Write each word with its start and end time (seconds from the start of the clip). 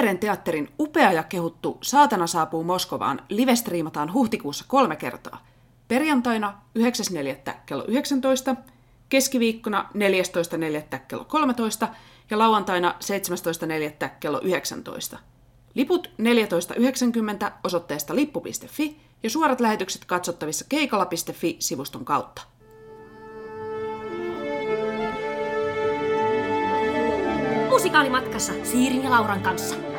Tampereen 0.00 0.18
teatterin 0.18 0.68
upea 0.78 1.12
ja 1.12 1.22
kehuttu 1.22 1.78
Saatana 1.82 2.26
saapuu 2.26 2.64
Moskovaan 2.64 3.22
livestriimataan 3.28 4.12
huhtikuussa 4.12 4.64
kolme 4.68 4.96
kertaa. 4.96 5.44
Perjantaina 5.88 6.60
9.4. 6.78 7.52
kello 7.66 7.84
19, 7.88 8.56
keskiviikkona 9.08 9.90
14.4. 9.94 10.98
kello 11.08 11.24
13 11.24 11.88
ja 12.30 12.38
lauantaina 12.38 12.94
17.4. 14.02 14.08
kello 14.20 14.40
19. 14.42 15.18
Liput 15.74 16.10
14.90 17.46 17.52
osoitteesta 17.64 18.14
lippu.fi 18.14 19.00
ja 19.22 19.30
suorat 19.30 19.60
lähetykset 19.60 20.04
katsottavissa 20.04 20.64
keikala.fi-sivuston 20.68 22.04
kautta. 22.04 22.42
Musikaalimatkassa 27.70 28.52
Siirin 28.62 29.04
ja 29.04 29.10
Lauran 29.10 29.40
kanssa. 29.40 29.89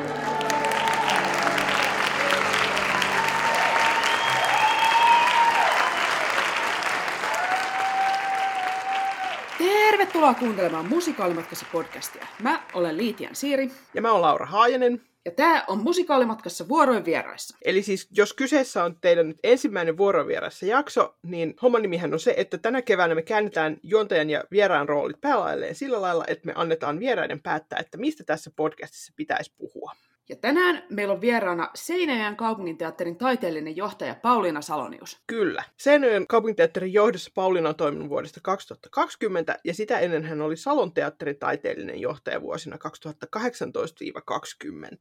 Tervetuloa 10.21 10.47
kuuntelemaan 10.47 10.89
Musikaalimatkassa 10.89 11.65
podcastia. 11.71 12.27
Mä 12.41 12.63
olen 12.73 12.97
Liitian 12.97 13.35
Siiri. 13.35 13.71
Ja 13.93 14.01
mä 14.01 14.11
oon 14.11 14.21
Laura 14.21 14.45
Haajanen. 14.45 15.01
Ja 15.25 15.31
tämä 15.31 15.63
on 15.67 15.83
Musikaalimatkassa 15.83 16.67
vuoroin 16.67 17.05
vieraissa. 17.05 17.57
Eli 17.65 17.81
siis 17.81 18.07
jos 18.11 18.33
kyseessä 18.33 18.83
on 18.83 18.97
teidän 19.01 19.27
nyt 19.27 19.39
ensimmäinen 19.43 19.97
vuorovieraissa 19.97 20.65
jakso, 20.65 21.15
niin 21.23 21.53
homman 21.61 21.81
nimihän 21.81 22.13
on 22.13 22.19
se, 22.19 22.33
että 22.37 22.57
tänä 22.57 22.81
keväänä 22.81 23.15
me 23.15 23.21
käännetään 23.21 23.77
juontajan 23.83 24.29
ja 24.29 24.43
vieraan 24.51 24.89
roolit 24.89 25.21
päälailleen 25.21 25.75
sillä 25.75 26.01
lailla, 26.01 26.25
että 26.27 26.45
me 26.45 26.53
annetaan 26.55 26.99
vieraiden 26.99 27.41
päättää, 27.41 27.79
että 27.79 27.97
mistä 27.97 28.23
tässä 28.23 28.51
podcastissa 28.55 29.13
pitäisi 29.15 29.53
puhua. 29.57 29.91
Ja 30.31 30.37
tänään 30.37 30.83
meillä 30.89 31.13
on 31.13 31.21
vieraana 31.21 31.69
Seinäjän 31.75 32.35
kaupunginteatterin 32.35 33.17
taiteellinen 33.17 33.77
johtaja 33.77 34.15
Pauliina 34.15 34.61
Salonius. 34.61 35.21
Kyllä. 35.27 35.63
Seinäjän 35.77 36.27
kaupunginteatterin 36.27 36.93
johdossa 36.93 37.31
Pauliina 37.35 37.69
on 37.69 37.75
toiminut 37.75 38.09
vuodesta 38.09 38.39
2020 38.43 39.59
ja 39.63 39.73
sitä 39.73 39.99
ennen 39.99 40.23
hän 40.23 40.41
oli 40.41 40.57
Salon 40.57 40.93
teatterin 40.93 41.39
taiteellinen 41.39 42.01
johtaja 42.01 42.41
vuosina 42.41 42.77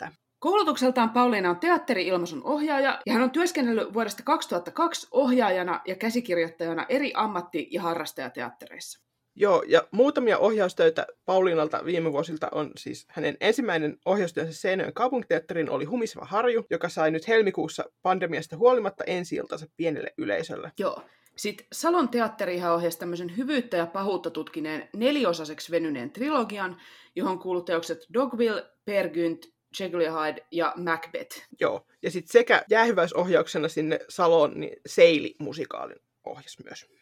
2018-2020. 0.07 0.13
Koulutukseltaan 0.39 1.11
Pauliina 1.11 1.51
on 1.51 1.61
teatteri-ilmaisun 1.61 2.45
ohjaaja 2.45 3.01
ja 3.07 3.13
hän 3.13 3.23
on 3.23 3.31
työskennellyt 3.31 3.95
vuodesta 3.95 4.23
2002 4.23 5.09
ohjaajana 5.11 5.81
ja 5.87 5.97
käsikirjoittajana 5.97 6.87
eri 6.89 7.13
ammatti- 7.15 7.69
ja 7.71 7.83
harrastajateattereissa. 7.83 9.10
Joo, 9.41 9.65
ja 9.69 9.89
muutamia 9.91 10.39
ohjaustöitä 10.39 11.07
Pauliinalta 11.25 11.85
viime 11.85 12.13
vuosilta 12.13 12.49
on 12.53 12.71
siis 12.77 13.07
hänen 13.09 13.37
ensimmäinen 13.41 13.99
ohjaustyönsä 14.05 14.53
Seinäjoen 14.53 14.95
kaupunkiteatterin 14.95 15.71
oli 15.71 15.85
Humiseva 15.85 16.25
Harju, 16.25 16.67
joka 16.71 16.89
sai 16.89 17.11
nyt 17.11 17.29
helmikuussa 17.29 17.85
pandemiasta 18.03 18.57
huolimatta 18.57 19.05
ensi 19.05 19.37
pienelle 19.77 20.15
yleisölle. 20.19 20.73
Joo. 20.79 21.03
Sitten 21.37 21.67
Salon 21.73 22.09
teatterihan 22.09 22.75
ohjasi 22.75 22.99
tämmöisen 22.99 23.37
hyvyyttä 23.37 23.77
ja 23.77 23.87
pahuutta 23.87 24.31
tutkineen 24.31 24.89
neliosaiseksi 24.97 25.73
venyneen 25.73 26.11
trilogian, 26.11 26.77
johon 27.17 27.39
kuuluu 27.39 27.63
teokset 27.63 27.99
Dogville, 28.15 28.71
Per 28.85 29.09
Gynt, 29.09 29.47
Jekyll 29.81 30.01
ja 30.01 30.13
Hyde 30.13 30.47
ja 30.53 30.73
Macbeth. 30.77 31.43
Joo, 31.61 31.87
ja 32.03 32.11
sitten 32.11 32.33
sekä 32.33 32.65
jäähyväisohjauksena 32.71 33.69
sinne 33.69 33.99
Salon 34.09 34.61
niin 34.61 34.77
Seili-musikaalin 34.87 36.01
ohjas 36.25 36.57
myös. 36.65 37.00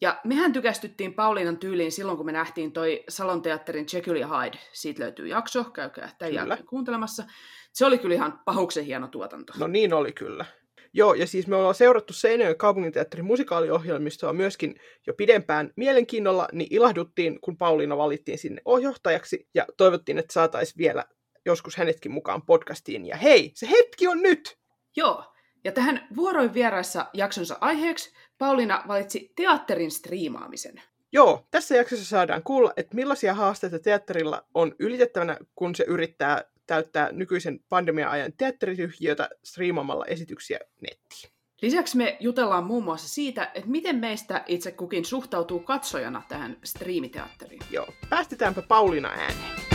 Ja 0.00 0.20
mehän 0.24 0.52
tykästyttiin 0.52 1.14
Pauliinan 1.14 1.58
tyyliin 1.58 1.92
silloin, 1.92 2.16
kun 2.16 2.26
me 2.26 2.32
nähtiin 2.32 2.72
toi 2.72 3.04
Salon 3.08 3.42
teatterin 3.42 3.86
Jekyll 3.92 4.16
ja 4.16 4.28
Hyde. 4.28 4.58
Siitä 4.72 5.02
löytyy 5.02 5.26
jakso, 5.26 5.64
käykää 5.64 6.10
tämän 6.18 6.30
kyllä. 6.30 6.40
jälkeen 6.40 6.66
kuuntelemassa. 6.66 7.24
Se 7.72 7.86
oli 7.86 7.98
kyllä 7.98 8.14
ihan 8.14 8.40
pahuksen 8.44 8.84
hieno 8.84 9.08
tuotanto. 9.08 9.52
No 9.58 9.66
niin 9.66 9.92
oli 9.92 10.12
kyllä. 10.12 10.44
Joo, 10.92 11.14
ja 11.14 11.26
siis 11.26 11.46
me 11.46 11.56
ollaan 11.56 11.74
seurattu 11.74 12.12
Seinäjoen 12.12 12.58
kaupunginteatterin 12.58 13.26
musikaaliohjelmistoa 13.26 14.32
myöskin 14.32 14.74
jo 15.06 15.14
pidempään 15.14 15.72
mielenkiinnolla, 15.76 16.48
niin 16.52 16.68
ilahduttiin, 16.70 17.40
kun 17.40 17.56
Pauliina 17.56 17.96
valittiin 17.96 18.38
sinne 18.38 18.62
ohjohtajaksi, 18.64 19.48
ja 19.54 19.66
toivottiin, 19.76 20.18
että 20.18 20.32
saataisiin 20.32 20.78
vielä 20.78 21.04
joskus 21.46 21.76
hänetkin 21.76 22.12
mukaan 22.12 22.42
podcastiin. 22.42 23.06
Ja 23.06 23.16
hei, 23.16 23.52
se 23.54 23.68
hetki 23.70 24.08
on 24.08 24.22
nyt! 24.22 24.58
Joo, 24.96 25.24
ja 25.64 25.72
tähän 25.72 26.08
vuoroin 26.16 26.54
vieraissa 26.54 27.06
jaksonsa 27.14 27.58
aiheeksi 27.60 28.12
Pauliina 28.38 28.84
valitsi 28.88 29.32
teatterin 29.36 29.90
striimaamisen. 29.90 30.82
Joo, 31.12 31.46
tässä 31.50 31.76
jaksossa 31.76 32.04
saadaan 32.04 32.42
kuulla, 32.42 32.72
että 32.76 32.94
millaisia 32.94 33.34
haasteita 33.34 33.78
teatterilla 33.78 34.44
on 34.54 34.74
ylitettävänä, 34.78 35.36
kun 35.54 35.74
se 35.74 35.84
yrittää 35.88 36.44
täyttää 36.66 37.12
nykyisen 37.12 37.60
pandemia-ajan 37.68 38.32
teatterityhjiötä 38.36 39.28
striimaamalla 39.44 40.04
esityksiä 40.04 40.58
nettiin. 40.80 41.30
Lisäksi 41.62 41.96
me 41.96 42.16
jutellaan 42.20 42.64
muun 42.64 42.84
muassa 42.84 43.08
siitä, 43.08 43.50
että 43.54 43.70
miten 43.70 43.96
meistä 43.96 44.44
itse 44.46 44.72
kukin 44.72 45.04
suhtautuu 45.04 45.60
katsojana 45.60 46.22
tähän 46.28 46.56
striimiteatteriin. 46.64 47.62
Joo, 47.70 47.88
päästetäänpä 48.10 48.62
Pauliina 48.62 49.08
ääneen. 49.08 49.65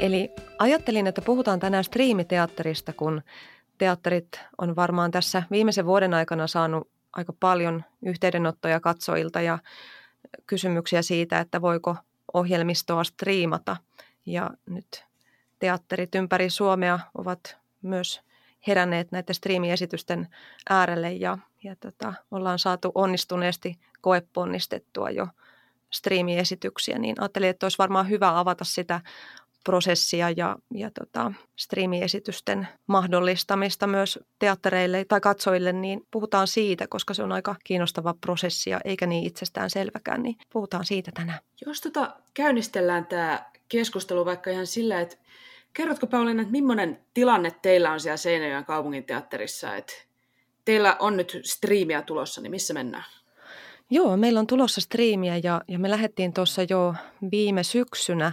Eli 0.00 0.30
ajattelin, 0.58 1.06
että 1.06 1.22
puhutaan 1.22 1.60
tänään 1.60 1.84
striimiteatterista, 1.84 2.92
kun 2.92 3.22
teatterit 3.78 4.40
on 4.58 4.76
varmaan 4.76 5.10
tässä 5.10 5.42
viimeisen 5.50 5.86
vuoden 5.86 6.14
aikana 6.14 6.46
saanut 6.46 6.88
aika 7.12 7.32
paljon 7.40 7.84
yhteydenottoja 8.02 8.80
katsojilta 8.80 9.40
ja 9.40 9.58
kysymyksiä 10.46 11.02
siitä, 11.02 11.40
että 11.40 11.60
voiko 11.60 11.96
ohjelmistoa 12.34 13.04
striimata. 13.04 13.76
Ja 14.26 14.50
nyt 14.66 15.04
teatterit 15.58 16.14
ympäri 16.14 16.50
Suomea 16.50 16.98
ovat 17.14 17.56
myös 17.82 18.20
heränneet 18.66 19.12
näiden 19.12 19.34
striimiesitysten 19.34 20.28
äärelle 20.70 21.12
ja, 21.12 21.38
ja 21.64 21.76
tota, 21.76 22.14
ollaan 22.30 22.58
saatu 22.58 22.92
onnistuneesti 22.94 23.78
koeponnistettua 24.00 25.10
jo 25.10 25.26
striimiesityksiä, 25.90 26.98
niin 26.98 27.20
ajattelin, 27.20 27.48
että 27.48 27.66
olisi 27.66 27.78
varmaan 27.78 28.08
hyvä 28.08 28.38
avata 28.38 28.64
sitä 28.64 29.00
prosessia 29.66 30.30
ja, 30.30 30.56
ja 30.74 30.90
tota, 30.90 31.32
striimiesitysten 31.56 32.68
mahdollistamista 32.86 33.86
myös 33.86 34.18
teattereille 34.38 35.04
tai 35.04 35.20
katsojille, 35.20 35.72
niin 35.72 36.06
puhutaan 36.10 36.46
siitä, 36.46 36.86
koska 36.88 37.14
se 37.14 37.22
on 37.22 37.32
aika 37.32 37.56
kiinnostava 37.64 38.14
prosessi 38.20 38.70
ja 38.70 38.80
eikä 38.84 39.06
niin 39.06 39.26
itsestään 39.26 39.70
selväkään, 39.70 40.22
niin 40.22 40.36
puhutaan 40.52 40.84
siitä 40.84 41.10
tänään. 41.14 41.38
Jos 41.66 41.80
tota, 41.80 42.16
käynnistellään 42.34 43.06
tämä 43.06 43.44
keskustelu 43.68 44.24
vaikka 44.24 44.50
ihan 44.50 44.66
sillä, 44.66 45.00
että 45.00 45.16
kerrotko 45.72 46.06
Pauliina, 46.06 46.42
että 46.42 46.52
millainen 46.52 46.98
tilanne 47.14 47.50
teillä 47.62 47.92
on 47.92 48.00
siellä 48.00 48.16
Seinäjoen 48.16 48.64
kaupunginteatterissa, 48.64 49.76
että 49.76 49.92
teillä 50.64 50.96
on 50.98 51.16
nyt 51.16 51.40
striimiä 51.44 52.02
tulossa, 52.02 52.40
niin 52.40 52.50
missä 52.50 52.74
mennään? 52.74 53.04
Joo, 53.90 54.16
meillä 54.16 54.40
on 54.40 54.46
tulossa 54.46 54.80
striimiä 54.80 55.36
ja, 55.42 55.60
ja 55.68 55.78
me 55.78 55.90
lähdettiin 55.90 56.32
tuossa 56.32 56.62
jo 56.70 56.94
viime 57.30 57.62
syksynä 57.62 58.32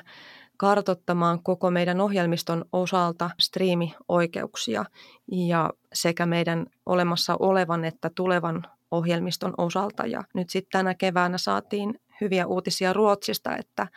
kartottamaan 0.63 1.44
koko 1.44 1.72
meidän 1.72 2.01
ohjelmiston 2.01 2.66
osalta 2.74 3.29
striimioikeuksia 3.40 4.85
ja 5.31 5.69
sekä 5.94 6.25
meidän 6.25 6.66
olemassa 6.85 7.35
olevan 7.40 7.85
että 7.85 8.12
tulevan 8.16 8.63
ohjelmiston 8.91 9.53
osalta. 9.57 10.06
Ja 10.06 10.24
nyt 10.34 10.50
sitten 10.50 10.72
tänä 10.72 10.96
keväänä 10.96 11.38
saatiin 11.38 12.00
hyviä 12.22 12.47
uutisia 12.47 12.94
Ruotsista, 12.94 13.57
että 13.57 13.88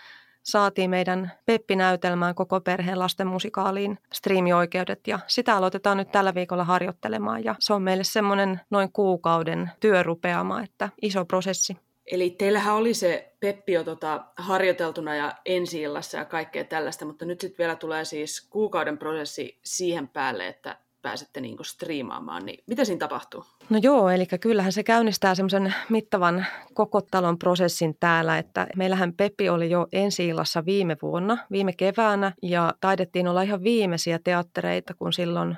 saatiin 0.42 0.90
meidän 0.90 1.32
Peppi-näytelmään 1.44 2.34
koko 2.34 2.60
perheen 2.60 2.98
lasten 2.98 3.26
musikaaliin 3.26 3.98
striimioikeudet 4.12 5.06
ja 5.06 5.18
sitä 5.26 5.56
aloitetaan 5.56 5.96
nyt 5.96 6.12
tällä 6.12 6.34
viikolla 6.34 6.64
harjoittelemaan 6.64 7.44
ja 7.44 7.54
se 7.58 7.72
on 7.72 7.82
meille 7.82 8.04
semmoinen 8.04 8.60
noin 8.70 8.92
kuukauden 8.92 9.70
työrupeama, 9.80 10.62
että 10.62 10.88
iso 11.02 11.24
prosessi. 11.24 11.85
Eli 12.06 12.30
teillähän 12.30 12.74
oli 12.74 12.94
se 12.94 13.32
Peppi 13.40 13.72
jo 13.72 13.84
tota, 13.84 14.24
harjoiteltuna 14.36 15.14
ja 15.14 15.34
ensi 15.44 15.82
ja 15.82 16.24
kaikkea 16.28 16.64
tällaista, 16.64 17.04
mutta 17.04 17.24
nyt 17.24 17.40
sitten 17.40 17.58
vielä 17.58 17.76
tulee 17.76 18.04
siis 18.04 18.46
kuukauden 18.50 18.98
prosessi 18.98 19.58
siihen 19.64 20.08
päälle, 20.08 20.48
että 20.48 20.76
pääsette 21.02 21.40
niinku 21.40 21.64
striimaamaan, 21.64 22.46
niin 22.46 22.64
mitä 22.66 22.84
siinä 22.84 22.98
tapahtuu? 22.98 23.44
No 23.70 23.78
joo, 23.82 24.10
eli 24.10 24.26
kyllähän 24.40 24.72
se 24.72 24.82
käynnistää 24.82 25.34
semmoisen 25.34 25.74
mittavan 25.88 26.46
koko 26.74 27.00
talon 27.00 27.38
prosessin 27.38 27.96
täällä, 28.00 28.38
että 28.38 28.66
meillähän 28.76 29.12
Peppi 29.12 29.48
oli 29.48 29.70
jo 29.70 29.86
ensi 29.92 30.28
viime 30.66 30.96
vuonna, 31.02 31.38
viime 31.50 31.72
keväänä, 31.72 32.32
ja 32.42 32.74
taidettiin 32.80 33.28
olla 33.28 33.42
ihan 33.42 33.62
viimeisiä 33.62 34.18
teattereita, 34.24 34.94
kun 34.94 35.12
silloin 35.12 35.56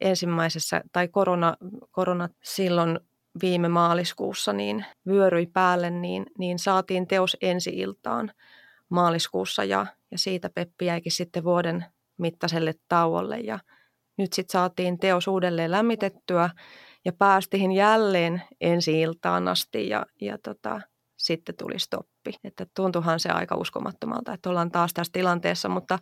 ensimmäisessä, 0.00 0.82
tai 0.92 1.08
korona, 1.08 1.56
korona 1.90 2.28
silloin 2.42 3.00
viime 3.42 3.68
maaliskuussa 3.68 4.52
niin 4.52 4.84
vyöryi 5.06 5.46
päälle, 5.46 5.90
niin, 5.90 6.26
niin 6.38 6.58
saatiin 6.58 7.06
teos 7.06 7.36
ensi 7.40 7.70
iltaan 7.70 8.32
maaliskuussa 8.88 9.64
ja, 9.64 9.86
ja 10.10 10.18
siitä 10.18 10.50
Peppi 10.50 10.86
jäikin 10.86 11.12
sitten 11.12 11.44
vuoden 11.44 11.84
mittaiselle 12.18 12.74
tauolle. 12.88 13.38
Ja 13.38 13.58
nyt 14.18 14.32
sitten 14.32 14.52
saatiin 14.52 14.98
teos 14.98 15.28
uudelleen 15.28 15.70
lämmitettyä 15.70 16.50
ja 17.04 17.12
päästiin 17.12 17.72
jälleen 17.72 18.42
ensi 18.60 19.00
iltaan 19.00 19.48
asti 19.48 19.88
ja, 19.88 20.06
ja 20.20 20.38
tota, 20.38 20.80
sitten 21.16 21.56
tuli 21.56 21.78
stoppi. 22.24 22.48
Että 22.48 22.66
tuntuhan 22.76 23.20
se 23.20 23.28
aika 23.28 23.56
uskomattomalta, 23.56 24.32
että 24.32 24.50
ollaan 24.50 24.70
taas 24.70 24.94
tässä 24.94 25.12
tilanteessa, 25.12 25.68
mutta 25.68 25.98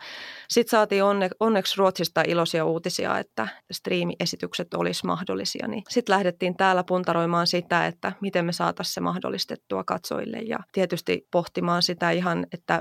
sitten 0.48 0.70
saatiin 0.70 1.04
onne, 1.04 1.30
onneksi 1.40 1.74
Ruotsista 1.78 2.22
iloisia 2.26 2.64
uutisia, 2.64 3.18
että 3.18 3.48
striimiesitykset 3.72 4.74
olisi 4.74 5.06
mahdollisia. 5.06 5.68
Niin 5.68 5.82
sitten 5.88 6.12
lähdettiin 6.12 6.56
täällä 6.56 6.84
puntaroimaan 6.84 7.46
sitä, 7.46 7.86
että 7.86 8.12
miten 8.20 8.44
me 8.44 8.52
saataisiin 8.52 8.94
se 8.94 9.00
mahdollistettua 9.00 9.84
katsojille 9.84 10.38
ja 10.38 10.58
tietysti 10.72 11.26
pohtimaan 11.30 11.82
sitä 11.82 12.10
ihan, 12.10 12.46
että 12.52 12.80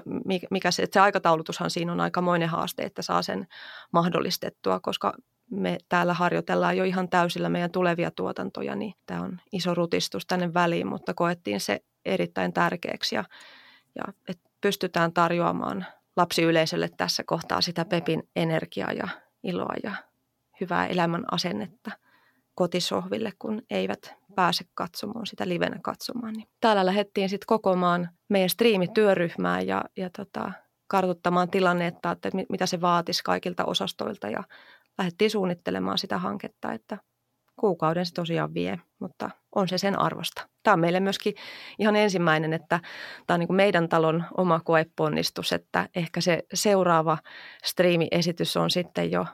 mikä 0.51 0.71
se, 0.71 0.83
että 0.83 0.93
se 0.93 0.99
aikataulutushan 0.99 1.69
siinä 1.69 1.91
on 1.91 2.01
aikamoinen 2.01 2.49
haaste, 2.49 2.83
että 2.83 3.01
saa 3.01 3.21
sen 3.21 3.47
mahdollistettua, 3.93 4.79
koska 4.79 5.13
me 5.51 5.77
täällä 5.89 6.13
harjoitellaan 6.13 6.77
jo 6.77 6.83
ihan 6.83 7.09
täysillä 7.09 7.49
meidän 7.49 7.71
tulevia 7.71 8.11
tuotantoja, 8.11 8.75
niin 8.75 8.93
tämä 9.05 9.21
on 9.21 9.39
iso 9.51 9.75
rutistus 9.75 10.25
tänne 10.25 10.53
väliin, 10.53 10.87
mutta 10.87 11.13
koettiin 11.13 11.59
se 11.59 11.83
erittäin 12.05 12.53
tärkeäksi 12.53 13.15
ja, 13.15 13.23
ja 13.95 14.13
että 14.27 14.49
pystytään 14.61 15.13
tarjoamaan 15.13 15.85
lapsiyleisölle 16.17 16.89
tässä 16.97 17.23
kohtaa 17.25 17.61
sitä 17.61 17.85
Pepin 17.85 18.29
energiaa 18.35 18.91
ja 18.91 19.07
iloa 19.43 19.73
ja 19.83 19.95
hyvää 20.61 20.87
elämän 20.87 21.23
asennetta 21.31 21.91
kotisohville, 22.55 23.33
kun 23.39 23.61
eivät 23.69 24.13
pääse 24.35 24.65
katsomaan 24.73 25.25
sitä 25.25 25.47
livenä 25.47 25.79
katsomaan. 25.81 26.33
Niin 26.33 26.47
täällä 26.59 26.85
lähdettiin 26.85 27.29
sitten 27.29 27.47
kokomaan 27.47 28.09
meidän 28.29 28.49
striimityöryhmää 28.49 29.61
ja, 29.61 29.83
ja 29.97 30.09
tota, 30.17 30.51
kartuttamaan 30.87 31.49
tilannetta, 31.49 32.11
että 32.11 32.29
mitä 32.49 32.65
se 32.65 32.81
vaatisi 32.81 33.23
kaikilta 33.23 33.65
osastoilta 33.65 34.27
ja 34.27 34.43
lähdettiin 35.01 35.31
suunnittelemaan 35.31 35.97
sitä 35.97 36.17
hanketta, 36.17 36.73
että 36.73 36.97
kuukauden 37.59 38.05
se 38.05 38.13
tosiaan 38.13 38.53
vie, 38.53 38.79
mutta 38.99 39.29
on 39.55 39.67
se 39.67 39.77
sen 39.77 39.99
arvosta. 39.99 40.47
Tämä 40.63 40.73
on 40.73 40.79
meille 40.79 40.99
myöskin 40.99 41.33
ihan 41.79 41.95
ensimmäinen, 41.95 42.53
että 42.53 42.79
tämä 43.27 43.35
on 43.35 43.39
niin 43.39 43.55
meidän 43.55 43.89
talon 43.89 44.23
oma 44.37 44.59
koeponnistus, 44.59 45.53
että 45.53 45.89
ehkä 45.95 46.21
se 46.21 46.43
seuraava 46.53 47.17
striimiesitys 47.63 48.57
on 48.57 48.69
sitten 48.69 49.11
jo, 49.11 49.25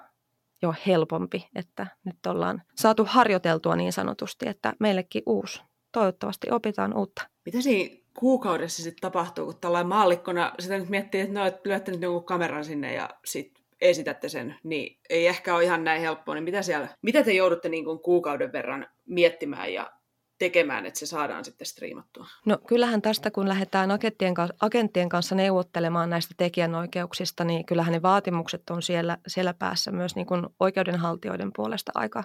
jo 0.61 0.73
helpompi, 0.87 1.49
että 1.55 1.87
nyt 2.05 2.25
ollaan 2.25 2.61
saatu 2.75 3.05
harjoiteltua 3.05 3.75
niin 3.75 3.93
sanotusti, 3.93 4.49
että 4.49 4.73
meillekin 4.79 5.23
uusi. 5.25 5.61
Toivottavasti 5.91 6.51
opitaan 6.51 6.97
uutta. 6.97 7.29
Mitä 7.45 7.61
siinä 7.61 7.95
kuukaudessa 8.19 8.83
sitten 8.83 9.01
tapahtuu, 9.01 9.45
kun 9.45 9.57
tällainen 9.61 9.87
maallikkona 9.87 10.51
sitä 10.59 10.77
nyt 10.77 10.89
miettii, 10.89 11.21
että 11.21 11.39
no, 11.39 11.45
et 11.45 11.65
lyötte 11.65 11.91
nyt 11.91 12.01
jonkun 12.01 12.23
kameran 12.23 12.65
sinne 12.65 12.93
ja 12.93 13.09
sitten 13.25 13.56
esitätte 13.81 14.29
sen, 14.29 14.55
niin 14.63 14.99
ei 15.09 15.27
ehkä 15.27 15.55
ole 15.55 15.63
ihan 15.63 15.83
näin 15.83 16.01
helppoa, 16.01 16.35
niin 16.35 16.43
mitä, 16.43 16.61
siellä, 16.61 16.87
mitä 17.01 17.23
te 17.23 17.33
joudutte 17.33 17.69
niin 17.69 17.85
kuin 17.85 17.99
kuukauden 17.99 18.51
verran 18.51 18.87
miettimään 19.05 19.73
ja 19.73 19.91
tekemään, 20.39 20.85
että 20.85 20.99
se 20.99 21.05
saadaan 21.05 21.45
sitten 21.45 21.67
striimattua? 21.67 22.27
No 22.45 22.57
kyllähän 22.67 23.01
tästä, 23.01 23.31
kun 23.31 23.49
lähdetään 23.49 23.91
agenttien 23.91 24.33
kanssa, 24.33 24.55
agenttien 24.61 25.09
kanssa 25.09 25.35
neuvottelemaan 25.35 26.09
näistä 26.09 26.33
tekijänoikeuksista, 26.37 27.43
niin 27.43 27.65
kyllähän 27.65 27.93
ne 27.93 28.01
vaatimukset 28.01 28.69
on 28.69 28.81
siellä, 28.81 29.17
siellä 29.27 29.53
päässä 29.53 29.91
myös 29.91 30.15
niin 30.15 30.27
kuin 30.27 30.45
oikeudenhaltijoiden 30.59 31.51
puolesta 31.55 31.91
aika, 31.95 32.23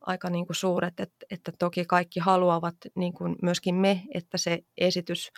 aika 0.00 0.30
niin 0.30 0.46
kuin 0.46 0.56
suuret, 0.56 1.00
että, 1.00 1.26
että 1.30 1.52
toki 1.58 1.84
kaikki 1.84 2.20
haluavat, 2.20 2.76
niin 2.94 3.12
kuin 3.12 3.36
myöskin 3.42 3.74
me, 3.74 4.02
että 4.14 4.38
se 4.38 4.58
esitys 4.78 5.32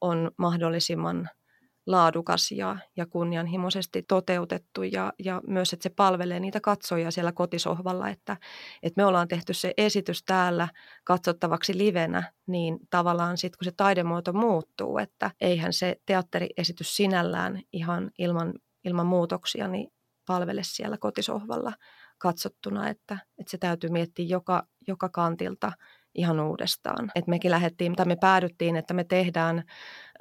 on 0.00 0.30
mahdollisimman– 0.36 1.28
laadukas 1.86 2.50
ja, 2.52 2.76
ja 2.96 3.06
kunnianhimoisesti 3.06 4.02
toteutettu 4.08 4.82
ja, 4.82 5.12
ja 5.18 5.40
myös, 5.46 5.72
että 5.72 5.82
se 5.82 5.90
palvelee 5.90 6.40
niitä 6.40 6.60
katsojia 6.60 7.10
siellä 7.10 7.32
kotisohvalla, 7.32 8.08
että, 8.08 8.36
että 8.82 9.02
me 9.02 9.06
ollaan 9.06 9.28
tehty 9.28 9.54
se 9.54 9.74
esitys 9.76 10.22
täällä 10.24 10.68
katsottavaksi 11.04 11.78
livenä, 11.78 12.32
niin 12.46 12.78
tavallaan 12.90 13.38
sitten 13.38 13.58
kun 13.58 13.64
se 13.64 13.72
taidemuoto 13.76 14.32
muuttuu, 14.32 14.98
että 14.98 15.30
eihän 15.40 15.72
se 15.72 15.96
teatteriesitys 16.06 16.96
sinällään 16.96 17.60
ihan 17.72 18.10
ilman, 18.18 18.54
ilman 18.84 19.06
muutoksia 19.06 19.68
niin 19.68 19.92
palvele 20.26 20.60
siellä 20.64 20.98
kotisohvalla 20.98 21.72
katsottuna, 22.18 22.88
että, 22.88 23.18
että 23.38 23.50
se 23.50 23.58
täytyy 23.58 23.90
miettiä 23.90 24.26
joka, 24.28 24.66
joka 24.88 25.08
kantilta– 25.08 25.72
ihan 26.14 26.40
uudestaan. 26.40 27.10
Et 27.14 27.26
mekin 27.26 27.50
lähdettiin, 27.50 27.96
tai 27.96 28.06
me 28.06 28.16
päädyttiin, 28.16 28.76
että 28.76 28.94
me 28.94 29.04
tehdään 29.04 29.58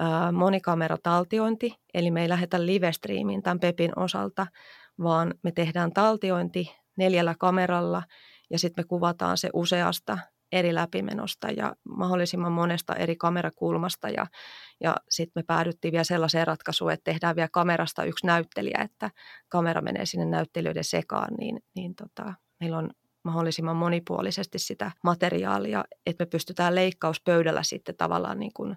äh, 0.01 0.31
monikamerataltiointi, 0.31 1.75
eli 1.93 2.11
me 2.11 2.21
ei 2.21 2.29
lähdetä 2.29 2.65
live-striimiin 2.65 3.41
tämän 3.41 3.59
PEPin 3.59 3.99
osalta, 3.99 4.47
vaan 5.03 5.33
me 5.43 5.51
tehdään 5.51 5.93
taltiointi 5.93 6.75
neljällä 6.97 7.35
kameralla 7.39 8.03
ja 8.49 8.59
sitten 8.59 8.83
me 8.83 8.87
kuvataan 8.87 9.37
se 9.37 9.49
useasta 9.53 10.17
eri 10.51 10.75
läpimenosta 10.75 11.47
ja 11.51 11.75
mahdollisimman 11.89 12.51
monesta 12.51 12.95
eri 12.95 13.15
kamerakulmasta. 13.15 14.09
Ja, 14.09 14.25
ja 14.79 14.95
sitten 15.09 15.41
me 15.41 15.43
päädyttiin 15.47 15.91
vielä 15.91 16.03
sellaiseen 16.03 16.47
ratkaisuun, 16.47 16.91
että 16.91 17.11
tehdään 17.11 17.35
vielä 17.35 17.49
kamerasta 17.51 18.03
yksi 18.03 18.27
näyttelijä, 18.27 18.81
että 18.81 19.11
kamera 19.49 19.81
menee 19.81 20.05
sinne 20.05 20.25
näyttelijöiden 20.25 20.83
sekaan, 20.83 21.33
niin, 21.39 21.59
niin 21.75 21.95
tota, 21.95 22.33
meillä 22.59 22.77
on 22.77 22.89
mahdollisimman 23.23 23.75
monipuolisesti 23.75 24.59
sitä 24.59 24.91
materiaalia, 25.03 25.83
että 26.05 26.23
me 26.23 26.29
pystytään 26.29 26.75
leikkauspöydällä 26.75 27.63
sitten 27.63 27.95
tavallaan 27.97 28.39
niin 28.39 28.53
kuin 28.53 28.75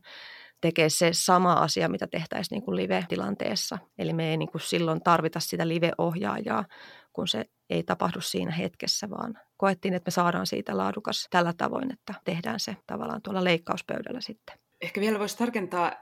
tekee 0.60 0.88
se 0.88 1.10
sama 1.12 1.52
asia, 1.52 1.88
mitä 1.88 2.06
tehtäisiin 2.06 2.56
niin 2.56 2.64
kuin 2.64 2.76
live-tilanteessa. 2.76 3.78
Eli 3.98 4.12
me 4.12 4.30
ei 4.30 4.36
niin 4.36 4.50
kuin 4.50 4.62
silloin 4.62 5.02
tarvita 5.02 5.40
sitä 5.40 5.68
live-ohjaajaa, 5.68 6.64
kun 7.12 7.28
se 7.28 7.44
ei 7.70 7.82
tapahdu 7.82 8.20
siinä 8.20 8.52
hetkessä, 8.52 9.10
vaan 9.10 9.38
koettiin, 9.56 9.94
että 9.94 10.08
me 10.08 10.12
saadaan 10.12 10.46
siitä 10.46 10.76
laadukas 10.76 11.26
tällä 11.30 11.52
tavoin, 11.56 11.92
että 11.92 12.14
tehdään 12.24 12.60
se 12.60 12.76
tavallaan 12.86 13.22
tuolla 13.22 13.44
leikkauspöydällä 13.44 14.20
sitten. 14.20 14.58
Ehkä 14.80 15.00
vielä 15.00 15.18
voisi 15.18 15.38
tarkentaa, 15.38 15.92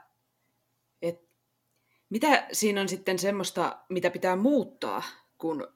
että 1.01 1.35
mitä 2.09 2.47
siinä 2.51 2.81
on 2.81 2.89
sitten 2.89 3.19
semmoista, 3.19 3.79
mitä 3.89 4.09
pitää 4.09 4.35
muuttaa, 4.35 5.03
kun 5.37 5.67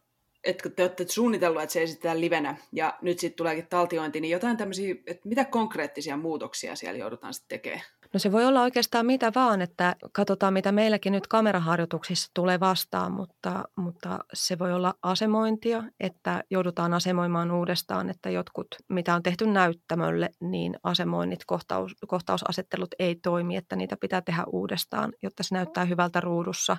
että 0.48 0.64
kun 0.64 0.72
te 0.72 0.84
olette 0.84 1.06
suunnitellut, 1.08 1.62
että 1.62 1.74
se 1.74 1.84
esitetään 1.84 2.22
livenä 2.22 2.58
ja 2.72 2.98
nyt 3.02 3.20
sitten 3.20 3.38
tuleekin 3.38 3.68
taltiointi, 3.68 4.22
niin 4.22 4.32
jotain 4.32 4.58
tämmöisiä, 4.58 4.96
että 5.08 5.30
mitä 5.30 5.46
konkreettisia 5.46 6.18
muutoksia 6.18 6.76
siellä 6.76 7.00
joudutaan 7.00 7.34
sitten 7.34 7.60
tekemään? 7.60 7.86
No 8.14 8.20
se 8.20 8.32
voi 8.32 8.46
olla 8.46 8.62
oikeastaan 8.62 9.06
mitä 9.06 9.32
vaan, 9.36 9.62
että 9.62 9.96
katsotaan 10.12 10.54
mitä 10.54 10.72
meilläkin 10.72 11.14
nyt 11.14 11.28
kameraharjoituksissa 11.28 12.32
tulee 12.34 12.60
vastaan, 12.60 13.12
mutta, 13.12 13.64
mutta 13.76 14.20
se 14.34 14.60
voi 14.60 14.74
olla 14.74 14.94
asemointia, 15.02 15.84
että 16.00 16.44
joudutaan 16.50 16.94
asemoimaan 16.94 17.52
uudestaan, 17.52 18.10
että 18.10 18.30
jotkut, 18.30 18.68
mitä 18.90 19.16
on 19.16 19.24
tehty 19.24 19.46
näyttämölle, 19.48 20.30
niin 20.42 20.80
asemoinnit, 20.84 21.46
kohtaus, 21.46 21.96
kohtausasettelut 22.08 22.96
ei 23.00 23.16
toimi, 23.16 23.56
että 23.56 23.76
niitä 23.76 23.98
pitää 23.98 24.22
tehdä 24.22 24.44
uudestaan, 24.48 25.14
jotta 25.24 25.44
se 25.44 25.56
näyttää 25.56 25.86
hyvältä 25.86 26.22
ruudussa. 26.22 26.78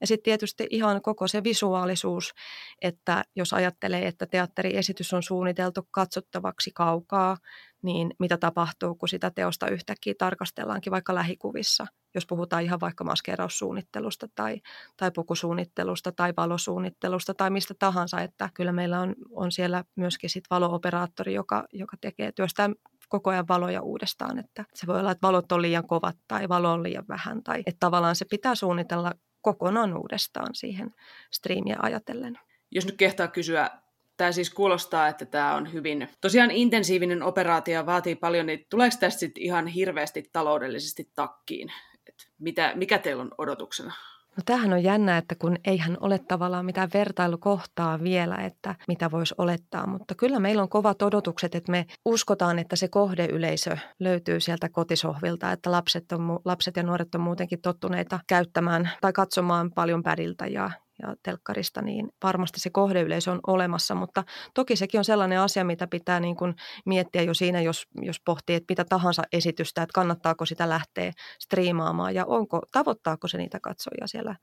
Ja 0.00 0.06
sitten 0.06 0.24
tietysti 0.24 0.66
ihan 0.70 1.02
koko 1.02 1.28
se 1.28 1.44
visuaalisuus, 1.44 2.34
että 2.82 3.05
jos 3.36 3.52
ajattelee, 3.52 4.06
että 4.06 4.26
teatteriesitys 4.26 5.12
on 5.12 5.22
suunniteltu 5.22 5.88
katsottavaksi 5.90 6.70
kaukaa, 6.74 7.36
niin 7.82 8.10
mitä 8.18 8.36
tapahtuu, 8.36 8.94
kun 8.94 9.08
sitä 9.08 9.30
teosta 9.30 9.68
yhtäkkiä 9.68 10.14
tarkastellaankin 10.18 10.90
vaikka 10.90 11.14
lähikuvissa, 11.14 11.86
jos 12.14 12.26
puhutaan 12.26 12.62
ihan 12.62 12.80
vaikka 12.80 13.04
maskeeraussuunnittelusta 13.04 14.28
tai, 14.34 14.60
tai 14.96 15.10
pukusuunnittelusta 15.10 16.12
tai 16.12 16.32
valosuunnittelusta 16.36 17.34
tai 17.34 17.50
mistä 17.50 17.74
tahansa, 17.78 18.20
että 18.20 18.50
kyllä 18.54 18.72
meillä 18.72 19.00
on, 19.00 19.14
on 19.30 19.52
siellä 19.52 19.84
myöskin 19.96 20.30
sit 20.30 20.44
valooperaattori, 20.50 21.34
joka, 21.34 21.64
joka 21.72 21.96
tekee 22.00 22.32
työstään 22.32 22.74
koko 23.08 23.30
ajan 23.30 23.48
valoja 23.48 23.82
uudestaan, 23.82 24.38
että 24.38 24.64
se 24.74 24.86
voi 24.86 25.00
olla, 25.00 25.10
että 25.10 25.26
valot 25.26 25.52
on 25.52 25.62
liian 25.62 25.86
kovat 25.86 26.16
tai 26.28 26.48
valo 26.48 26.72
on 26.72 26.82
liian 26.82 27.04
vähän 27.08 27.42
tai 27.42 27.62
että 27.66 27.80
tavallaan 27.80 28.16
se 28.16 28.24
pitää 28.24 28.54
suunnitella 28.54 29.12
kokonaan 29.40 29.96
uudestaan 29.96 30.54
siihen 30.54 30.94
striimiä 31.32 31.76
ajatellen. 31.82 32.38
Jos 32.70 32.86
nyt 32.86 32.96
kehtaa 32.96 33.28
kysyä 33.28 33.70
Tämä 34.16 34.32
siis 34.32 34.50
kuulostaa, 34.50 35.08
että 35.08 35.24
tämä 35.24 35.54
on 35.54 35.72
hyvin 35.72 36.08
tosiaan 36.20 36.50
intensiivinen 36.50 37.22
operaatio, 37.22 37.86
vaatii 37.86 38.14
paljon, 38.14 38.46
niin 38.46 38.66
tuleeko 38.70 38.96
tästä 39.00 39.20
sitten 39.20 39.42
ihan 39.42 39.66
hirveästi 39.66 40.30
taloudellisesti 40.32 41.10
takkiin? 41.14 41.72
Et 42.08 42.14
mitä, 42.38 42.72
mikä 42.74 42.98
teillä 42.98 43.22
on 43.22 43.30
odotuksena? 43.38 43.92
No 44.36 44.42
tämähän 44.46 44.72
on 44.72 44.82
jännä, 44.82 45.18
että 45.18 45.34
kun 45.34 45.56
eihän 45.64 45.96
ole 46.00 46.18
tavallaan 46.18 46.64
mitään 46.64 46.90
vertailukohtaa 46.94 48.02
vielä, 48.02 48.36
että 48.36 48.74
mitä 48.88 49.10
voisi 49.10 49.34
olettaa, 49.38 49.86
mutta 49.86 50.14
kyllä 50.14 50.38
meillä 50.38 50.62
on 50.62 50.68
kovat 50.68 51.02
odotukset, 51.02 51.54
että 51.54 51.72
me 51.72 51.86
uskotaan, 52.04 52.58
että 52.58 52.76
se 52.76 52.88
kohdeyleisö 52.88 53.76
löytyy 54.00 54.40
sieltä 54.40 54.68
kotisohvilta, 54.68 55.52
että 55.52 55.70
lapset, 55.70 56.12
on, 56.12 56.40
lapset 56.44 56.76
ja 56.76 56.82
nuoret 56.82 57.14
on 57.14 57.20
muutenkin 57.20 57.60
tottuneita 57.60 58.20
käyttämään 58.26 58.90
tai 59.00 59.12
katsomaan 59.12 59.70
paljon 59.72 60.02
pädiltä 60.02 60.46
ja, 60.46 60.70
ja 61.02 61.14
telkkarista, 61.22 61.82
niin 61.82 62.08
varmasti 62.22 62.60
se 62.60 62.70
kohdeyleisö 62.70 63.30
on 63.30 63.40
olemassa, 63.46 63.94
mutta 63.94 64.24
toki 64.54 64.76
sekin 64.76 65.00
on 65.00 65.04
sellainen 65.04 65.40
asia, 65.40 65.64
mitä 65.64 65.86
pitää 65.86 66.20
niin 66.20 66.36
kuin 66.36 66.54
miettiä 66.86 67.22
jo 67.22 67.34
siinä, 67.34 67.60
jos, 67.60 67.86
jos 68.02 68.20
pohtii, 68.24 68.56
että 68.56 68.72
mitä 68.72 68.84
tahansa 68.84 69.22
esitystä, 69.32 69.82
että 69.82 69.94
kannattaako 69.94 70.46
sitä 70.46 70.68
lähteä 70.68 71.12
striimaamaan 71.38 72.14
ja 72.14 72.24
onko, 72.26 72.60
tavoittaako 72.72 73.28
se 73.28 73.38
niitä 73.38 73.60
katsojia 73.62 74.06
siellä 74.06 74.36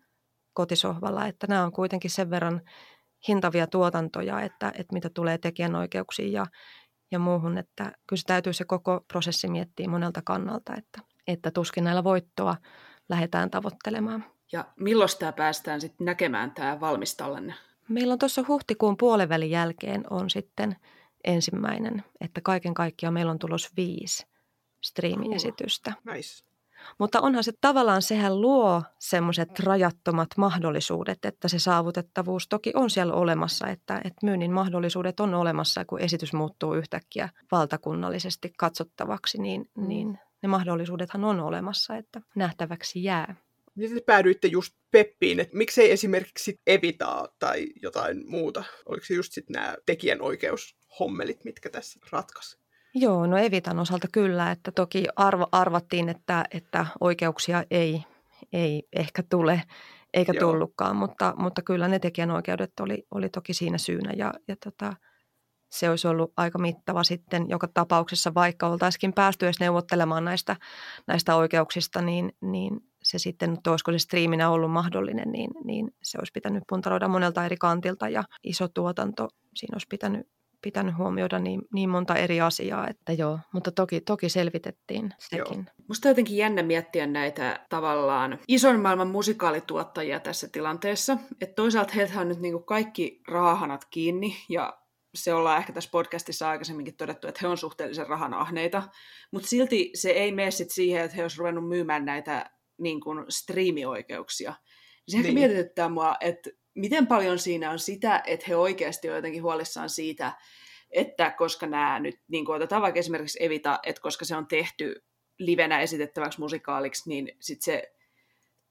kotisohvalla, 0.53 1.27
että 1.27 1.48
nämä 1.48 1.63
on 1.63 1.72
kuitenkin 1.72 2.12
sen 2.12 2.29
verran 2.29 2.62
hintavia 3.27 3.67
tuotantoja, 3.67 4.41
että, 4.41 4.67
että 4.67 4.93
mitä 4.93 5.10
tulee 5.10 5.38
tekijänoikeuksiin 5.38 6.31
ja, 6.31 6.45
ja 7.12 7.19
muuhun, 7.19 7.57
että 7.57 7.83
kyllä 7.83 8.19
se 8.19 8.25
täytyy 8.25 8.53
se 8.53 8.65
koko 8.65 9.05
prosessi 9.07 9.48
miettiä 9.48 9.88
monelta 9.88 10.22
kannalta, 10.25 10.75
että, 10.75 11.01
että 11.27 11.51
tuskin 11.51 11.83
näillä 11.83 12.03
voittoa 12.03 12.55
lähdetään 13.10 13.51
tavoittelemaan. 13.51 14.33
Ja 14.53 14.65
milloin 14.79 15.10
tämä 15.19 15.31
päästään 15.31 15.81
sitten 15.81 16.05
näkemään 16.05 16.51
tämä 16.51 16.79
valmistallenne? 16.79 17.53
Meillä 17.89 18.13
on 18.13 18.19
tuossa 18.19 18.43
huhtikuun 18.48 18.98
puolivälin 18.98 19.51
jälkeen 19.51 20.03
on 20.10 20.29
sitten 20.29 20.75
ensimmäinen, 21.24 22.03
että 22.22 22.41
kaiken 22.41 22.74
kaikkiaan 22.74 23.13
meillä 23.13 23.31
on 23.31 23.39
tulos 23.39 23.69
viisi 23.77 24.27
striimiesitystä. 24.81 25.93
Nice. 26.13 26.43
Mutta 27.00 27.22
onhan 27.22 27.43
se 27.43 27.51
tavallaan, 27.62 28.01
sehän 28.01 28.41
luo 28.41 28.83
semmoiset 29.00 29.60
rajattomat 29.60 30.27
mahdollisuudet, 30.38 31.25
että 31.25 31.48
se 31.48 31.60
saavutettavuus 31.60 32.48
toki 32.48 32.72
on 32.75 32.89
siellä 32.89 33.13
olemassa, 33.13 33.67
että, 33.67 33.98
että 33.98 34.25
myynnin 34.25 34.51
mahdollisuudet 34.51 35.19
on 35.19 35.33
olemassa, 35.33 35.86
kun 35.86 36.00
esitys 36.00 36.33
muuttuu 36.33 36.74
yhtäkkiä 36.74 37.29
valtakunnallisesti 37.51 38.53
katsottavaksi, 38.57 39.41
niin, 39.41 39.69
mm. 39.75 39.88
niin 39.88 40.19
ne 40.41 40.48
mahdollisuudethan 40.50 41.24
on 41.24 41.39
olemassa, 41.39 41.98
että 41.98 42.22
nähtäväksi 42.36 43.03
jää. 43.03 43.36
Miten 43.75 43.98
te 43.98 44.03
päädyitte 44.06 44.48
just 44.48 44.74
Peppiin, 44.92 45.39
että 45.39 45.58
miksei 45.58 45.92
esimerkiksi 45.92 46.60
Evitaa 46.68 47.27
tai 47.39 47.68
jotain 47.82 48.24
muuta? 48.27 48.63
Oliko 48.86 49.06
se 49.06 49.13
just 49.13 49.34
sitten 49.34 49.53
nämä 49.53 49.75
tekijänoikeushommelit, 49.86 51.44
mitkä 51.44 51.70
tässä 51.70 52.00
ratkaisi? 52.12 52.58
Joo, 52.96 53.27
no 53.27 53.38
Evitan 53.38 53.80
osalta 53.80 54.08
kyllä, 54.12 54.51
että 54.51 54.72
toki 54.72 55.06
arvo, 55.15 55.48
arvattiin, 55.51 56.10
että, 56.10 56.46
että 56.51 56.86
oikeuksia 57.00 57.63
ei, 57.72 58.03
ei 58.53 58.84
ehkä 58.94 59.24
tule 59.30 59.62
eikä 60.13 60.34
Joo. 60.36 60.51
tullutkaan, 60.51 60.96
mutta, 60.96 61.34
mutta 61.38 61.62
kyllä 61.62 61.88
ne 61.88 62.00
tekijänoikeudet 62.00 62.80
oli, 62.80 63.03
oli 63.12 63.30
toki 63.30 63.53
siinä 63.53 63.77
syynä 63.77 64.13
ja, 64.18 64.34
ja 64.48 64.56
tota, 64.63 64.94
se 65.72 65.89
olisi 65.89 66.08
ollut 66.08 66.34
aika 66.38 66.60
mittava 66.60 67.03
sitten 67.03 67.50
joka 67.50 67.68
tapauksessa, 67.74 68.34
vaikka 68.34 68.68
oltaisikin 68.68 69.13
päästy 69.13 69.46
edes 69.46 69.60
neuvottelemaan 69.60 70.25
näistä, 70.25 70.56
näistä 71.08 71.36
oikeuksista, 71.36 72.01
niin, 72.01 72.32
niin 72.42 72.80
se 73.03 73.19
sitten, 73.19 73.53
että 73.53 73.72
olisiko 73.72 73.91
se 73.91 74.00
striiminä 74.00 74.50
ollut 74.50 74.72
mahdollinen, 74.72 75.31
niin, 75.31 75.51
niin 75.63 75.91
se 76.03 76.17
olisi 76.17 76.31
pitänyt 76.33 76.63
puntaroida 76.69 77.07
monelta 77.07 77.45
eri 77.45 77.57
kantilta 77.57 78.10
ja 78.10 78.24
iso 78.43 78.67
tuotanto, 78.67 79.29
siinä 79.55 79.75
olisi 79.75 79.88
pitänyt 79.89 80.27
pitänyt 80.63 80.98
huomioida 80.98 81.39
niin, 81.39 81.62
niin 81.74 81.89
monta 81.89 82.15
eri 82.15 82.41
asiaa, 82.41 82.88
että 82.88 83.13
joo, 83.13 83.39
mutta 83.53 83.72
toki, 83.72 84.01
toki 84.01 84.29
selvitettiin 84.29 85.13
sekin. 85.19 85.57
Joo. 85.57 85.86
Musta 85.88 86.07
on 86.07 86.12
jotenkin 86.12 86.38
jännä 86.38 86.63
miettiä 86.63 87.07
näitä 87.07 87.65
tavallaan 87.69 88.39
ison 88.48 88.79
maailman 88.79 89.07
musikaalituottajia 89.07 90.19
tässä 90.19 90.48
tilanteessa, 90.48 91.17
että 91.41 91.55
toisaalta 91.55 91.93
heiltä 91.93 92.19
on 92.19 92.27
nyt 92.27 92.39
niinku 92.39 92.60
kaikki 92.60 93.22
rahahanat 93.27 93.86
kiinni 93.86 94.36
ja 94.50 94.77
se 95.15 95.33
ollaan 95.33 95.57
ehkä 95.57 95.74
tässä 95.74 95.89
podcastissa 95.91 96.50
aikaisemminkin 96.50 96.98
todettu, 96.98 97.27
että 97.27 97.39
he 97.41 97.48
on 97.48 97.57
suhteellisen 97.57 98.07
rahanahneita, 98.07 98.83
mutta 99.31 99.48
silti 99.48 99.91
se 99.93 100.10
ei 100.10 100.31
mene 100.31 100.51
sit 100.51 100.69
siihen, 100.69 101.03
että 101.03 101.17
he 101.17 101.24
olisivat 101.24 101.39
ruvennut 101.39 101.67
myymään 101.67 102.05
näitä 102.05 102.50
niin 102.84 103.02
kuin 103.02 103.25
striimioikeuksia. 103.30 104.54
Se 105.08 105.18
ehkä 105.18 105.28
niin. 105.28 105.34
mietityttää 105.34 105.90
mua, 105.90 106.16
että 106.20 106.50
miten 106.75 107.08
paljon 107.08 107.40
siinä 107.40 107.72
on 107.72 107.80
sitä, 107.80 108.24
että 108.25 108.46
he 108.48 108.56
oikeasti 108.56 109.10
on 109.10 109.16
jotenkin 109.16 109.44
huolissaan 109.44 109.90
siitä, 109.90 110.32
että 110.92 111.32
koska 111.32 111.68
nämä 111.68 112.00
nyt, 112.00 112.20
niin 112.28 112.46
kuin 112.46 112.56
otetaan 112.56 112.82
vaikka 112.82 113.00
esimerkiksi 113.00 113.44
Evita, 113.44 113.80
että 113.84 114.02
koska 114.02 114.25
se 114.25 114.36
on 114.36 114.48
tehty 114.48 115.06
livenä 115.40 115.82
esitettäväksi 115.82 116.40
musikaaliksi, 116.40 117.10
niin 117.10 117.32
sitten 117.40 117.66
se 117.66 117.94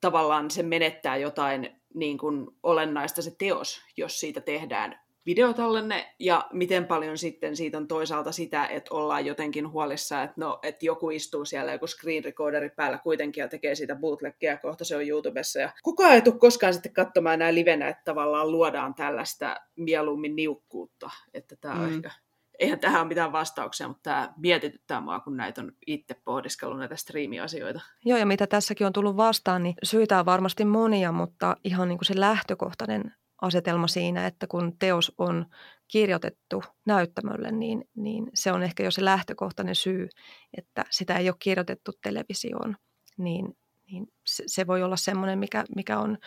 tavallaan 0.00 0.50
se 0.50 0.62
menettää 0.62 1.16
jotain 1.16 1.82
niin 1.94 2.18
kuin 2.18 2.46
olennaista 2.62 3.22
se 3.22 3.34
teos, 3.38 3.82
jos 3.96 4.20
siitä 4.20 4.40
tehdään 4.40 5.01
videotallenne 5.26 6.14
ja 6.18 6.46
miten 6.52 6.86
paljon 6.86 7.18
sitten 7.18 7.56
siitä 7.56 7.78
on 7.78 7.88
toisaalta 7.88 8.32
sitä, 8.32 8.66
että 8.66 8.94
ollaan 8.94 9.26
jotenkin 9.26 9.70
huolissa, 9.70 10.22
että, 10.22 10.34
no, 10.36 10.58
että 10.62 10.86
joku 10.86 11.10
istuu 11.10 11.44
siellä 11.44 11.72
joku 11.72 11.86
screen 11.86 12.24
recorderi 12.24 12.70
päällä 12.70 12.98
kuitenkin 12.98 13.42
ja 13.42 13.48
tekee 13.48 13.74
siitä 13.74 13.94
bootlegia, 13.94 14.56
kohta 14.56 14.84
se 14.84 14.96
on 14.96 15.08
YouTubessa 15.08 15.60
ja 15.60 15.72
kukaan 15.82 16.12
ei 16.12 16.22
tule 16.22 16.38
koskaan 16.38 16.74
sitten 16.74 16.92
katsomaan 16.92 17.38
nämä 17.38 17.54
livenä, 17.54 17.88
että 17.88 18.02
tavallaan 18.04 18.52
luodaan 18.52 18.94
tällaista 18.94 19.56
mieluummin 19.76 20.36
niukkuutta, 20.36 21.10
että 21.34 21.56
tämä 21.56 21.74
on 21.74 21.88
mm. 21.88 21.94
ehkä 21.94 22.10
eihän 22.58 22.80
tähän 22.80 23.00
ole 23.00 23.08
mitään 23.08 23.32
vastauksia, 23.32 23.88
mutta 23.88 24.02
tämä 24.02 24.32
mietityttää 24.36 25.00
mua, 25.00 25.20
kun 25.20 25.36
näitä 25.36 25.60
on 25.60 25.72
itse 25.86 26.14
pohdiskellut 26.24 26.78
näitä 26.78 26.96
striimiasioita. 26.96 27.80
Joo, 28.04 28.18
ja 28.18 28.26
mitä 28.26 28.46
tässäkin 28.46 28.86
on 28.86 28.92
tullut 28.92 29.16
vastaan, 29.16 29.62
niin 29.62 29.74
syitä 29.82 30.18
on 30.18 30.26
varmasti 30.26 30.64
monia, 30.64 31.12
mutta 31.12 31.56
ihan 31.64 31.88
niin 31.88 31.98
kuin 31.98 32.06
se 32.06 32.20
lähtökohtainen 32.20 33.14
asetelma 33.42 33.88
siinä, 33.88 34.26
että 34.26 34.46
kun 34.46 34.78
teos 34.78 35.12
on 35.18 35.46
kirjoitettu 35.88 36.62
näyttämölle, 36.86 37.52
niin, 37.52 37.84
niin 37.96 38.30
se 38.34 38.52
on 38.52 38.62
ehkä 38.62 38.82
jo 38.82 38.90
se 38.90 39.04
lähtökohtainen 39.04 39.74
syy, 39.74 40.08
että 40.56 40.84
sitä 40.90 41.16
ei 41.16 41.28
ole 41.28 41.36
kirjoitettu 41.38 41.92
televisioon. 42.02 42.76
Niin, 43.18 43.56
niin 43.86 44.06
se, 44.26 44.44
se 44.46 44.66
voi 44.66 44.82
olla 44.82 44.96
semmoinen, 44.96 45.38
mikä, 45.38 45.64
mikä 45.76 45.98
on 45.98 46.18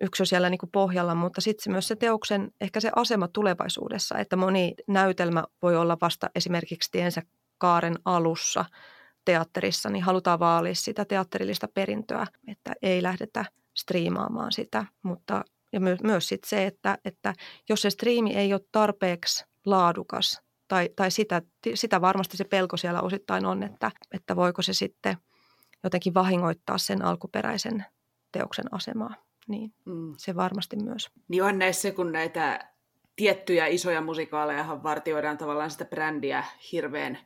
yksi 0.00 0.26
siellä 0.26 0.50
niin 0.50 0.58
kuin 0.58 0.70
pohjalla, 0.70 1.14
mutta 1.14 1.40
sitten 1.40 1.72
myös 1.72 1.88
se 1.88 1.96
teoksen, 1.96 2.50
ehkä 2.60 2.80
se 2.80 2.90
asema 2.96 3.28
tulevaisuudessa, 3.28 4.18
että 4.18 4.36
moni 4.36 4.74
näytelmä 4.86 5.44
voi 5.62 5.76
olla 5.76 5.96
vasta 6.00 6.30
esimerkiksi 6.34 6.90
tiensä 6.92 7.22
kaaren 7.58 7.94
alussa 8.04 8.64
teatterissa, 9.24 9.90
niin 9.90 10.04
halutaan 10.04 10.38
vaalia 10.38 10.74
sitä 10.74 11.04
teatterillista 11.04 11.68
perintöä, 11.74 12.26
että 12.48 12.72
ei 12.82 13.02
lähdetä 13.02 13.44
striimaamaan 13.76 14.52
sitä, 14.52 14.86
mutta 15.02 15.44
ja 15.72 15.80
my, 15.80 15.96
myös 16.02 16.28
sit 16.28 16.44
se, 16.44 16.66
että, 16.66 16.98
että 17.04 17.34
jos 17.68 17.82
se 17.82 17.90
striimi 17.90 18.34
ei 18.34 18.52
ole 18.52 18.60
tarpeeksi 18.72 19.44
laadukas, 19.66 20.42
tai, 20.68 20.88
tai 20.96 21.10
sitä, 21.10 21.42
sitä 21.74 22.00
varmasti 22.00 22.36
se 22.36 22.44
pelko 22.44 22.76
siellä 22.76 23.00
osittain 23.00 23.46
on, 23.46 23.62
että, 23.62 23.90
että 24.14 24.36
voiko 24.36 24.62
se 24.62 24.72
sitten 24.72 25.16
jotenkin 25.84 26.14
vahingoittaa 26.14 26.78
sen 26.78 27.04
alkuperäisen 27.04 27.84
teoksen 28.32 28.74
asemaa. 28.74 29.14
Niin 29.48 29.74
mm. 29.84 30.14
se 30.16 30.36
varmasti 30.36 30.76
myös. 30.76 31.10
Niin 31.28 31.42
on 31.42 31.58
näissä, 31.58 31.90
kun 31.90 32.12
näitä 32.12 32.70
tiettyjä 33.16 33.66
isoja 33.66 34.00
musikaaleja 34.00 34.82
vartioidaan 34.82 35.38
tavallaan 35.38 35.70
sitä 35.70 35.84
brändiä 35.84 36.44
hirveän 36.72 37.18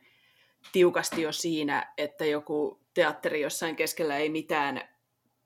tiukasti 0.71 1.21
jo 1.21 1.31
siinä, 1.31 1.93
että 1.97 2.25
joku 2.25 2.79
teatteri 2.93 3.41
jossain 3.41 3.75
keskellä 3.75 4.17
ei 4.17 4.29
mitään 4.29 4.94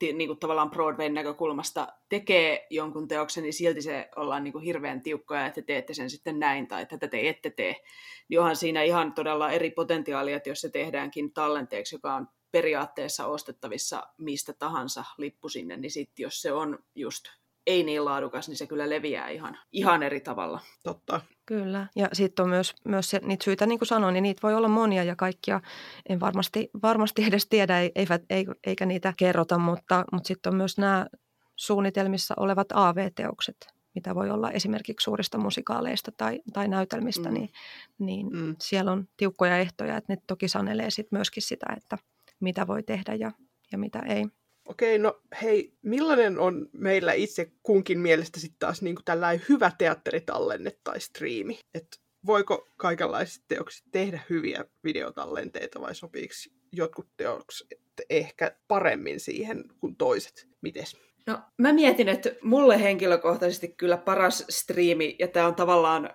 niin 0.02 0.28
kuin 0.28 0.40
tavallaan 0.40 0.70
Broadwayn 0.70 1.14
näkökulmasta 1.14 1.88
tekee 2.10 2.68
jonkun 2.70 3.08
teoksen, 3.08 3.44
niin 3.44 3.54
silti 3.54 3.82
se 3.82 4.10
ollaan 4.16 4.44
niin 4.44 4.52
kuin 4.52 4.64
hirveän 4.64 5.02
tiukkoja, 5.02 5.46
että 5.46 5.62
te 5.62 5.66
teette 5.66 5.94
sen 5.94 6.10
sitten 6.10 6.40
näin 6.40 6.68
tai 6.68 6.86
tätä 6.86 7.08
te 7.08 7.30
ette 7.30 7.50
tee. 7.50 7.76
Niin 8.30 8.40
onhan 8.40 8.56
siinä 8.56 8.84
ihan 8.84 9.14
todella 9.14 9.52
eri 9.52 9.72
potentiaalia, 9.72 10.38
että 10.38 10.50
jos 10.50 10.62
se 10.62 10.70
tehdäänkin 10.70 11.34
tallenteeksi, 11.34 11.96
joka 11.96 12.14
on 12.14 12.28
periaatteessa 12.52 13.26
ostettavissa 13.26 14.04
mistä 14.18 14.54
tahansa 14.54 15.06
lippu 15.18 15.50
sinne, 15.50 15.78
niin 15.78 15.92
sitten 15.92 16.24
jos 16.24 16.42
se 16.42 16.52
on 16.52 16.80
just 16.96 17.26
ei 17.70 17.84
niin 17.84 18.06
laadukas, 18.06 18.48
niin 18.48 18.58
se 18.58 18.68
kyllä 18.68 18.90
leviää 18.90 19.30
ihan, 19.30 19.58
ihan 19.72 20.04
eri 20.04 20.20
tavalla. 20.20 20.60
Totta. 20.84 21.22
Kyllä. 21.46 21.88
Ja 21.96 22.08
sitten 22.14 22.44
on 22.44 22.50
myös, 22.50 22.76
myös 22.86 23.10
se, 23.10 23.20
niitä 23.24 23.44
syitä, 23.44 23.66
niin 23.66 23.80
kuin 23.80 23.88
sanoin, 23.88 24.14
niin 24.14 24.24
niitä 24.24 24.40
voi 24.44 24.54
olla 24.54 24.68
monia 24.68 25.04
ja 25.04 25.16
kaikkia 25.16 25.62
en 26.10 26.20
varmasti, 26.20 26.70
varmasti 26.84 27.24
edes 27.24 27.48
tiedä, 27.50 27.76
eivät, 27.96 28.22
eikä 28.64 28.86
niitä 28.86 29.14
kerrota, 29.18 29.58
mutta, 29.58 30.06
mutta 30.12 30.28
sitten 30.28 30.52
on 30.52 30.58
myös 30.58 30.78
nämä 30.78 31.06
suunnitelmissa 31.56 32.34
olevat 32.38 32.68
AV-teokset, 32.74 33.74
mitä 33.96 34.16
voi 34.16 34.30
olla 34.30 34.52
esimerkiksi 34.52 35.04
suurista 35.04 35.38
musikaaleista 35.38 36.12
tai, 36.18 36.42
tai 36.54 36.68
näytelmistä, 36.68 37.30
mm. 37.30 37.34
niin, 37.34 37.50
niin 38.00 38.28
mm. 38.32 38.56
siellä 38.60 38.92
on 38.92 39.08
tiukkoja 39.18 39.58
ehtoja, 39.58 39.98
että 39.98 40.14
ne 40.14 40.22
toki 40.28 40.48
sanelee 40.48 40.90
sit 40.90 41.08
myöskin 41.12 41.44
sitä, 41.44 41.66
että 41.78 41.98
mitä 42.40 42.68
voi 42.68 42.84
tehdä 42.84 43.14
ja, 43.14 43.32
ja 43.72 43.78
mitä 43.78 44.00
ei. 44.00 44.26
Okei, 44.70 45.00
no 45.00 45.22
hei, 45.42 45.74
millainen 45.82 46.40
on 46.40 46.70
meillä 46.74 47.14
itse 47.14 47.52
kunkin 47.64 48.00
mielestä 48.00 48.40
sitten 48.40 48.60
taas 48.60 48.82
niin 48.82 48.96
tällainen 49.06 49.46
hyvä 49.50 49.72
teatteritallenne 49.78 50.72
tai 50.84 51.00
striimi? 51.00 51.60
Että 51.74 51.98
voiko 52.26 52.68
kaikenlaiset 52.78 53.44
teokset 53.48 53.86
tehdä 53.92 54.22
hyviä 54.30 54.66
videotallenteita 54.84 55.82
vai 55.82 55.96
sopiiko 55.96 56.34
jotkut 56.72 57.08
teokset 57.18 57.80
ehkä 58.10 58.56
paremmin 58.68 59.20
siihen 59.20 59.64
kuin 59.80 59.96
toiset? 59.96 60.48
Mites? 60.62 60.98
No 61.28 61.40
mä 61.58 61.74
mietin, 61.74 62.10
että 62.10 62.30
mulle 62.44 62.82
henkilökohtaisesti 62.82 63.68
kyllä 63.68 63.98
paras 63.98 64.46
striimi, 64.50 65.16
ja 65.20 65.28
tämä 65.28 65.48
on 65.48 65.56
tavallaan 65.56 66.10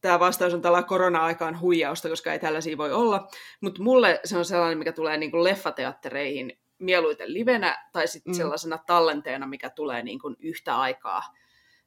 tämä 0.00 0.20
vastaus 0.20 0.54
on 0.54 0.62
tällä 0.62 0.82
korona-aikaan 0.82 1.60
huijausta, 1.60 2.08
koska 2.08 2.32
ei 2.32 2.38
tällaisia 2.38 2.78
voi 2.78 2.92
olla, 2.92 3.28
mutta 3.60 3.82
mulle 3.82 4.20
se 4.24 4.38
on 4.38 4.44
sellainen, 4.44 4.78
mikä 4.78 4.92
tulee 4.92 5.16
niin 5.16 5.30
kuin 5.30 5.44
leffateattereihin 5.44 6.58
mieluiten 6.84 7.32
livenä 7.32 7.88
tai 7.92 8.08
sitten 8.08 8.32
mm. 8.32 8.36
sellaisena 8.36 8.78
tallenteena, 8.78 9.46
mikä 9.46 9.70
tulee 9.70 10.02
niin 10.02 10.18
kuin 10.18 10.36
yhtä 10.38 10.78
aikaa 10.78 11.22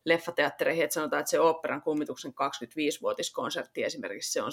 leffateattereihin, 0.05 0.83
että 0.83 0.93
sanotaan, 0.93 1.19
että 1.19 1.29
se 1.29 1.39
oopperan 1.39 1.81
kummituksen 1.81 2.31
25-vuotiskonsertti 2.31 3.83
esimerkiksi, 3.83 4.31
se 4.31 4.41
on 4.41 4.51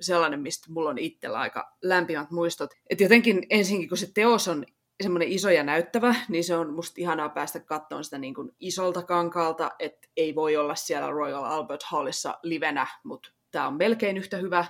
sellainen, 0.00 0.40
mistä 0.40 0.72
mulla 0.72 0.90
on 0.90 0.98
itsellä 0.98 1.38
aika 1.38 1.76
lämpimät 1.82 2.30
muistot. 2.30 2.70
Että 2.90 3.04
jotenkin 3.04 3.46
ensinkin, 3.50 3.88
kun 3.88 3.98
se 3.98 4.10
teos 4.14 4.48
on 4.48 4.66
semmoinen 5.02 5.28
iso 5.28 5.50
ja 5.50 5.64
näyttävä, 5.64 6.14
niin 6.28 6.44
se 6.44 6.56
on 6.56 6.74
musta 6.74 7.00
ihanaa 7.00 7.28
päästä 7.28 7.60
katsomaan 7.60 8.04
sitä 8.04 8.18
niin 8.18 8.34
kuin 8.34 8.50
isolta 8.60 9.02
kankaalta, 9.02 9.70
että 9.78 10.08
ei 10.16 10.34
voi 10.34 10.56
olla 10.56 10.74
siellä 10.74 11.10
Royal 11.10 11.44
Albert 11.44 11.82
Hallissa 11.82 12.38
livenä, 12.42 12.86
mutta 13.04 13.30
tämä 13.50 13.66
on 13.66 13.76
melkein 13.76 14.16
yhtä 14.16 14.36
hyvä. 14.36 14.64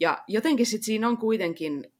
Ja 0.00 0.24
jotenkin 0.28 0.66
sit 0.66 0.82
siinä 0.82 1.08
on 1.08 1.18
kuitenkin 1.18 1.92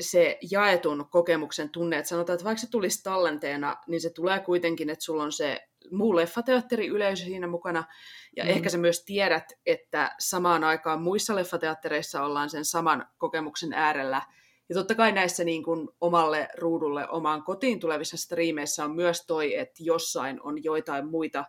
se 0.00 0.38
jaetun 0.50 1.06
kokemuksen 1.10 1.70
tunne, 1.70 1.98
että 1.98 2.08
sanotaan, 2.08 2.34
että 2.34 2.44
vaikka 2.44 2.60
se 2.60 2.70
tulisi 2.70 3.02
tallenteena, 3.02 3.76
niin 3.86 4.00
se 4.00 4.10
tulee 4.10 4.38
kuitenkin, 4.38 4.90
että 4.90 5.04
sulla 5.04 5.22
on 5.22 5.32
se 5.32 5.68
muu 5.90 6.16
leffateatteriyleisö 6.16 7.24
siinä 7.24 7.46
mukana, 7.46 7.84
ja 8.36 8.44
mm. 8.44 8.50
ehkä 8.50 8.68
sä 8.68 8.78
myös 8.78 9.04
tiedät, 9.04 9.52
että 9.66 10.14
samaan 10.18 10.64
aikaan 10.64 11.02
muissa 11.02 11.36
leffateattereissa 11.36 12.22
ollaan 12.22 12.50
sen 12.50 12.64
saman 12.64 13.06
kokemuksen 13.18 13.72
äärellä, 13.72 14.22
ja 14.68 14.74
totta 14.74 14.94
kai 14.94 15.12
näissä 15.12 15.44
niin 15.44 15.62
kuin 15.62 15.88
omalle 16.00 16.48
ruudulle, 16.58 17.08
omaan 17.08 17.42
kotiin 17.42 17.80
tulevissa 17.80 18.16
striimeissä 18.16 18.84
on 18.84 18.94
myös 18.94 19.26
toi, 19.26 19.54
että 19.54 19.82
jossain 19.82 20.40
on 20.42 20.64
joitain 20.64 21.06
muita. 21.06 21.44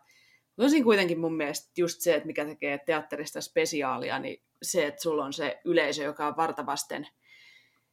Tosin 0.56 0.84
kuitenkin 0.84 1.20
mun 1.20 1.36
mielestä 1.36 1.72
just 1.78 2.02
se, 2.02 2.16
että 2.16 2.28
mikä 2.28 2.46
tekee 2.46 2.78
teatterista 2.78 3.42
spesiaalia, 3.42 4.20
niin 4.20 4.44
se, 4.62 4.86
että 4.88 5.02
sulla 5.02 5.26
on 5.26 5.34
se 5.34 5.62
yleisö, 5.66 6.04
joka 6.04 6.28
on 6.28 6.38
vartavasten 6.38 7.08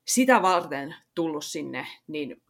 sitä 0.04 0.42
varten 0.42 0.94
tullut 1.14 1.44
sinne, 1.44 1.86
niin 2.06 2.42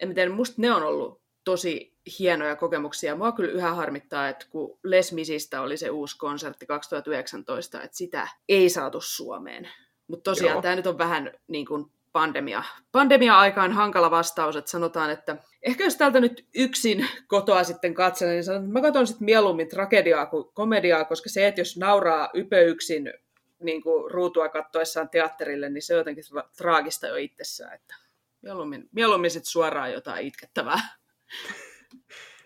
en 0.00 0.14
tiedä, 0.14 0.30
musta 0.30 0.62
ne 0.62 0.72
on 0.72 0.82
ollut 0.82 1.20
tosi 1.44 1.94
hienoja 2.18 2.56
kokemuksia. 2.56 3.16
Mua 3.16 3.32
kyllä 3.32 3.52
yhä 3.52 3.74
harmittaa, 3.74 4.28
että 4.28 4.46
kun 4.50 4.78
Les 4.84 5.12
Misistä 5.12 5.60
oli 5.62 5.76
se 5.76 5.90
uusi 5.90 6.18
konsertti 6.18 6.66
2019, 6.66 7.82
että 7.82 7.96
sitä 7.96 8.28
ei 8.48 8.70
saatu 8.70 9.00
Suomeen. 9.00 9.68
Mutta 10.06 10.30
tosiaan 10.30 10.62
tämä 10.62 10.76
nyt 10.76 10.86
on 10.86 10.98
vähän 10.98 11.30
niin 11.48 11.66
kuin 11.66 11.84
pandemia. 12.12 12.62
Pandemia-aikaan 12.92 13.72
hankala 13.72 14.10
vastaus, 14.10 14.56
että 14.56 14.70
sanotaan, 14.70 15.10
että 15.10 15.36
ehkä 15.62 15.84
jos 15.84 15.96
täältä 15.96 16.20
nyt 16.20 16.46
yksin 16.54 17.08
kotoa 17.26 17.64
sitten 17.64 17.94
katselen, 17.94 18.34
niin 18.34 18.44
sanon, 18.44 18.62
että 18.62 18.72
mä 18.72 18.80
katson 18.80 19.06
sitten 19.06 19.24
mieluummin 19.24 19.68
tragediaa 19.68 20.26
kuin 20.26 20.44
komediaa, 20.54 21.04
koska 21.04 21.28
se, 21.28 21.46
että 21.46 21.60
jos 21.60 21.76
nauraa 21.76 22.30
yksin 22.66 23.12
niin 23.60 23.82
kuin 23.82 24.10
ruutua 24.10 24.48
kattoessaan 24.48 25.08
teatterille, 25.08 25.68
niin 25.68 25.82
se 25.82 25.94
on 25.94 25.98
jotenkin 25.98 26.24
tra- 26.24 26.48
traagista 26.56 27.06
jo 27.06 27.16
itsessään, 27.16 27.74
että 27.74 27.94
mieluummin, 28.42 28.88
mieluummin 28.92 29.30
sitten 29.30 29.50
suoraan 29.50 29.92
jotain 29.92 30.26
itkettävää. 30.26 30.78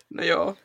No 0.09 0.23
joo. 0.23 0.55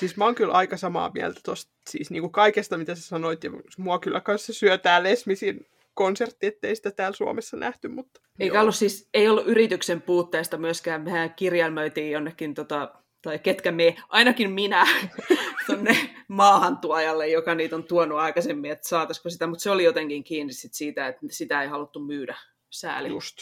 Siis 0.00 0.16
mä 0.16 0.24
oon 0.24 0.34
kyllä 0.34 0.52
aika 0.52 0.76
samaa 0.76 1.10
mieltä 1.14 1.40
tosta, 1.44 1.72
siis 1.90 2.10
niin 2.10 2.20
kuin 2.20 2.32
kaikesta, 2.32 2.78
mitä 2.78 2.94
sä 2.94 3.02
sanoit, 3.02 3.44
ja 3.44 3.50
mua 3.78 3.98
kyllä 3.98 4.20
kanssa 4.20 4.52
syötää 4.52 5.02
Lesmisin 5.02 5.66
konsertti, 5.94 6.46
ettei 6.46 6.76
sitä 6.76 6.90
täällä 6.90 7.16
Suomessa 7.16 7.56
nähty, 7.56 7.88
mutta... 7.88 8.20
Eikä 8.38 8.60
ollut 8.60 8.74
siis, 8.74 9.08
ei 9.14 9.28
ollut 9.28 9.46
yrityksen 9.46 10.02
puutteesta 10.02 10.58
myöskään, 10.58 11.02
mehän 11.02 11.34
kirjelmöitiin 11.34 12.10
jonnekin, 12.10 12.54
tota, 12.54 12.94
tai 13.24 13.38
ketkä 13.38 13.72
me, 13.72 13.96
ainakin 14.08 14.50
minä, 14.50 14.86
tuonne 15.66 15.96
maahantuojalle, 16.28 17.28
joka 17.28 17.54
niitä 17.54 17.76
on 17.76 17.84
tuonut 17.84 18.18
aikaisemmin, 18.18 18.70
että 18.70 18.88
saataisiko 18.88 19.30
sitä, 19.30 19.46
mutta 19.46 19.62
se 19.62 19.70
oli 19.70 19.84
jotenkin 19.84 20.24
kiinni 20.24 20.52
sit 20.52 20.74
siitä, 20.74 21.06
että 21.06 21.20
sitä 21.30 21.62
ei 21.62 21.68
haluttu 21.68 22.00
myydä. 22.00 22.36
Sääli. 22.70 23.08
Just. 23.08 23.36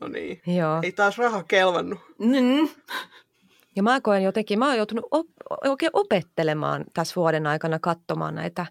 No 0.00 0.08
niin. 0.08 0.42
Joo. 0.46 0.80
Ei 0.82 0.92
taas 0.92 1.18
raha 1.18 1.42
kelvannut. 1.42 1.98
Mm. 2.18 2.68
Ja 3.76 3.82
mä 3.82 4.00
koen 4.00 4.22
jotenkin, 4.22 4.58
mä 4.58 4.66
oon 4.66 4.76
joutunut 4.76 5.04
op, 5.10 5.26
oikein 5.64 5.90
opettelemaan 5.92 6.84
tässä 6.94 7.14
vuoden 7.16 7.46
aikana 7.46 7.78
katsomaan 7.78 8.34
näitä 8.34 8.66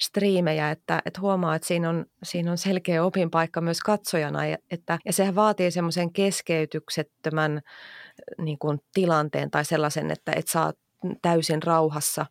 striimejä, 0.00 0.70
että, 0.70 1.02
että 1.06 1.20
huomaa, 1.20 1.54
että 1.54 1.68
siinä 1.68 1.88
on, 1.88 2.06
siinä 2.22 2.50
on 2.50 2.58
selkeä 2.58 3.04
opinpaikka 3.04 3.60
myös 3.60 3.80
katsojana, 3.80 4.40
että, 4.70 4.98
ja 5.04 5.12
sehän 5.12 5.34
vaatii 5.34 5.70
semmoisen 5.70 6.12
keskeytyksettömän 6.12 7.60
niin 8.38 8.58
kuin, 8.58 8.78
tilanteen 8.94 9.50
tai 9.50 9.64
sellaisen, 9.64 10.10
että 10.10 10.32
et 10.36 10.48
saa 10.48 10.72
täysin 11.22 11.62
rauhassa 11.62 12.26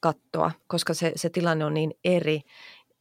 katsoa, 0.00 0.50
koska 0.66 0.94
se, 0.94 1.12
se 1.16 1.30
tilanne 1.30 1.64
on 1.64 1.74
niin 1.74 1.94
eri. 2.04 2.40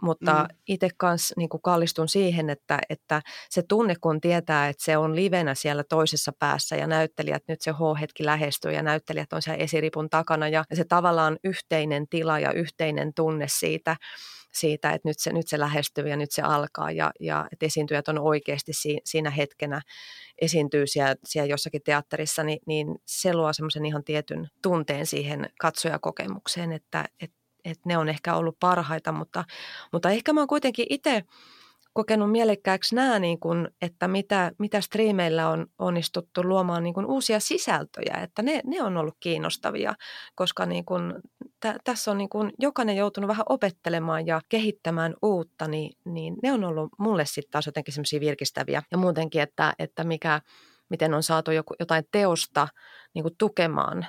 Mutta 0.01 0.34
mm. 0.34 0.55
itse 0.67 0.89
kanssa 0.98 1.36
niin 1.38 1.50
kallistun 1.63 2.08
siihen, 2.08 2.50
että, 2.50 2.79
että 2.89 3.22
se 3.50 3.63
tunne, 3.69 3.96
kun 4.01 4.22
tietää, 4.22 4.69
että 4.69 4.84
se 4.84 4.98
on 4.98 5.15
livenä 5.15 5.55
siellä 5.55 5.84
toisessa 5.84 6.31
päässä 6.39 6.75
ja 6.75 6.88
näyttelijät, 6.88 7.43
nyt 7.47 7.62
se 7.62 7.71
H-hetki 7.71 8.25
lähestyy 8.25 8.71
ja 8.71 8.84
näyttelijät 8.84 9.34
on 9.34 9.41
siellä 9.41 9.63
esiripun 9.63 10.10
takana 10.10 10.47
ja 10.47 10.63
se 10.73 10.84
tavallaan 10.84 11.38
yhteinen 11.43 12.08
tila 12.08 12.39
ja 12.39 12.52
yhteinen 12.52 13.13
tunne 13.13 13.45
siitä, 13.49 13.95
siitä, 14.53 14.91
että 14.91 15.09
nyt 15.09 15.19
se, 15.19 15.33
nyt 15.33 15.47
se 15.47 15.59
lähestyy 15.59 16.07
ja 16.07 16.17
nyt 16.17 16.31
se 16.31 16.41
alkaa 16.41 16.91
ja, 16.91 17.12
ja 17.19 17.47
että 17.51 17.65
esiintyjät 17.65 18.07
on 18.07 18.19
oikeasti 18.19 18.73
si, 18.73 18.97
siinä 19.05 19.29
hetkenä 19.29 19.81
esiintyy 20.41 20.88
siellä, 20.88 21.15
siellä 21.25 21.49
jossakin 21.49 21.81
teatterissa, 21.85 22.43
niin, 22.43 22.59
niin 22.65 22.88
se 23.05 23.33
luo 23.33 23.53
semmoisen 23.53 23.85
ihan 23.85 24.03
tietyn 24.03 24.47
tunteen 24.62 25.05
siihen 25.05 25.49
katsojakokemukseen, 25.59 26.71
että, 26.71 27.05
että, 27.21 27.38
että 27.65 27.81
ne 27.85 27.97
on 27.97 28.09
ehkä 28.09 28.35
ollut 28.35 28.59
parhaita, 28.59 29.12
mutta, 29.12 29.45
mutta 29.93 30.09
ehkä 30.09 30.33
mä 30.33 30.41
oon 30.41 30.47
kuitenkin 30.47 30.85
itse 30.89 31.23
kokenut 31.93 32.32
mielekkääksi 32.32 32.95
nämä, 32.95 33.19
niin 33.19 33.39
kuin, 33.39 33.67
että 33.82 34.08
mitä, 34.08 34.52
mitä 34.60 34.82
striimeillä 34.82 35.49
on 35.49 35.67
onnistuttu 35.80 36.43
luomaan 36.43 36.84
niin 36.84 36.93
kuin 36.93 37.06
uusia 37.06 37.39
sisältöjä, 37.39 38.17
että 38.23 38.41
ne, 38.41 38.62
ne 38.65 38.84
on 38.84 38.97
ollut 38.97 39.17
kiinnostavia, 39.19 39.95
koska 40.36 40.65
niin 40.65 40.86
kuin, 40.86 41.13
tä, 41.60 41.75
tässä 41.84 42.12
on 42.12 42.17
niin 42.17 42.30
kuin 42.30 42.52
jokainen 42.60 42.95
joutunut 42.95 43.28
vähän 43.28 43.45
opettelemaan 43.49 44.28
ja 44.28 44.41
kehittämään 44.49 45.13
uutta, 45.21 45.67
niin, 45.67 45.97
niin 46.06 46.36
ne 46.43 46.54
on 46.54 46.63
ollut 46.63 46.89
mulle 46.99 47.25
sitten 47.25 47.52
taas 47.52 47.65
jotenkin 47.65 47.93
semmoisia 47.93 48.19
virkistäviä. 48.19 48.84
Ja 48.91 48.97
muutenkin, 48.97 49.41
että, 49.41 49.73
että 49.80 50.04
mikä, 50.04 50.41
miten 50.89 51.13
on 51.13 51.23
saatu 51.23 51.52
joku, 51.52 51.73
jotain 51.80 52.04
teosta 52.12 52.67
niin 53.13 53.23
kuin 53.23 53.36
tukemaan 53.38 54.06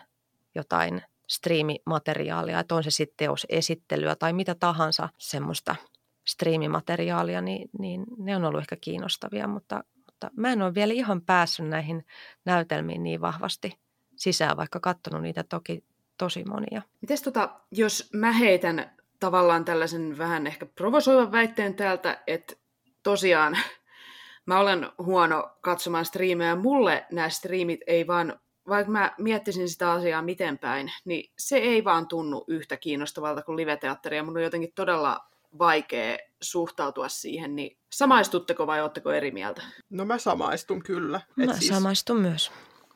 jotain 0.54 1.02
striimimateriaalia, 1.28 2.60
että 2.60 2.74
on 2.74 2.84
se 2.84 2.90
sitten 2.90 3.16
teosesittelyä 3.16 4.16
tai 4.16 4.32
mitä 4.32 4.54
tahansa 4.54 5.08
semmoista– 5.18 5.76
striimimateriaalia, 6.30 7.40
niin, 7.40 7.70
niin 7.78 8.04
ne 8.18 8.36
on 8.36 8.44
ollut 8.44 8.60
ehkä 8.60 8.76
kiinnostavia, 8.80 9.48
mutta, 9.48 9.84
mutta 10.06 10.30
mä 10.36 10.52
en 10.52 10.62
ole 10.62 10.74
vielä 10.74 10.92
ihan 10.92 11.22
päässyt 11.22 11.68
näihin 11.68 12.06
näytelmiin 12.44 13.02
niin 13.02 13.20
vahvasti 13.20 13.78
sisään, 14.16 14.56
vaikka 14.56 14.80
katsonut 14.80 15.22
niitä 15.22 15.44
toki 15.44 15.84
tosi 16.18 16.44
monia. 16.44 16.82
Mites 17.00 17.22
tota, 17.22 17.50
jos 17.70 18.10
mä 18.12 18.32
heitän 18.32 18.90
tavallaan 19.20 19.64
tällaisen 19.64 20.18
vähän 20.18 20.46
ehkä 20.46 20.66
provosoivan 20.66 21.32
väitteen 21.32 21.74
täältä, 21.74 22.22
että 22.26 22.54
tosiaan 23.02 23.58
mä 24.46 24.58
olen 24.58 24.88
huono 24.98 25.50
katsomaan 25.60 26.04
striimejä. 26.04 26.56
Mulle 26.56 27.06
nämä 27.12 27.28
striimit 27.28 27.80
ei 27.86 28.06
vaan, 28.06 28.40
vaikka 28.68 28.92
mä 28.92 29.14
miettisin 29.18 29.68
sitä 29.68 29.92
asiaa 29.92 30.22
miten 30.22 30.58
päin, 30.58 30.92
niin 31.04 31.32
se 31.38 31.56
ei 31.56 31.84
vaan 31.84 32.08
tunnu 32.08 32.44
yhtä 32.48 32.76
kiinnostavalta 32.76 33.42
kuin 33.42 33.56
live-teatteri. 33.56 34.16
Ja 34.16 34.22
mun 34.22 34.36
on 34.36 34.42
jotenkin 34.42 34.72
todella 34.74 35.30
vaikea 35.58 36.18
suhtautua 36.42 37.08
siihen, 37.08 37.56
niin 37.56 37.78
samaistutteko 37.92 38.66
vai 38.66 38.82
oletteko 38.82 39.12
eri 39.12 39.30
mieltä? 39.30 39.62
No 39.90 40.04
mä 40.04 40.18
samaistun 40.18 40.82
kyllä. 40.82 41.20
Mä 41.36 41.54
siis, 41.54 41.66
samaistun 41.66 42.20
myös. 42.20 42.50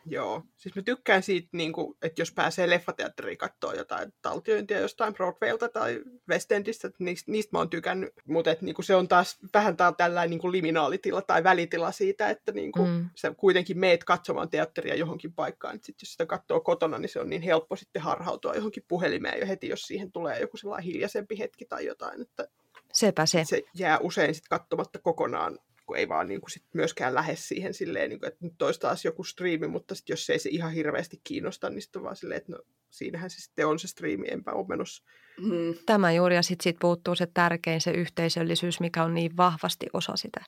Joo, 0.07 0.43
siis 0.57 0.75
mä 0.75 0.83
tykkään 0.83 1.23
siitä, 1.23 1.49
niin 1.53 1.73
kuin, 1.73 1.97
että 2.03 2.23
jos 2.23 2.33
pääsee 2.33 2.71
leffateatteriin 2.71 3.39
katsoa 3.39 3.75
jotain 3.75 4.13
taltiointia 4.23 4.81
jostain 4.81 5.15
Broadwaylta 5.15 5.69
tai 5.69 6.03
West 6.29 6.53
Endistä, 6.53 6.91
niistä, 6.99 7.33
niistä 7.33 7.51
mä 7.53 7.59
oon 7.59 7.71
tykännyt, 7.71 8.13
mutta 8.29 8.51
että, 8.51 8.65
niin 8.65 8.75
kuin 8.75 8.85
se 8.85 8.95
on 8.95 9.09
taas 9.09 9.39
vähän 9.55 9.77
tää 9.77 9.93
tällainen 9.93 10.31
niin 10.31 10.41
kuin 10.41 10.53
liminaalitila 10.53 11.23
tai 11.23 11.45
välitila 11.45 11.93
siitä, 11.93 12.31
että 12.31 12.53
niin 12.53 12.73
kuin, 12.73 12.91
mm. 12.91 13.11
sä 13.15 13.35
kuitenkin 13.37 13.79
meet 13.79 14.05
katsomaan 14.05 14.51
teatteria 14.51 14.95
johonkin 14.95 15.33
paikkaan, 15.33 15.75
että 15.75 15.87
sit 15.87 16.03
jos 16.03 16.13
sitä 16.13 16.27
katsoo 16.27 16.61
kotona, 16.61 16.99
niin 16.99 17.09
se 17.09 17.21
on 17.21 17.31
niin 17.31 17.43
helppo 17.43 17.77
sitten 17.77 18.03
harhautua 18.03 18.55
johonkin 18.55 18.85
puhelimeen 18.89 19.41
jo 19.41 19.47
heti, 19.47 19.69
jos 19.69 19.83
siihen 19.83 20.13
tulee 20.13 20.41
joku 20.41 20.57
sellainen 20.57 20.85
hiljaisempi 20.85 21.39
hetki 21.39 21.65
tai 21.65 21.87
jotain, 21.87 22.23
että 22.23 22.49
Sepä 22.95 23.27
se. 23.27 23.45
Se 23.45 23.63
jää 23.75 23.99
usein 23.99 24.35
sitten 24.35 24.59
katsomatta 24.59 24.99
kokonaan 24.99 25.59
kun 25.87 25.97
ei 25.97 26.09
vaan 26.09 26.29
niin 26.29 26.41
kuin 26.41 26.51
sit 26.51 26.65
myöskään 26.75 27.15
lähde 27.15 27.37
siihen 27.37 27.75
silleen, 27.75 28.11
niin 28.11 28.21
kuin, 28.21 28.29
että 28.29 28.45
nyt 28.45 28.63
olisi 28.63 28.81
taas 28.81 29.05
joku 29.05 29.25
striimi, 29.25 29.69
mutta 29.69 29.95
sit 29.95 30.09
jos 30.09 30.31
ei 30.31 30.39
se 30.39 30.49
ihan 30.49 30.73
hirveästi 30.73 31.21
kiinnosta, 31.25 31.71
niin 31.71 31.83
sitten 31.83 32.03
vaan 32.03 32.17
silleen, 32.17 32.39
että 32.39 32.53
no 32.53 32.59
siinähän 32.91 33.31
se 33.31 33.41
sitten 33.41 33.67
on 33.67 33.79
se 33.79 33.89
striimi, 33.89 34.27
enpä 34.31 34.53
ole 34.53 34.67
menossa. 34.69 35.05
Mm. 35.41 35.75
Tämä 35.87 36.13
juuri, 36.13 36.35
ja 36.35 36.43
sitten 36.43 36.65
sit 36.65 36.77
puuttuu 36.81 37.15
se 37.15 37.27
tärkein, 37.27 37.81
se 37.81 37.91
yhteisöllisyys, 37.91 38.81
mikä 38.81 39.05
on 39.05 39.15
niin 39.15 39.37
vahvasti 39.37 39.87
osa 39.93 40.17
sitä 40.17 40.45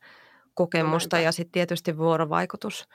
kokemusta, 0.54 1.16
no, 1.16 1.22
ja 1.22 1.32
sitten 1.32 1.52
tietysti 1.52 1.98
vuorovaikutus 1.98 2.88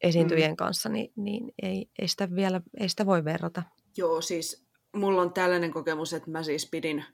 esiintyjien 0.00 0.50
mm. 0.50 0.56
kanssa, 0.56 0.88
niin, 0.88 1.12
niin 1.16 1.52
ei, 1.62 1.88
ei, 1.98 2.08
sitä 2.08 2.34
vielä, 2.34 2.60
ei 2.80 2.88
sitä 2.88 3.06
voi 3.06 3.24
verrata. 3.24 3.62
Joo, 3.96 4.20
siis 4.20 4.66
mulla 4.92 5.22
on 5.22 5.32
tällainen 5.32 5.70
kokemus, 5.70 6.12
että 6.12 6.30
mä 6.30 6.42
siis 6.42 6.70
pidin 6.70 7.04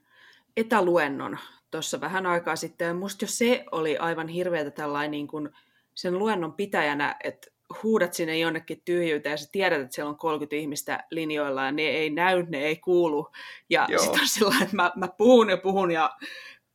etäluennon 0.57 1.37
tuossa 1.71 2.01
vähän 2.01 2.25
aikaa 2.25 2.55
sitten. 2.55 2.87
Ja 2.87 2.93
musta 2.93 3.23
jo 3.23 3.29
se 3.29 3.65
oli 3.71 3.97
aivan 3.97 4.27
hirveätä 4.27 4.71
tällainen 4.71 5.11
niin 5.11 5.27
kuin 5.27 5.49
sen 5.93 6.19
luennon 6.19 6.53
pitäjänä, 6.53 7.15
että 7.23 7.47
huudat 7.83 8.13
sinne 8.13 8.37
jonnekin 8.37 8.81
tyhjyyteen 8.85 9.33
ja 9.33 9.37
sä 9.37 9.49
tiedät, 9.51 9.81
että 9.81 9.95
siellä 9.95 10.09
on 10.09 10.17
30 10.17 10.55
ihmistä 10.55 11.03
linjoilla 11.11 11.65
ja 11.65 11.71
ne 11.71 11.81
ei 11.81 12.09
näy, 12.09 12.45
ne 12.49 12.63
ei 12.63 12.75
kuulu. 12.75 13.27
Ja 13.69 13.87
sitten 13.97 14.21
on 14.21 14.27
sillä 14.27 14.55
että 14.61 14.75
mä, 14.75 14.91
mä 14.95 15.07
puhun 15.07 15.49
ja 15.49 15.57
puhun 15.57 15.91
ja 15.91 16.09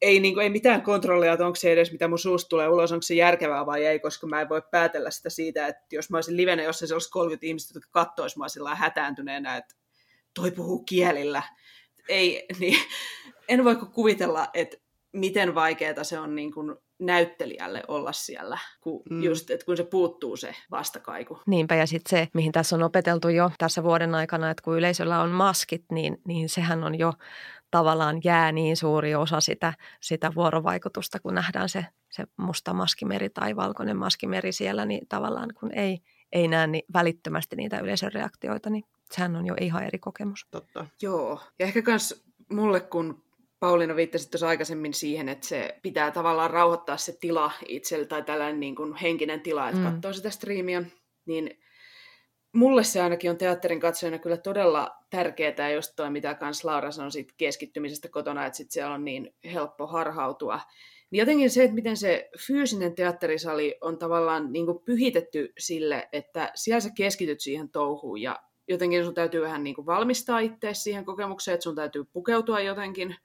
ei, 0.02 0.20
niin 0.20 0.34
kuin, 0.34 0.42
ei 0.44 0.50
mitään 0.50 0.82
kontrollia, 0.82 1.32
että 1.32 1.46
onko 1.46 1.56
se 1.56 1.72
edes 1.72 1.92
mitä 1.92 2.08
mun 2.08 2.18
suusta 2.18 2.48
tulee 2.48 2.68
ulos, 2.68 2.92
onko 2.92 3.02
se 3.02 3.14
järkevää 3.14 3.66
vai 3.66 3.86
ei, 3.86 4.00
koska 4.00 4.26
mä 4.26 4.40
en 4.40 4.48
voi 4.48 4.62
päätellä 4.70 5.10
sitä 5.10 5.30
siitä, 5.30 5.66
että 5.66 5.86
jos 5.92 6.10
mä 6.10 6.16
olisin 6.16 6.36
livenä, 6.36 6.62
jos 6.62 6.78
se 6.78 6.94
olisi 6.94 7.10
30 7.10 7.46
ihmistä, 7.46 7.76
jotka 7.76 7.90
kattoisi 7.92 8.38
mua 8.38 8.48
sillä 8.48 8.74
hätääntyneenä, 8.74 9.56
että 9.56 9.74
toi 10.34 10.50
puhuu 10.50 10.84
kielillä. 10.84 11.42
Ei, 12.08 12.46
niin, 12.60 12.78
en 13.48 13.64
voi 13.64 13.76
kuvitella, 13.76 14.48
että 14.54 14.76
miten 15.12 15.54
vaikeaa 15.54 16.04
se 16.04 16.18
on 16.18 16.34
niin 16.34 16.52
kuin 16.52 16.76
näyttelijälle 16.98 17.82
olla 17.88 18.12
siellä, 18.12 18.58
kun, 18.80 19.02
mm. 19.10 19.22
just, 19.22 19.50
että 19.50 19.66
kun 19.66 19.76
se 19.76 19.84
puuttuu 19.84 20.36
se 20.36 20.54
vastakaiku. 20.70 21.38
Niinpä, 21.46 21.74
ja 21.74 21.86
sitten 21.86 22.10
se, 22.10 22.28
mihin 22.34 22.52
tässä 22.52 22.76
on 22.76 22.82
opeteltu 22.82 23.28
jo 23.28 23.50
tässä 23.58 23.82
vuoden 23.82 24.14
aikana, 24.14 24.50
että 24.50 24.62
kun 24.62 24.76
yleisöllä 24.76 25.20
on 25.20 25.30
maskit, 25.30 25.84
niin, 25.92 26.20
niin 26.26 26.48
sehän 26.48 26.84
on 26.84 26.98
jo 26.98 27.12
tavallaan 27.70 28.20
jää 28.24 28.52
niin 28.52 28.76
suuri 28.76 29.14
osa 29.14 29.40
sitä, 29.40 29.72
sitä 30.00 30.32
vuorovaikutusta, 30.34 31.20
kun 31.20 31.34
nähdään 31.34 31.68
se, 31.68 31.86
se 32.10 32.24
musta 32.36 32.74
maskimeri 32.74 33.30
tai 33.30 33.56
valkoinen 33.56 33.96
maskimeri 33.96 34.52
siellä, 34.52 34.84
niin 34.84 35.08
tavallaan 35.08 35.48
kun 35.60 35.72
ei, 35.72 35.98
ei 36.32 36.48
näe 36.48 36.66
niin 36.66 36.84
välittömästi 36.92 37.56
niitä 37.56 37.78
yleisön 37.78 38.12
reaktioita, 38.12 38.70
niin 38.70 38.84
sehän 39.10 39.36
on 39.36 39.46
jo 39.46 39.54
ihan 39.60 39.84
eri 39.84 39.98
kokemus. 39.98 40.46
Totta. 40.50 40.86
Joo, 41.02 41.40
ja 41.58 41.66
ehkä 41.66 41.82
myös 41.86 42.24
mulle, 42.52 42.80
kun 42.80 43.22
Pauliina 43.60 43.96
viittasi 43.96 44.30
tuossa 44.30 44.48
aikaisemmin 44.48 44.94
siihen, 44.94 45.28
että 45.28 45.46
se 45.46 45.78
pitää 45.82 46.10
tavallaan 46.10 46.50
rauhoittaa 46.50 46.96
se 46.96 47.16
tila 47.20 47.50
itsellä 47.66 48.06
tai 48.06 48.22
tällainen 48.22 48.60
niin 48.60 48.76
kuin 48.76 48.94
henkinen 48.94 49.40
tila, 49.40 49.68
että 49.68 49.80
mm. 49.80 49.92
katsoo 49.92 50.12
sitä 50.12 50.30
striimiä, 50.30 50.82
niin 51.26 51.58
mulle 52.52 52.84
se 52.84 53.02
ainakin 53.02 53.30
on 53.30 53.38
teatterin 53.38 53.80
katsojana 53.80 54.18
kyllä 54.18 54.36
todella 54.36 54.90
tärkeää, 55.10 55.54
ja 55.58 55.70
just 55.70 55.92
toi, 55.96 56.10
mitä 56.10 56.34
kans 56.34 56.64
Laura 56.64 56.90
sanoi 56.90 57.12
siitä 57.12 57.34
keskittymisestä 57.36 58.08
kotona, 58.08 58.46
että 58.46 58.56
sit 58.56 58.70
siellä 58.70 58.94
on 58.94 59.04
niin 59.04 59.34
helppo 59.52 59.86
harhautua. 59.86 60.60
Niin 61.10 61.18
jotenkin 61.18 61.50
se, 61.50 61.62
että 61.62 61.74
miten 61.74 61.96
se 61.96 62.30
fyysinen 62.46 62.94
teatterisali 62.94 63.78
on 63.80 63.98
tavallaan 63.98 64.52
niin 64.52 64.66
kuin 64.66 64.78
pyhitetty 64.84 65.52
sille, 65.58 66.08
että 66.12 66.52
siellä 66.54 66.80
sä 66.80 66.90
keskityt 66.96 67.40
siihen 67.40 67.68
touhuun, 67.68 68.22
ja 68.22 68.42
jotenkin 68.68 69.04
sun 69.04 69.14
täytyy 69.14 69.40
vähän 69.40 69.64
niin 69.64 69.74
kuin 69.74 69.86
valmistaa 69.86 70.38
itse 70.38 70.74
siihen 70.74 71.04
kokemukseen, 71.04 71.54
että 71.54 71.64
sun 71.64 71.76
täytyy 71.76 72.04
pukeutua 72.04 72.60
jotenkin 72.60 73.16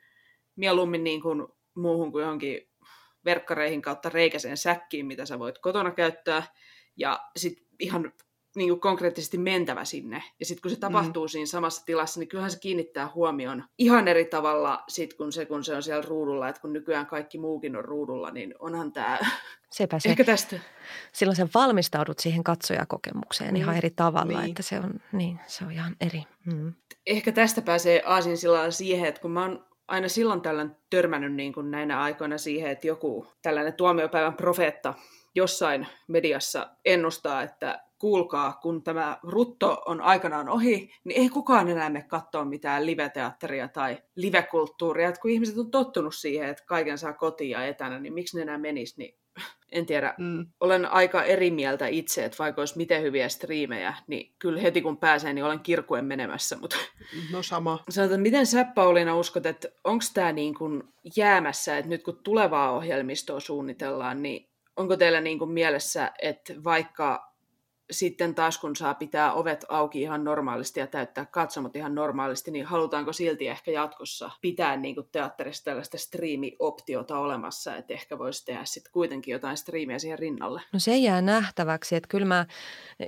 mieluummin 0.56 1.04
niin 1.04 1.22
kuin 1.22 1.48
muuhun 1.76 2.12
kuin 2.12 2.22
johonkin 2.22 2.70
verkkareihin 3.26 3.82
kautta 3.82 4.10
reikäiseen 4.10 4.58
säkkiin, 4.58 5.06
mitä 5.06 5.26
sä 5.26 5.39
voit 5.39 5.58
kotona 5.58 5.92
käyttää, 5.92 6.44
ja 6.98 7.20
sitten 7.38 7.66
ihan 7.80 8.13
niin 8.56 8.70
kuin 8.70 8.80
konkreettisesti 8.80 9.38
mentävä 9.38 9.86
sinne. 9.86 10.24
Ja 10.39 10.46
sitten 10.46 10.62
kun 10.62 10.72
se 10.72 10.80
tapahtuu 10.80 11.26
mm. 11.26 11.30
siinä 11.30 11.46
samassa 11.46 11.86
tilassa, 11.86 12.20
niin 12.20 12.28
kyllähän 12.28 12.52
se 12.52 12.60
kiinnittää 12.60 13.12
huomion 13.16 13.63
ihan 13.78 14.08
eri 14.08 14.26
tavalla 14.26 14.84
sit 14.88 15.13
kun 15.13 15.32
se, 15.32 15.46
kun 15.46 15.63
se 15.63 15.76
on 15.76 15.84
siellä 15.84 16.06
ruudulla. 16.08 16.50
Että 16.50 16.62
kun 16.62 16.74
nykyään 16.74 17.06
kaikki 17.06 17.38
muukin 17.38 17.76
on 17.76 17.86
ruudulla, 17.86 18.32
niin 18.32 18.56
onhan 18.60 18.92
tämä 18.92 19.20
Sepä 19.72 20.00
se. 20.00 20.10
ehkä 20.10 20.24
tästä. 20.24 20.60
Silloin 21.12 21.36
sä 21.36 21.48
valmistaudut 21.54 22.20
siihen 22.20 22.44
katsojakokemukseen 22.44 23.52
mm. 23.52 23.56
ihan 23.56 23.78
eri 23.78 23.89
tavalla, 23.89 24.39
niin. 24.39 24.50
että 24.50 24.63
se 24.63 24.80
on, 24.80 24.94
niin, 25.12 25.39
se 25.48 25.66
on 25.66 25.72
ihan 25.72 25.96
eri. 26.02 26.24
Mm. 26.46 26.74
Ehkä 27.06 27.32
tästä 27.32 27.62
pääsee 27.62 28.04
aasin 28.06 28.38
siihen, 28.70 29.06
että 29.06 29.22
kun 29.22 29.32
mä 29.32 29.42
oon 29.42 29.66
aina 29.88 30.08
silloin 30.08 30.41
tällöin 30.41 30.72
törmännyt 30.89 31.34
niin 31.34 31.54
kuin 31.54 31.72
näinä 31.72 32.02
aikoina 32.02 32.38
siihen, 32.38 32.72
että 32.72 32.88
joku 32.88 33.28
tällainen 33.41 33.74
tuomiopäivän 33.74 34.34
profeetta 34.34 34.93
jossain 35.36 35.88
mediassa 36.08 36.69
ennustaa, 36.86 37.41
että 37.41 37.84
kuulkaa, 37.98 38.60
kun 38.62 38.84
tämä 38.84 39.17
rutto 39.24 39.82
on 39.86 40.02
aikanaan 40.02 40.50
ohi, 40.50 40.91
niin 41.04 41.22
ei 41.22 41.30
kukaan 41.30 41.69
enää 41.69 41.89
mene 41.89 42.06
katsoa 42.08 42.46
mitään 42.46 42.86
live-teatteria 42.86 43.67
tai 43.67 43.98
live-kulttuuria. 44.15 45.10
Et 45.10 45.17
kun 45.17 45.32
ihmiset 45.32 45.58
on 45.58 45.72
tottunut 45.72 46.15
siihen, 46.15 46.50
että 46.50 46.63
kaiken 46.65 46.98
saa 46.98 47.13
kotiin 47.13 47.50
ja 47.50 47.65
etänä, 47.65 48.00
niin 48.00 48.13
miksi 48.13 48.38
ne 48.38 48.41
enää 48.41 48.58
menisi, 48.58 48.96
niin 48.98 49.17
en 49.72 49.86
tiedä. 49.86 50.13
Mm. 50.17 50.46
Olen 50.60 50.86
aika 50.86 51.24
eri 51.24 51.52
mieltä 51.52 51.88
itse, 51.88 52.26
että 52.26 52.38
vaikka 52.39 52.62
olisi 52.62 52.78
miten 52.78 53.02
hyviä 53.02 53.30
striimejä, 53.30 53.93
niin 54.08 54.36
kyllä 54.39 54.62
heti 54.62 54.82
kun 54.82 54.98
pääsee, 54.98 55.34
niin 55.34 55.46
olen 55.46 55.60
kirkuen 55.60 56.06
menemässä. 56.06 56.58
Mutta 56.58 56.76
no 57.32 57.43
sama. 57.43 57.84
Sanotaan, 57.89 58.22
miten 58.22 58.46
sä 58.46 58.65
Pauliina 58.76 59.17
uskot, 59.17 59.46
että 59.46 59.67
onko 59.84 60.06
tämä 60.13 60.32
niin 60.32 60.54
kuin 60.54 60.84
jäämässä, 61.17 61.78
että 61.78 61.89
nyt 61.89 62.04
kun 62.04 62.19
tulevaa 62.24 62.72
ohjelmistoa 62.72 63.39
suunnitellaan, 63.39 64.24
niin 64.24 64.50
onko 64.76 64.98
teillä 64.98 65.22
niin 65.22 65.39
kuin 65.39 65.52
mielessä, 65.52 66.12
että 66.22 66.54
vaikka 66.63 67.33
sitten 67.91 68.36
taas 68.36 68.58
kun 68.58 68.76
saa 68.76 68.93
pitää 68.93 69.34
ovet 69.34 69.65
auki 69.69 70.02
ihan 70.02 70.24
normaalisti 70.24 70.80
ja 70.80 70.88
täyttää 70.88 71.26
katsomot 71.26 71.76
ihan 71.76 71.96
normaalisti, 71.96 72.52
niin 72.52 72.65
halutaanko 72.65 73.13
silti 73.13 73.48
ehkä 73.48 73.72
jatkossa 73.72 74.32
pitää 74.41 74.78
niin 74.78 74.96
kuin 74.96 75.10
teatterissa 75.12 75.63
tällaista 75.63 75.98
striimi-optiota 75.98 77.19
olemassa, 77.19 77.76
että 77.76 77.93
ehkä 77.93 78.19
voisi 78.19 78.46
tehdä 78.46 78.65
sitten 78.65 78.93
kuitenkin 78.93 79.32
jotain 79.32 79.58
striimiä 79.58 80.00
siihen 80.00 80.19
rinnalle? 80.19 80.62
No 80.74 80.80
se 80.80 80.98
jää 80.98 81.22
nähtäväksi, 81.22 81.96
että 81.96 82.08
kyllä 82.08 82.26
mä 82.26 82.46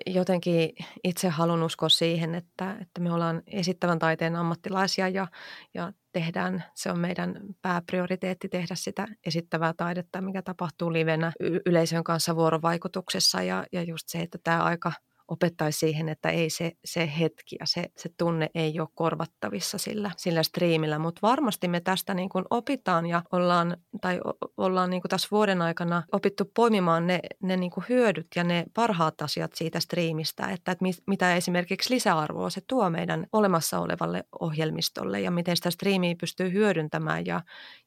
jotenkin 0.06 0.76
itse 1.04 1.30
haluan 1.30 1.64
uskoa 1.64 1.90
siihen, 1.90 2.36
että, 2.36 2.78
että 2.82 3.02
me 3.02 3.14
ollaan 3.14 3.44
esittävän 3.48 4.00
taiteen 4.00 4.36
ammattilaisia 4.36 5.10
ja, 5.10 5.28
ja 5.74 5.94
tehdään, 6.16 6.64
se 6.76 6.92
on 6.92 7.00
meidän 7.00 7.36
pääprioriteetti 7.62 8.50
tehdä 8.50 8.76
sitä 8.76 9.08
esittävää 9.26 9.74
taidetta, 9.78 10.22
mikä 10.22 10.42
tapahtuu 10.42 10.94
livenä 10.94 11.32
yleisön 11.66 12.04
kanssa 12.04 12.36
vuorovaikutuksessa 12.36 13.44
ja, 13.44 13.66
ja 13.72 13.84
just 13.84 14.04
se, 14.08 14.20
että 14.20 14.38
tämä 14.44 14.64
aika– 14.64 14.92
opettaisi 15.28 15.80
siihen, 15.80 16.10
että 16.10 16.30
ei 16.30 16.50
se, 16.50 16.72
se 16.86 17.12
hetki 17.20 17.56
ja 17.60 17.66
se, 17.66 17.86
se 17.98 18.10
tunne 18.18 18.50
ei 18.56 18.80
ole 18.80 18.88
korvattavissa 18.96 19.78
sillä, 19.78 20.12
sillä 20.18 20.44
striimillä. 20.44 21.00
Mutta 21.00 21.20
varmasti 21.22 21.68
me 21.68 21.80
tästä 21.80 22.14
niin 22.14 22.30
kuin 22.30 22.46
opitaan 22.50 23.06
ja 23.06 23.24
ollaan, 23.32 23.78
tai 24.02 24.20
ollaan 24.58 24.90
niin 24.90 25.02
kuin 25.02 25.10
tässä 25.10 25.28
vuoden 25.32 25.62
aikana 25.62 26.04
opittu 26.12 26.52
poimimaan 26.56 27.08
ne, 27.08 27.20
ne 27.42 27.58
niin 27.58 27.72
kuin 27.72 27.86
hyödyt 27.90 28.28
ja 28.36 28.44
ne 28.44 28.66
parhaat 28.74 29.22
asiat 29.22 29.54
siitä 29.54 29.80
striimistä, 29.80 30.48
että, 30.50 30.72
että 30.72 30.86
mitä 31.08 31.36
esimerkiksi 31.36 31.94
lisäarvoa 31.94 32.50
se 32.50 32.62
tuo 32.68 32.90
meidän 32.90 33.28
olemassa 33.32 33.80
olevalle 33.80 34.24
ohjelmistolle 34.40 35.22
ja 35.22 35.32
miten 35.32 35.56
sitä 35.56 35.72
striimiä 35.72 36.16
pystyy 36.20 36.52
hyödyntämään 36.52 37.26
ja, 37.26 37.42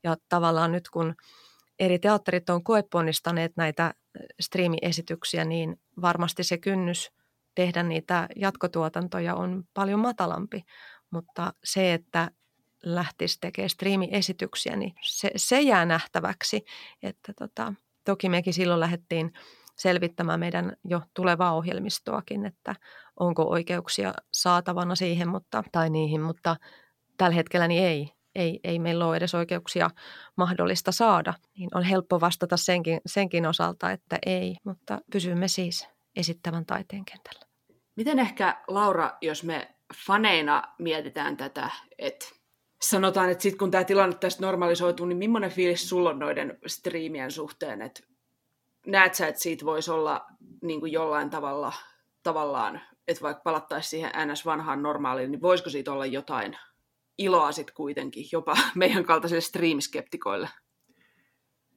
ja 0.04 0.16
tavallaan 0.28 0.72
nyt 0.72 0.88
kun 0.90 1.14
eri 1.78 1.98
teatterit 1.98 2.50
on 2.50 2.64
koeponnistaneet 2.64 3.52
näitä 3.56 3.94
striimiesityksiä, 4.40 5.44
niin 5.44 5.80
varmasti 6.00 6.44
se 6.44 6.58
kynnys 6.58 7.12
tehdä 7.58 7.82
niitä 7.82 8.28
jatkotuotantoja 8.36 9.34
on 9.34 9.64
paljon 9.74 10.00
matalampi, 10.00 10.62
mutta 11.10 11.52
se, 11.64 11.94
että 11.94 12.30
lähtisi 12.84 13.38
tekemään 13.40 13.70
striimiesityksiä, 13.70 14.76
niin 14.76 14.94
se, 15.02 15.30
se 15.36 15.60
jää 15.60 15.84
nähtäväksi. 15.84 16.64
Että 17.02 17.32
tota, 17.38 17.74
toki 18.04 18.28
mekin 18.28 18.54
silloin 18.54 18.80
lähdettiin 18.80 19.32
selvittämään 19.76 20.40
meidän 20.40 20.72
jo 20.84 21.02
tulevaa 21.14 21.54
ohjelmistoakin, 21.54 22.46
että 22.46 22.74
onko 23.20 23.42
oikeuksia 23.42 24.14
saatavana 24.32 24.94
siihen 24.94 25.28
mutta, 25.28 25.64
tai 25.72 25.90
niihin, 25.90 26.20
mutta 26.20 26.56
tällä 27.16 27.34
hetkellä 27.34 27.68
niin 27.68 27.84
ei. 27.84 28.12
Ei, 28.34 28.60
ei 28.64 28.78
meillä 28.78 29.06
ole 29.06 29.16
edes 29.16 29.34
oikeuksia 29.34 29.90
mahdollista 30.36 30.92
saada. 30.92 31.34
Niin 31.58 31.68
on 31.74 31.82
helppo 31.82 32.20
vastata 32.20 32.56
senkin, 32.56 33.00
senkin 33.06 33.46
osalta, 33.46 33.90
että 33.90 34.18
ei, 34.26 34.56
mutta 34.64 35.00
pysymme 35.12 35.48
siis 35.48 35.88
esittävän 36.16 36.66
taiteen 36.66 37.04
kentällä. 37.04 37.47
Miten 37.98 38.18
ehkä, 38.18 38.62
Laura, 38.68 39.16
jos 39.20 39.44
me 39.44 39.74
faneina 40.06 40.62
mietitään 40.78 41.36
tätä, 41.36 41.70
että 41.98 42.26
sanotaan, 42.82 43.30
että 43.30 43.42
sitten 43.42 43.58
kun 43.58 43.70
tämä 43.70 43.84
tilanne 43.84 44.16
tästä 44.16 44.42
normalisoituu, 44.42 45.06
niin 45.06 45.18
millainen 45.18 45.50
fiilis 45.50 45.88
sulla 45.88 46.10
on 46.10 46.18
noiden 46.18 46.58
striimien 46.66 47.30
suhteen, 47.30 47.82
että 47.82 48.00
näet 48.86 49.14
sä, 49.14 49.28
että 49.28 49.40
siitä 49.40 49.64
voisi 49.64 49.90
olla 49.90 50.26
niin 50.62 50.80
kuin 50.80 50.92
jollain 50.92 51.30
tavalla, 51.30 51.72
tavallaan, 52.22 52.80
että 53.08 53.22
vaikka 53.22 53.42
palattaisiin 53.42 53.90
siihen 53.90 54.12
ns. 54.32 54.46
vanhaan 54.46 54.82
normaaliin, 54.82 55.30
niin 55.30 55.42
voisiko 55.42 55.70
siitä 55.70 55.92
olla 55.92 56.06
jotain 56.06 56.58
iloa 57.18 57.52
sitten 57.52 57.74
kuitenkin, 57.74 58.24
jopa 58.32 58.56
meidän 58.74 59.04
kaltaisille 59.04 59.40
streamskeptikoille? 59.40 60.48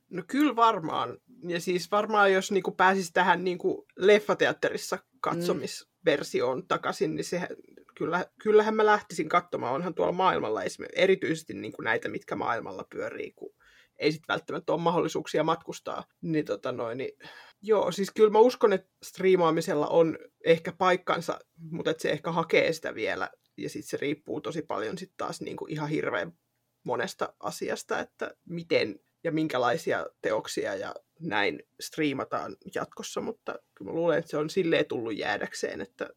No 0.09 0.23
kyllä 0.27 0.55
varmaan. 0.55 1.17
Ja 1.47 1.61
siis 1.61 1.91
varmaan 1.91 2.33
jos 2.33 2.51
niinku 2.51 2.71
pääsisi 2.71 3.13
tähän 3.13 3.43
niinku 3.43 3.87
leffateatterissa 3.97 4.99
katsomis, 5.21 5.85
mm 5.85 5.90
versioon 6.05 6.67
takaisin, 6.67 7.15
niin 7.15 7.25
se, 7.25 7.47
kyllä, 7.97 8.25
kyllähän 8.43 8.75
mä 8.75 8.85
lähtisin 8.85 9.29
katsomaan. 9.29 9.73
Onhan 9.73 9.93
tuolla 9.93 10.11
maailmalla 10.11 10.61
erityisesti 10.95 11.53
niin 11.53 11.73
kuin 11.73 11.83
näitä, 11.83 12.09
mitkä 12.09 12.35
maailmalla 12.35 12.85
pyörii, 12.89 13.31
kun 13.35 13.53
ei 13.99 14.11
sitten 14.11 14.33
välttämättä 14.33 14.73
ole 14.73 14.81
mahdollisuuksia 14.81 15.43
matkustaa. 15.43 16.03
Niin, 16.21 16.45
tota 16.45 16.71
noin, 16.71 16.97
niin, 16.97 17.11
joo, 17.61 17.91
siis 17.91 18.11
kyllä 18.15 18.29
mä 18.29 18.39
uskon, 18.39 18.73
että 18.73 18.89
striimaamisella 19.03 19.87
on 19.87 20.17
ehkä 20.45 20.71
paikkansa, 20.71 21.39
mutta 21.71 21.91
että 21.91 22.01
se 22.01 22.11
ehkä 22.11 22.31
hakee 22.31 22.73
sitä 22.73 22.95
vielä. 22.95 23.29
Ja 23.57 23.69
sitten 23.69 23.89
se 23.89 23.97
riippuu 23.97 24.41
tosi 24.41 24.61
paljon 24.61 24.97
sitten 24.97 25.17
taas 25.17 25.41
niin 25.41 25.57
kuin 25.57 25.71
ihan 25.71 25.89
hirveän 25.89 26.33
monesta 26.83 27.33
asiasta, 27.39 27.99
että 27.99 28.35
miten 28.45 28.99
ja 29.23 29.31
minkälaisia 29.31 30.07
teoksia 30.21 30.75
ja 30.75 30.95
näin 31.21 31.63
striimataan 31.81 32.57
jatkossa, 32.75 33.21
mutta 33.21 33.59
kyllä 33.75 33.91
mä 33.91 33.95
luulen, 33.95 34.19
että 34.19 34.31
se 34.31 34.37
on 34.37 34.49
silleen 34.49 34.85
tullut 34.85 35.17
jäädäkseen, 35.17 35.81
että 35.81 36.09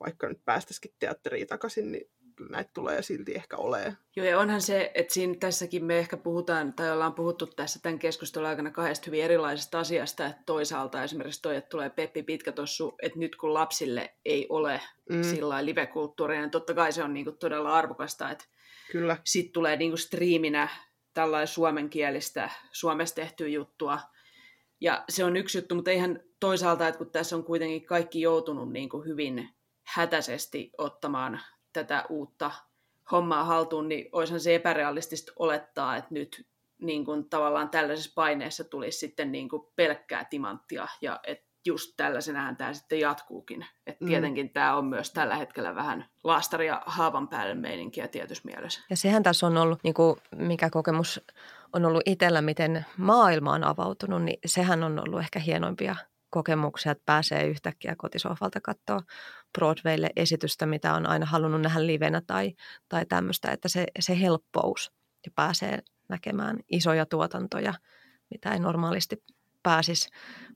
vaikka 0.00 0.28
nyt 0.28 0.44
päästäisikin 0.44 0.94
teatteriin 0.98 1.46
takaisin, 1.46 1.92
niin 1.92 2.10
kyllä 2.36 2.50
näitä 2.50 2.70
tulee 2.74 3.02
silti 3.02 3.34
ehkä 3.34 3.56
olemaan. 3.56 3.98
Joo, 4.16 4.26
ja 4.26 4.38
onhan 4.38 4.60
se, 4.60 4.90
että 4.94 5.14
siinä 5.14 5.34
tässäkin 5.40 5.84
me 5.84 5.98
ehkä 5.98 6.16
puhutaan, 6.16 6.72
tai 6.72 6.90
ollaan 6.90 7.14
puhuttu 7.14 7.46
tässä 7.46 7.80
tämän 7.82 7.98
keskustelun 7.98 8.48
aikana 8.48 8.70
kahdesta 8.70 9.06
hyvin 9.06 9.24
erilaisesta 9.24 9.78
asiasta, 9.78 10.26
että 10.26 10.42
toisaalta 10.46 11.04
esimerkiksi 11.04 11.42
toi, 11.42 11.56
että 11.56 11.68
tulee 11.68 11.90
Peppi 11.90 12.22
Pitkä 12.22 12.52
tossu, 12.52 12.94
että 13.02 13.18
nyt 13.18 13.36
kun 13.36 13.54
lapsille 13.54 14.14
ei 14.24 14.46
ole 14.48 14.80
mm. 15.10 15.22
sillä 15.22 15.64
live-kulttuuria, 15.64 16.40
niin 16.40 16.50
totta 16.50 16.74
kai 16.74 16.92
se 16.92 17.02
on 17.02 17.14
niinku 17.14 17.32
todella 17.32 17.74
arvokasta, 17.74 18.30
että 18.30 18.44
Kyllä. 18.92 19.16
sitten 19.24 19.52
tulee 19.52 19.76
niinku 19.76 19.96
striiminä 19.96 20.68
tällainen 21.14 21.48
suomenkielistä, 21.48 22.50
Suomessa 22.72 23.14
tehtyä 23.14 23.48
juttua. 23.48 24.00
Ja 24.82 25.04
se 25.08 25.24
on 25.24 25.36
yksi 25.36 25.58
juttu, 25.58 25.74
mutta 25.74 25.90
eihän 25.90 26.20
toisaalta, 26.40 26.88
että 26.88 26.98
kun 26.98 27.10
tässä 27.10 27.36
on 27.36 27.44
kuitenkin 27.44 27.86
kaikki 27.86 28.20
joutunut 28.20 28.72
niin 28.72 28.88
kuin 28.88 29.06
hyvin 29.06 29.48
hätäisesti 29.82 30.70
ottamaan 30.78 31.40
tätä 31.72 32.04
uutta 32.08 32.50
hommaa 33.12 33.44
haltuun, 33.44 33.88
niin 33.88 34.08
olisihan 34.12 34.40
se 34.40 34.54
epärealistista 34.54 35.32
olettaa, 35.36 35.96
että 35.96 36.14
nyt 36.14 36.46
niin 36.78 37.04
kuin 37.04 37.28
tavallaan 37.28 37.70
tällaisessa 37.70 38.12
paineessa 38.14 38.64
tulisi 38.64 38.98
sitten 38.98 39.32
niin 39.32 39.48
kuin 39.48 39.62
pelkkää 39.76 40.24
timanttia 40.24 40.88
ja 41.00 41.20
että 41.26 41.46
just 41.66 41.92
tällaisenähän 41.96 42.56
tämä 42.56 42.72
sitten 42.72 43.00
jatkuukin. 43.00 43.66
Et 43.86 44.00
mm. 44.00 44.06
tietenkin 44.06 44.50
tämä 44.50 44.76
on 44.76 44.84
myös 44.84 45.12
tällä 45.12 45.36
hetkellä 45.36 45.74
vähän 45.74 46.04
laastari 46.24 46.66
ja 46.66 46.82
haavan 46.86 47.28
päälle 47.28 47.54
meininkiä 47.54 48.08
tietyssä 48.08 48.44
mielessä. 48.44 48.80
Ja 48.90 48.96
sehän 48.96 49.22
tässä 49.22 49.46
on 49.46 49.56
ollut, 49.56 49.78
niin 49.84 49.94
kuin 49.94 50.16
mikä 50.36 50.70
kokemus 50.70 51.20
on 51.72 51.84
ollut 51.84 52.02
itsellä, 52.06 52.42
miten 52.42 52.86
maailma 52.96 53.52
on 53.52 53.64
avautunut, 53.64 54.22
niin 54.22 54.38
sehän 54.46 54.82
on 54.82 54.98
ollut 54.98 55.20
ehkä 55.20 55.38
hienoimpia 55.38 55.96
kokemuksia, 56.30 56.92
että 56.92 57.02
pääsee 57.06 57.46
yhtäkkiä 57.46 57.94
kotisohvalta 57.98 58.60
katsoa 58.60 59.00
Broadwaylle 59.58 60.10
esitystä, 60.16 60.66
mitä 60.66 60.94
on 60.94 61.06
aina 61.06 61.26
halunnut 61.26 61.60
nähdä 61.60 61.86
livenä 61.86 62.22
tai, 62.26 62.52
tai 62.88 63.06
tämmöistä, 63.06 63.50
että 63.50 63.68
se, 63.68 63.86
se 64.00 64.20
helppous 64.20 64.92
ja 65.26 65.32
pääsee 65.34 65.78
näkemään 66.08 66.58
isoja 66.68 67.06
tuotantoja, 67.06 67.74
mitä 68.30 68.52
ei 68.52 68.58
normaalisti 68.58 69.22
pääsisi 69.62 70.08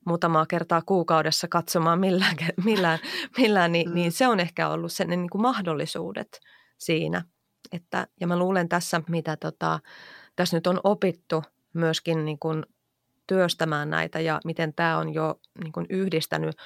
muutamaa 0.07 0.47
kertaa 0.47 0.83
kuukaudessa 0.87 1.49
katsomaan 1.49 2.01
millään, 2.01 2.37
millään, 2.65 2.99
millään 3.39 3.73
niin, 3.73 3.89
mm. 3.89 3.95
niin 3.95 4.13
se 4.13 4.29
on 4.29 4.41
ehkä 4.41 4.69
ollut 4.69 4.93
sen 4.93 5.09
niin 5.09 5.31
kuin 5.31 5.43
mahdollisuudet 5.43 6.41
siinä. 6.79 7.25
Että, 7.73 8.07
ja 8.21 8.27
mä 8.27 8.39
luulen 8.39 8.69
tässä, 8.69 9.03
mitä 9.09 9.37
tota, 9.37 9.81
tässä 10.37 10.57
nyt 10.57 10.67
on 10.67 10.81
opittu 10.85 11.45
myöskin 11.73 12.25
niin 12.25 12.39
kuin 12.39 12.67
työstämään 13.27 13.91
näitä 13.91 14.21
ja 14.21 14.41
miten 14.45 14.75
tämä 14.75 14.99
on 14.99 15.15
jo 15.15 15.41
niin 15.63 15.73
kuin 15.73 15.87
yhdistänyt 15.91 16.57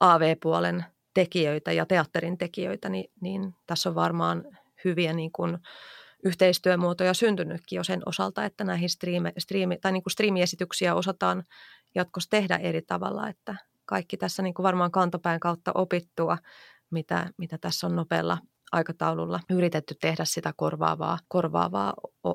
AV-puolen 0.00 0.84
tekijöitä 1.14 1.72
ja 1.72 1.86
teatterin 1.86 2.38
tekijöitä, 2.38 2.88
niin, 2.88 3.10
niin 3.20 3.54
tässä 3.66 3.88
on 3.88 3.94
varmaan 3.94 4.44
hyviä 4.84 5.12
niin 5.12 5.32
kuin 5.32 5.58
yhteistyömuotoja 6.24 7.14
syntynytkin 7.14 7.76
jo 7.76 7.84
sen 7.84 8.02
osalta, 8.06 8.44
että 8.44 8.64
näihin 8.64 8.90
striimi, 8.90 9.32
striimi, 9.38 9.78
tai 9.78 9.92
niin 9.92 10.02
kuin 10.02 10.12
striimiesityksiä 10.12 10.94
osataan 10.94 11.44
jatkossa 11.94 12.30
tehdä 12.30 12.56
eri 12.56 12.82
tavalla, 12.82 13.28
että 13.28 13.54
kaikki 13.84 14.16
tässä 14.16 14.42
niin 14.42 14.54
kuin 14.54 14.64
varmaan 14.64 14.90
kantapään 14.90 15.40
kautta 15.40 15.72
opittua, 15.74 16.38
mitä, 16.90 17.30
mitä 17.36 17.58
tässä 17.58 17.86
on 17.86 17.96
nopealla 17.96 18.38
aikataululla 18.72 19.40
yritetty 19.50 19.94
tehdä 20.00 20.24
sitä 20.24 20.52
korvaavaa, 20.56 21.18
korvaavaa 21.28 21.94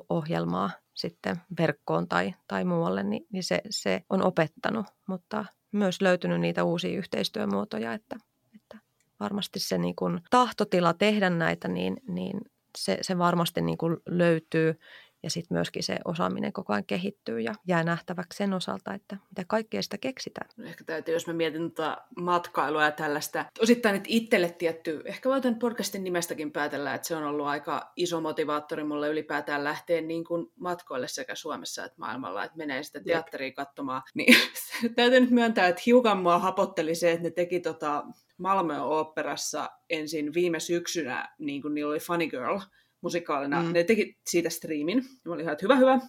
ohjelmaa 0.10 0.70
sitten 0.94 1.42
verkkoon 1.60 2.08
tai, 2.08 2.34
tai 2.48 2.66
muualle, 2.66 3.04
niin, 3.04 3.26
niin 3.32 3.44
se, 3.44 3.62
se 3.70 4.02
on 4.10 4.24
opettanut, 4.24 4.86
mutta 5.08 5.46
myös 5.72 6.02
löytynyt 6.02 6.42
niitä 6.42 6.64
uusia 6.64 6.98
yhteistyömuotoja, 6.98 7.94
että, 7.94 8.16
että 8.56 8.78
varmasti 9.20 9.60
se 9.60 9.78
niin 9.78 9.96
kuin 9.96 10.22
tahtotila 10.30 10.94
tehdä 10.94 11.30
näitä, 11.30 11.68
niin, 11.68 11.98
niin 12.08 12.42
se, 12.78 12.98
se 13.02 13.18
varmasti 13.18 13.62
niin 13.62 13.78
kuin 13.78 13.98
löytyy 14.06 14.80
ja 15.24 15.30
sitten 15.30 15.56
myöskin 15.56 15.84
se 15.84 15.98
osaaminen 16.06 16.54
koko 16.54 16.74
ajan 16.74 16.86
kehittyy 16.86 17.40
ja 17.40 17.54
jää 17.68 17.84
nähtäväksi 17.84 18.38
sen 18.38 18.54
osalta, 18.54 18.94
että 18.94 19.18
mitä 19.30 19.44
kaikkea 19.48 19.82
sitä 19.82 19.98
keksitään. 19.98 20.50
No 20.58 20.66
ehkä 20.66 20.84
täytyy, 20.84 21.14
jos 21.14 21.28
mä 21.28 21.34
mietin 21.34 21.62
tuota 21.62 21.98
matkailua 22.18 22.84
ja 22.84 22.92
tällaista, 22.92 23.46
osittain 23.60 23.96
että 23.96 24.10
itselle 24.10 24.50
tietty, 24.50 25.02
ehkä 25.06 25.30
voi 25.30 25.42
tämän 25.42 25.60
podcastin 25.60 26.04
nimestäkin 26.04 26.52
päätellä, 26.52 26.94
että 26.94 27.08
se 27.08 27.16
on 27.16 27.24
ollut 27.24 27.48
aika 27.48 27.92
iso 27.96 28.22
motivaattori 28.22 28.84
mulle 28.84 29.10
ylipäätään 29.10 29.64
lähteä 29.64 30.02
niin 30.02 30.24
kuin 30.24 30.52
matkoille 30.60 31.08
sekä 31.08 31.36
Suomessa 31.36 31.86
että 31.86 32.00
maailmalla, 32.00 32.44
että 32.44 32.58
menee 32.58 32.84
sitä 32.84 33.00
teatteria 33.00 33.52
katsomaan. 33.52 34.02
Niin 34.16 34.36
täytyy 34.96 35.20
nyt 35.20 35.30
myöntää, 35.32 35.68
että 35.68 35.82
hiukan 35.86 36.18
mua 36.18 36.40
hapotteli 36.40 36.96
se, 36.96 37.12
että 37.12 37.24
ne 37.24 37.32
teki 37.32 37.60
tota 37.60 38.04
Malmö 38.38 38.82
Oopperassa 38.82 39.70
ensin 39.90 40.34
viime 40.34 40.60
syksynä, 40.60 41.36
niin 41.40 41.62
kuin 41.62 41.74
niillä 41.74 41.92
oli 41.92 42.00
Funny 42.00 42.28
Girl, 42.28 42.60
musikaalina. 43.04 43.64
Mm. 43.64 43.74
Ne 43.74 43.84
teki 43.84 44.18
siitä 44.28 44.50
striimin. 44.50 45.04
Mä 45.26 45.34
olin 45.34 45.42
ihan, 45.42 45.54
että 45.54 45.66
hyvä, 45.66 45.76
hyvä. 45.76 46.00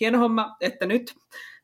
Hieno 0.00 0.18
homma, 0.18 0.56
että 0.60 0.86
nyt 0.86 1.14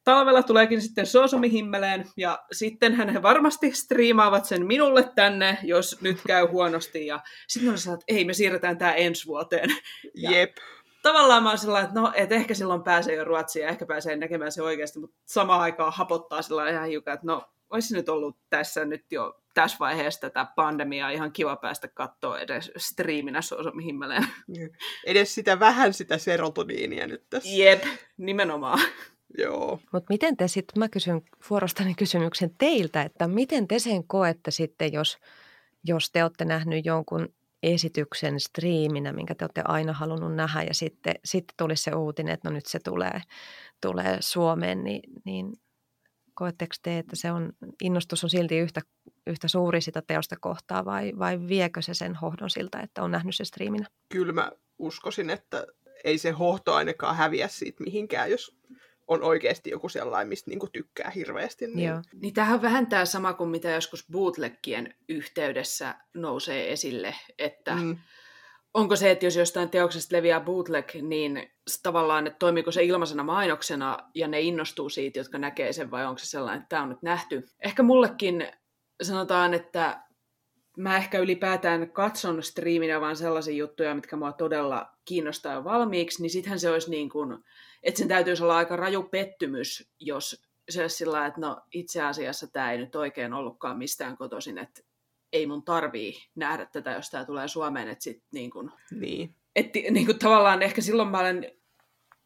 talvella 0.05 0.42
tuleekin 0.42 0.83
sitten 0.83 1.07
Soosomi 1.07 1.51
himmeleen, 1.51 2.05
ja 2.16 2.44
sitten 2.53 3.11
he 3.11 3.22
varmasti 3.22 3.72
striimaavat 3.72 4.44
sen 4.44 4.66
minulle 4.66 5.11
tänne, 5.14 5.59
jos 5.62 6.01
nyt 6.01 6.18
käy 6.27 6.46
huonosti. 6.46 7.07
Ja 7.07 7.20
sitten 7.49 7.72
mä 7.72 7.77
sanoin, 7.77 8.01
että 8.01 8.14
ei, 8.14 8.25
me 8.25 8.33
siirretään 8.33 8.79
tämä 8.79 8.92
ensi 8.92 9.27
vuoteen. 9.27 9.70
Jep. 10.14 10.57
Tavallaan 11.03 11.42
mä 11.42 11.49
oon 11.49 11.59
sellainen, 11.59 11.88
että 11.88 12.01
no, 12.01 12.12
et 12.14 12.33
ehkä 12.33 12.55
silloin 12.55 12.83
pääsee 12.83 13.14
jo 13.14 13.25
Ruotsiin 13.25 13.62
ja 13.62 13.68
ehkä 13.68 13.87
pääsee 13.87 14.16
näkemään 14.16 14.53
se 14.53 14.62
oikeasti, 14.62 14.99
mutta 14.99 15.16
samaan 15.25 15.61
aikaan 15.61 15.92
hapottaa 15.92 16.42
sillä 16.42 16.70
ihan 16.70 16.88
hiukan, 16.88 17.14
että 17.14 17.27
no, 17.27 17.42
olisi 17.70 17.94
nyt 17.94 18.09
ollut 18.09 18.37
tässä 18.51 18.85
nyt 18.85 19.05
jo 19.11 19.40
tässä 19.57 19.77
vaiheessa 19.81 20.21
tätä 20.21 20.47
pandemiaa 20.57 21.11
ihan 21.11 21.33
kiva 21.33 21.57
päästä 21.57 21.88
katsoa 21.88 22.38
edes 22.40 22.73
striiminä 22.77 23.42
Soosomi 23.42 23.85
himmeleen. 23.85 24.27
Edes 25.07 25.35
sitä 25.35 25.61
vähän 25.61 25.92
sitä 25.92 26.19
serotoniinia 26.19 27.07
nyt 27.07 27.25
tässä. 27.31 27.51
Jep, 27.53 27.85
nimenomaan. 28.16 28.81
Joo. 29.38 29.81
Mutta 29.92 30.07
miten 30.12 30.37
te 30.37 30.49
sitten, 30.49 30.79
mä 30.79 30.88
kysyn 30.88 31.23
vuorostani 31.51 31.95
kysymyksen 31.95 32.51
teiltä, 32.59 33.03
että 33.03 33.29
miten 33.29 33.69
te 33.69 33.79
sen 33.79 34.05
koette 34.05 34.51
sitten, 34.51 34.92
jos, 34.92 35.19
jos 35.85 36.11
te 36.11 36.23
olette 36.23 36.45
nähnyt 36.45 36.87
jonkun 36.87 37.29
esityksen 37.62 38.40
striiminä, 38.40 39.12
minkä 39.12 39.35
te 39.35 39.45
olette 39.45 39.62
aina 39.64 39.92
halunnut 39.92 40.35
nähdä 40.35 40.62
ja 40.62 40.75
sitten, 40.75 41.14
sitten 41.25 41.55
tulisi 41.57 41.83
se 41.83 41.95
uutinen, 41.95 42.35
että 42.35 42.51
no 42.51 42.55
nyt 42.55 42.66
se 42.66 42.79
tulee, 42.79 43.21
tulee 43.81 44.16
Suomeen, 44.21 44.85
niin, 44.85 45.03
niin 45.25 45.53
koetteko 46.37 46.75
te, 46.83 46.99
että 46.99 47.16
se 47.16 47.33
on, 47.33 47.53
innostus 47.83 48.25
on 48.25 48.31
silti 48.31 48.59
yhtä, 48.59 48.81
yhtä 49.27 49.49
suuri 49.49 49.81
sitä 49.81 50.03
teosta 50.07 50.37
kohtaa 50.40 50.85
vai, 50.85 51.12
vai 51.18 51.40
viekö 51.49 51.83
se 51.83 51.94
sen 51.94 52.14
hohdon 52.14 52.51
siltä, 52.51 52.81
että 52.81 53.03
on 53.03 53.11
nähnyt 53.11 53.35
se 53.35 53.44
striiminä? 53.44 53.87
Kyllä 54.09 54.33
mä 54.33 54.53
uskoisin, 54.79 55.31
että 55.31 55.66
ei 56.05 56.18
se 56.18 56.31
hohto 56.31 56.75
ainakaan 56.75 57.16
häviä 57.16 57.49
siitä 57.49 57.85
mihinkään, 57.85 58.31
jos 58.31 58.57
on 59.09 59.22
oikeasti 59.22 59.70
joku 59.70 59.88
sellainen, 59.88 60.29
mistä 60.29 60.51
niinku 60.51 60.68
tykkää 60.72 61.11
hirveästi. 61.11 61.66
Niin... 61.66 61.88
Joo. 61.88 62.03
niin 62.22 62.35
tähän 62.35 62.62
vähentää 62.62 63.05
sama 63.05 63.33
kuin 63.33 63.51
mitä 63.51 63.70
joskus 63.70 64.07
bootleggien 64.12 64.94
yhteydessä 65.09 65.94
nousee 66.14 66.72
esille, 66.72 67.14
että 67.38 67.77
mm 67.77 67.96
onko 68.77 68.97
se, 68.97 69.11
että 69.11 69.27
jos 69.27 69.37
jostain 69.37 69.71
teoksesta 69.71 70.17
leviää 70.17 70.41
bootleg, 70.41 70.95
niin 71.03 71.51
tavallaan, 71.83 72.27
että 72.27 72.39
toimiiko 72.39 72.71
se 72.71 72.85
ilmaisena 72.85 73.23
mainoksena 73.23 73.99
ja 74.15 74.29
ne 74.29 74.41
innostuu 74.41 74.89
siitä, 74.89 75.19
jotka 75.19 75.39
näkee 75.39 75.73
sen, 75.73 75.91
vai 75.91 76.07
onko 76.07 76.19
se 76.19 76.27
sellainen, 76.27 76.59
että 76.59 76.69
tämä 76.69 76.83
on 76.83 76.89
nyt 76.89 77.03
nähty. 77.03 77.47
Ehkä 77.61 77.83
mullekin 77.83 78.49
sanotaan, 79.03 79.55
että 79.55 80.03
mä 80.77 80.97
ehkä 80.97 81.19
ylipäätään 81.19 81.91
katson 81.91 82.43
striiminä 82.43 83.01
vaan 83.01 83.17
sellaisia 83.17 83.55
juttuja, 83.55 83.95
mitkä 83.95 84.17
mua 84.17 84.33
todella 84.33 84.87
kiinnostaa 85.05 85.55
jo 85.55 85.65
valmiiksi, 85.65 86.23
niin 86.23 86.31
sittenhän 86.31 86.61
se 86.61 86.71
olisi 86.71 86.91
niin 86.91 87.09
kuin, 87.09 87.39
että 87.83 87.99
sen 87.99 88.09
täytyisi 88.09 88.43
olla 88.43 88.57
aika 88.57 88.77
raju 88.77 89.03
pettymys, 89.03 89.91
jos 90.01 90.43
se 90.69 90.81
olisi 90.81 90.97
sillä 90.97 91.27
että 91.27 91.41
no 91.41 91.61
itse 91.73 92.03
asiassa 92.03 92.47
tämä 92.47 92.73
ei 92.73 92.79
nyt 92.79 92.97
oikein 92.97 93.33
ollutkaan 93.33 93.79
mistään 93.79 94.17
kotoisin, 94.17 94.59
että 94.59 94.83
ei 95.37 95.46
mun 95.46 95.64
tarvii 95.64 96.14
nähdä 96.35 96.66
tätä, 96.66 96.90
jos 96.90 97.11
tämä 97.11 97.25
tulee 97.25 97.49
Suomeen, 97.49 97.88
että 97.88 98.05
sit 98.05 98.22
niin 98.33 98.51
kun, 98.51 98.72
niin. 98.90 99.35
Et, 99.57 99.70
niin 99.90 100.07
kun 100.07 100.18
tavallaan 100.18 100.62
ehkä 100.62 100.81
silloin 100.81 101.09
mä 101.09 101.20
olen 101.20 101.53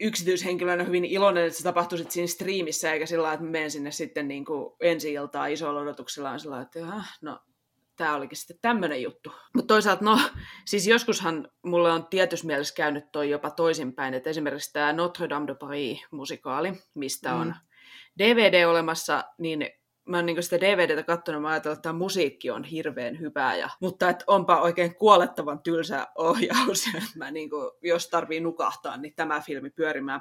yksityishenkilönä 0.01 0.85
hyvin 0.85 1.05
iloinen, 1.05 1.47
että 1.47 1.59
se 1.59 1.65
tapahtui 1.65 1.99
sitten 1.99 2.13
siinä 2.13 2.27
striimissä, 2.27 2.93
eikä 2.93 3.07
sillä 3.07 3.33
että 3.33 3.47
menen 3.47 3.71
sinne 3.71 3.91
sitten 3.91 4.29
niin 4.29 4.45
kuin 4.45 4.75
ensi 4.81 5.13
iltaa 5.13 5.47
isoilla 5.47 5.81
odotuksilla 5.81 6.31
on 6.31 6.41
sillä 6.41 6.61
että 6.61 6.79
no 7.23 7.41
tämä 7.97 8.15
olikin 8.15 8.39
sitten 8.39 8.59
tämmöinen 8.63 9.03
juttu. 9.03 9.33
Mutta 9.55 9.75
toisaalta, 9.75 10.05
no, 10.05 10.21
siis 10.65 10.87
joskushan 10.87 11.49
mulle 11.63 11.93
on 11.93 12.07
tietyssä 12.07 12.47
mielessä 12.47 12.75
käynyt 12.75 13.13
toi 13.13 13.31
jopa 13.31 13.51
toisinpäin, 13.51 14.15
että 14.15 14.31
esimerkiksi 14.31 14.73
tämä 14.73 14.93
Notre 14.93 15.29
Dame 15.29 15.47
de 15.47 15.55
Paris-musikaali, 15.55 16.73
mistä 16.95 17.35
on 17.35 17.47
mm. 17.47 17.55
DVD 18.19 18.65
olemassa, 18.67 19.25
niin 19.39 19.71
mä 20.11 20.17
oon 20.17 20.27
niin 20.27 20.43
sitä 20.43 20.61
DVDtä 20.61 21.03
katsonut, 21.03 21.43
mä 21.43 21.49
ajattelin, 21.49 21.73
että 21.73 21.83
tämä 21.83 21.99
musiikki 21.99 22.51
on 22.51 22.65
hirveän 22.65 23.21
hyvää, 23.21 23.57
ja, 23.57 23.69
mutta 23.81 24.11
et 24.11 24.25
onpa 24.27 24.61
oikein 24.61 24.95
kuolettavan 24.95 25.63
tylsä 25.63 26.07
ohjaus, 26.15 26.85
mä 27.17 27.31
niin 27.31 27.51
kuin, 27.51 27.71
jos 27.83 28.09
tarvii 28.09 28.41
nukahtaa, 28.41 28.97
niin 28.97 29.15
tämä 29.17 29.41
filmi 29.41 29.71
pyörimään. 29.71 30.21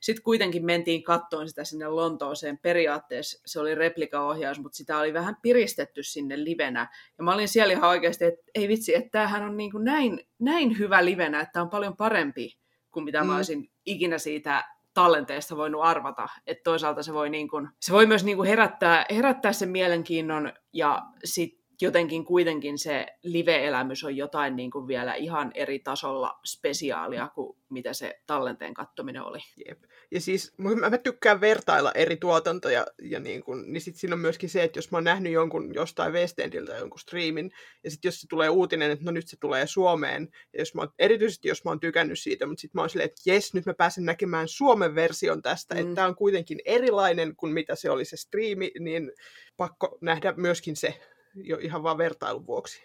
Sitten 0.00 0.22
kuitenkin 0.22 0.64
mentiin 0.64 1.02
kattoon 1.02 1.48
sitä 1.48 1.64
sinne 1.64 1.88
Lontooseen. 1.88 2.58
Periaatteessa 2.58 3.42
se 3.46 3.60
oli 3.60 3.74
replikaohjaus, 3.74 4.60
mutta 4.60 4.76
sitä 4.76 4.98
oli 4.98 5.12
vähän 5.12 5.36
piristetty 5.42 6.02
sinne 6.02 6.44
livenä. 6.44 6.88
Ja 7.18 7.24
mä 7.24 7.34
olin 7.34 7.48
siellä 7.48 7.72
ihan 7.72 7.90
oikeasti, 7.90 8.24
että 8.24 8.42
ei 8.54 8.68
vitsi, 8.68 8.94
että 8.94 9.10
tämähän 9.10 9.42
on 9.42 9.56
niin 9.56 9.70
kuin 9.70 9.84
näin, 9.84 10.20
näin 10.38 10.78
hyvä 10.78 11.04
livenä, 11.04 11.40
että 11.40 11.62
on 11.62 11.70
paljon 11.70 11.96
parempi 11.96 12.58
kuin 12.90 13.04
mitä 13.04 13.20
mm. 13.20 13.26
mä 13.26 13.36
olisin 13.36 13.70
ikinä 13.86 14.18
siitä 14.18 14.64
tallenteesta 14.96 15.56
voinut 15.56 15.84
arvata. 15.84 16.28
Että 16.46 16.62
toisaalta 16.64 17.02
se 17.02 17.12
voi, 17.12 17.30
niin 17.30 17.48
kuin, 17.48 17.68
se 17.80 17.92
voi 17.92 18.06
myös 18.06 18.24
niin 18.24 18.36
kuin 18.36 18.48
herättää, 18.48 19.04
herättää 19.10 19.52
sen 19.52 19.68
mielenkiinnon 19.68 20.52
ja 20.72 21.02
sit 21.24 21.65
jotenkin 21.80 22.24
kuitenkin 22.24 22.78
se 22.78 23.06
live-elämys 23.22 24.04
on 24.04 24.16
jotain 24.16 24.56
niin 24.56 24.70
kuin 24.70 24.88
vielä 24.88 25.14
ihan 25.14 25.52
eri 25.54 25.78
tasolla 25.78 26.40
spesiaalia 26.46 27.28
kuin 27.34 27.56
mitä 27.68 27.92
se 27.92 28.20
tallenteen 28.26 28.74
kattominen 28.74 29.22
oli. 29.22 29.38
Jep. 29.68 29.78
Ja 30.10 30.20
siis 30.20 30.54
mä, 30.58 30.90
mä 30.90 30.98
tykkään 30.98 31.40
vertailla 31.40 31.92
eri 31.92 32.16
tuotantoja, 32.16 32.86
ja 33.02 33.20
niin, 33.20 33.42
kun, 33.42 33.72
niin 33.72 33.80
sit 33.80 33.96
siinä 33.96 34.14
on 34.14 34.20
myöskin 34.20 34.48
se, 34.48 34.62
että 34.62 34.78
jos 34.78 34.90
mä 34.90 34.96
oon 34.96 35.04
nähnyt 35.04 35.32
jonkun 35.32 35.74
jostain 35.74 36.12
West 36.12 36.38
Endiltä 36.38 36.76
jonkun 36.76 36.98
striimin, 36.98 37.50
ja 37.84 37.90
sitten 37.90 38.08
jos 38.08 38.20
se 38.20 38.26
tulee 38.30 38.48
uutinen, 38.48 38.90
että 38.90 39.04
no 39.04 39.10
nyt 39.10 39.28
se 39.28 39.36
tulee 39.40 39.66
Suomeen, 39.66 40.28
ja 40.52 40.58
jos 40.58 40.74
mä 40.74 40.82
oon, 40.82 40.90
erityisesti 40.98 41.48
jos 41.48 41.64
mä 41.64 41.70
oon 41.70 41.80
tykännyt 41.80 42.18
siitä, 42.18 42.46
mutta 42.46 42.60
sitten 42.60 42.78
mä 42.78 42.82
oon 42.82 42.90
silleen, 42.90 43.10
että 43.10 43.30
jes, 43.30 43.54
nyt 43.54 43.66
mä 43.66 43.74
pääsen 43.74 44.04
näkemään 44.04 44.48
Suomen 44.48 44.94
version 44.94 45.42
tästä, 45.42 45.74
mm. 45.74 45.80
että 45.80 45.94
tämä 45.94 46.06
on 46.06 46.16
kuitenkin 46.16 46.58
erilainen 46.64 47.36
kuin 47.36 47.52
mitä 47.52 47.74
se 47.74 47.90
oli 47.90 48.04
se 48.04 48.16
striimi, 48.16 48.70
niin 48.80 49.12
pakko 49.56 49.98
nähdä 50.00 50.34
myöskin 50.36 50.76
se 50.76 50.94
jo 51.36 51.58
ihan 51.60 51.82
vaan 51.82 51.98
vertailun 51.98 52.46
vuoksi. 52.46 52.82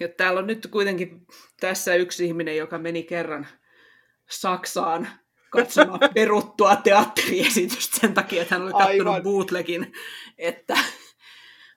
Ja 0.00 0.08
täällä 0.08 0.40
on 0.40 0.46
nyt 0.46 0.68
kuitenkin 0.70 1.26
tässä 1.60 1.94
yksi 1.94 2.24
ihminen, 2.24 2.56
joka 2.56 2.78
meni 2.78 3.02
kerran 3.02 3.46
Saksaan 4.30 5.08
katsomaan 5.50 6.00
peruttua 6.14 6.76
teatteriesitystä 6.76 8.00
sen 8.00 8.14
takia, 8.14 8.42
että 8.42 8.54
hän 8.54 8.64
oli 8.64 8.72
katsonut 8.72 9.22
bootlegin, 9.22 9.92
että 10.38 10.74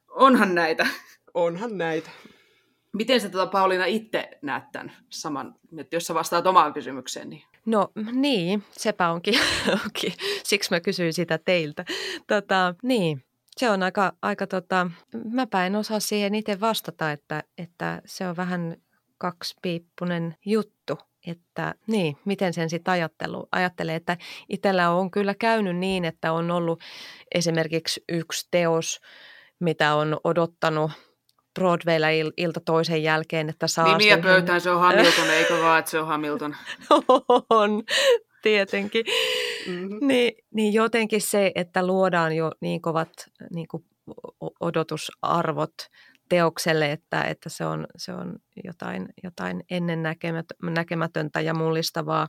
onhan 0.09 0.55
näitä. 0.55 0.87
Onhan 1.33 1.77
näitä. 1.77 2.09
Miten 2.93 3.21
sä 3.21 3.29
tuota, 3.29 3.51
Pauliina 3.51 3.85
itse 3.85 4.29
näet 4.41 4.63
tämän 4.71 4.91
saman, 5.09 5.55
että 5.77 5.95
jos 5.95 6.05
sä 6.05 6.13
vastaat 6.13 6.47
omaan 6.47 6.73
kysymykseen? 6.73 7.29
Niin... 7.29 7.43
No 7.65 7.91
niin, 8.11 8.63
sepä 8.71 9.09
onkin. 9.09 9.39
onkin. 9.83 10.13
Siksi 10.43 10.71
mä 10.71 10.79
kysyin 10.79 11.13
sitä 11.13 11.37
teiltä. 11.37 11.85
Tota, 12.27 12.75
niin, 12.83 13.23
se 13.57 13.69
on 13.69 13.83
aika, 13.83 14.13
aika 14.21 14.47
tota, 14.47 14.89
mäpä 15.31 15.65
en 15.65 15.75
osaa 15.75 15.99
siihen 15.99 16.35
itse 16.35 16.59
vastata, 16.59 17.11
että, 17.11 17.43
että 17.57 18.01
se 18.05 18.27
on 18.27 18.37
vähän 18.37 18.77
kaksipiippunen 19.17 20.35
juttu, 20.45 20.97
että 21.27 21.75
niin, 21.87 22.17
miten 22.25 22.53
sen 22.53 22.69
sitten 22.69 22.93
ajattelee, 23.51 23.95
että 23.95 24.17
itsellä 24.49 24.89
on 24.89 25.11
kyllä 25.11 25.33
käynyt 25.33 25.77
niin, 25.77 26.05
että 26.05 26.31
on 26.31 26.51
ollut 26.51 26.81
esimerkiksi 27.35 28.03
yksi 28.09 28.47
teos, 28.51 29.01
mitä 29.59 29.95
on 29.95 30.17
odottanut 30.23 30.91
Broadwaylla 31.53 32.09
il, 32.09 32.31
ilta 32.37 32.59
toisen 32.59 33.03
jälkeen, 33.03 33.49
että 33.49 33.67
saa 33.67 33.97
Nimiä 33.97 34.17
pöytään, 34.17 34.61
se 34.61 34.71
on 34.71 34.79
Hamilton, 34.85 35.29
eikö 35.29 35.61
vaan, 35.61 35.79
että 35.79 35.91
se 35.91 35.99
on 35.99 36.07
Hamilton? 36.07 36.55
on, 37.49 37.83
tietenkin. 38.45 39.05
Mm-hmm. 39.67 40.07
Niin, 40.07 40.33
niin 40.53 40.73
jotenkin 40.73 41.21
se, 41.21 41.51
että 41.55 41.87
luodaan 41.87 42.35
jo 42.35 42.51
niin 42.61 42.81
kovat 42.81 43.09
niin 43.53 43.67
kuin 43.67 43.85
odotusarvot 44.59 45.73
teokselle, 46.29 46.91
että, 46.91 47.21
että 47.23 47.49
se, 47.49 47.65
on, 47.65 47.87
se 47.97 48.13
on 48.13 48.35
jotain, 48.63 49.09
jotain 49.23 49.63
ennennäkemätöntä 49.69 51.41
ja 51.41 51.53
mullistavaa 51.53 52.27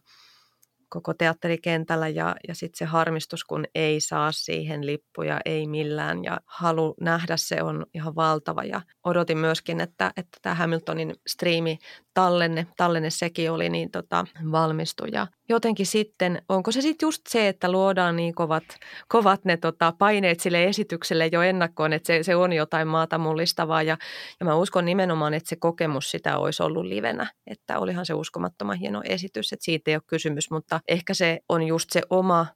koko 0.88 1.14
teatterikentällä 1.14 2.08
ja, 2.08 2.36
ja 2.48 2.54
sitten 2.54 2.78
se 2.78 2.84
harmistus, 2.84 3.44
kun 3.44 3.64
ei 3.74 4.00
saa 4.00 4.32
siihen 4.32 4.86
lippuja, 4.86 5.40
ei 5.44 5.66
millään 5.66 6.24
ja 6.24 6.40
halu 6.46 6.94
nähdä 7.00 7.36
se 7.36 7.62
on 7.62 7.86
ihan 7.94 8.16
valtava. 8.16 8.64
Ja 8.64 8.80
odotin 9.04 9.38
myöskin, 9.38 9.80
että, 9.80 10.12
että 10.16 10.38
tämä 10.42 10.54
Hamiltonin 10.54 11.14
striimi 11.26 11.78
tallenne, 12.14 12.66
tallenne 12.76 13.10
sekin 13.10 13.50
oli 13.50 13.68
niin 13.68 13.90
tota, 13.90 14.24
valmistu 14.52 15.04
ja 15.04 15.26
jotenkin 15.48 15.86
sitten, 15.86 16.42
onko 16.48 16.72
se 16.72 16.80
sitten 16.80 17.06
just 17.06 17.22
se, 17.28 17.48
että 17.48 17.72
luodaan 17.72 18.16
niin 18.16 18.34
kovat, 18.34 18.64
kovat 19.08 19.44
ne 19.44 19.56
tota, 19.56 19.92
paineet 19.98 20.40
sille 20.40 20.64
esitykselle 20.64 21.28
jo 21.32 21.42
ennakkoon, 21.42 21.92
että 21.92 22.06
se, 22.06 22.22
se 22.22 22.36
on 22.36 22.52
jotain 22.52 22.88
maata 22.88 23.18
mullistavaa. 23.18 23.82
Ja, 23.82 23.96
ja 24.40 24.46
mä 24.46 24.54
uskon 24.54 24.84
nimenomaan, 24.84 25.34
että 25.34 25.48
se 25.48 25.56
kokemus 25.56 26.10
sitä 26.10 26.38
olisi 26.38 26.62
ollut 26.62 26.84
livenä, 26.84 27.26
että 27.46 27.78
olihan 27.78 28.06
se 28.06 28.14
uskomattoman 28.14 28.76
hieno 28.76 29.02
esitys, 29.04 29.52
että 29.52 29.64
siitä 29.64 29.90
ei 29.90 29.96
ole 29.96 30.02
kysymys, 30.06 30.50
mutta 30.50 30.75
ehkä 30.88 31.14
se 31.14 31.40
on 31.48 31.62
just 31.62 31.90
se 31.90 32.02
oma 32.10 32.46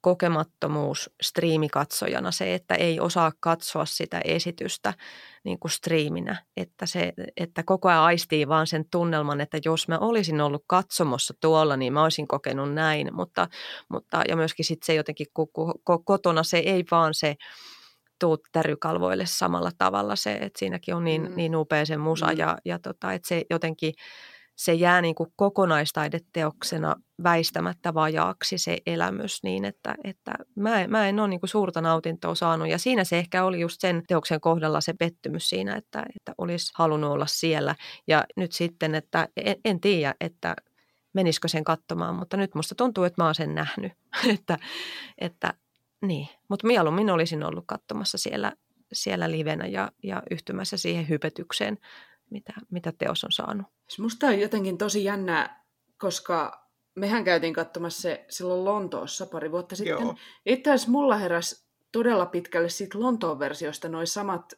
kokemattomuus 0.00 1.10
striimikatsojana, 1.22 2.30
se, 2.30 2.54
että 2.54 2.74
ei 2.74 3.00
osaa 3.00 3.32
katsoa 3.40 3.84
sitä 3.84 4.20
esitystä 4.24 4.94
niin 5.44 5.58
kuin 5.58 5.70
striiminä, 5.70 6.44
että, 6.56 6.86
se, 6.86 7.12
että 7.36 7.62
koko 7.62 7.88
ajan 7.88 8.02
aistii 8.02 8.48
vaan 8.48 8.66
sen 8.66 8.84
tunnelman, 8.90 9.40
että 9.40 9.58
jos 9.64 9.88
mä 9.88 9.98
olisin 9.98 10.40
ollut 10.40 10.64
katsomossa 10.66 11.34
tuolla, 11.40 11.76
niin 11.76 11.92
mä 11.92 12.02
olisin 12.02 12.28
kokenut 12.28 12.74
näin, 12.74 13.08
mutta, 13.12 13.48
mutta 13.88 14.22
ja 14.28 14.36
myöskin 14.36 14.64
sitten 14.64 14.86
se 14.86 14.94
jotenkin 14.94 15.26
kotona 16.04 16.42
se 16.42 16.58
ei 16.58 16.84
vaan 16.90 17.14
se 17.14 17.36
tuu 18.18 18.38
tärykalvoille 18.52 19.26
samalla 19.26 19.70
tavalla 19.78 20.16
se, 20.16 20.32
että 20.32 20.58
siinäkin 20.58 20.94
on 20.94 21.04
niin, 21.04 21.22
mm. 21.22 21.36
niin 21.36 21.56
upea 21.56 21.86
se 21.86 21.96
musa 21.96 22.26
mm. 22.26 22.38
ja, 22.38 22.58
ja 22.64 22.78
tota, 22.78 23.12
että 23.12 23.28
se 23.28 23.44
jotenkin 23.50 23.94
se 24.60 24.74
jää 24.74 25.02
niin 25.02 25.14
kuin 25.14 25.32
kokonaistaideteoksena 25.36 26.96
väistämättä 27.22 27.94
vajaaksi 27.94 28.58
se 28.58 28.78
elämys 28.86 29.42
niin, 29.42 29.64
että, 29.64 29.94
että 30.04 30.32
mä, 30.56 30.86
mä 30.88 31.08
en 31.08 31.20
ole 31.20 31.28
niin 31.28 31.40
kuin 31.40 31.50
suurta 31.50 31.80
nautintoa 31.80 32.34
saanut. 32.34 32.68
Ja 32.68 32.78
siinä 32.78 33.04
se 33.04 33.18
ehkä 33.18 33.44
oli 33.44 33.60
just 33.60 33.80
sen 33.80 34.02
teoksen 34.08 34.40
kohdalla 34.40 34.80
se 34.80 34.92
pettymys 34.92 35.48
siinä, 35.48 35.76
että, 35.76 36.04
että 36.16 36.34
olisi 36.38 36.72
halunnut 36.74 37.10
olla 37.10 37.26
siellä. 37.26 37.74
Ja 38.06 38.24
nyt 38.36 38.52
sitten, 38.52 38.94
että 38.94 39.28
en, 39.36 39.56
en 39.64 39.80
tiedä, 39.80 40.14
että 40.20 40.56
menisikö 41.12 41.48
sen 41.48 41.64
katsomaan, 41.64 42.14
mutta 42.14 42.36
nyt 42.36 42.54
musta 42.54 42.74
tuntuu, 42.74 43.04
että 43.04 43.22
mä 43.22 43.26
oon 43.26 43.34
sen 43.34 43.54
nähnyt. 43.54 43.92
että, 44.34 44.58
että 45.18 45.54
niin, 46.02 46.28
mutta 46.48 46.66
mieluummin 46.66 47.10
olisin 47.10 47.44
ollut 47.44 47.64
katsomassa 47.66 48.18
siellä, 48.18 48.52
siellä 48.92 49.30
livenä 49.30 49.66
ja, 49.66 49.92
ja 50.02 50.22
yhtymässä 50.30 50.76
siihen 50.76 51.08
hypetykseen, 51.08 51.78
mitä, 52.30 52.52
mitä 52.70 52.92
teos 52.98 53.24
on 53.24 53.32
saanut. 53.32 53.66
Musta 53.98 54.26
on 54.26 54.40
jotenkin 54.40 54.78
tosi 54.78 55.04
jännä, 55.04 55.62
koska 55.98 56.68
mehän 56.96 57.24
käytiin 57.24 57.54
katsomassa 57.54 58.02
se 58.02 58.24
silloin 58.28 58.64
Lontoossa 58.64 59.26
pari 59.26 59.52
vuotta 59.52 59.76
sitten. 59.76 60.00
Joo. 60.00 60.14
Itse 60.46 60.70
asiassa 60.70 60.90
mulla 60.90 61.16
heräsi 61.16 61.70
todella 61.92 62.26
pitkälle 62.26 62.68
siitä 62.68 63.00
Lontoon 63.00 63.38
versiosta 63.38 63.88
noin 63.88 64.06
samat 64.06 64.52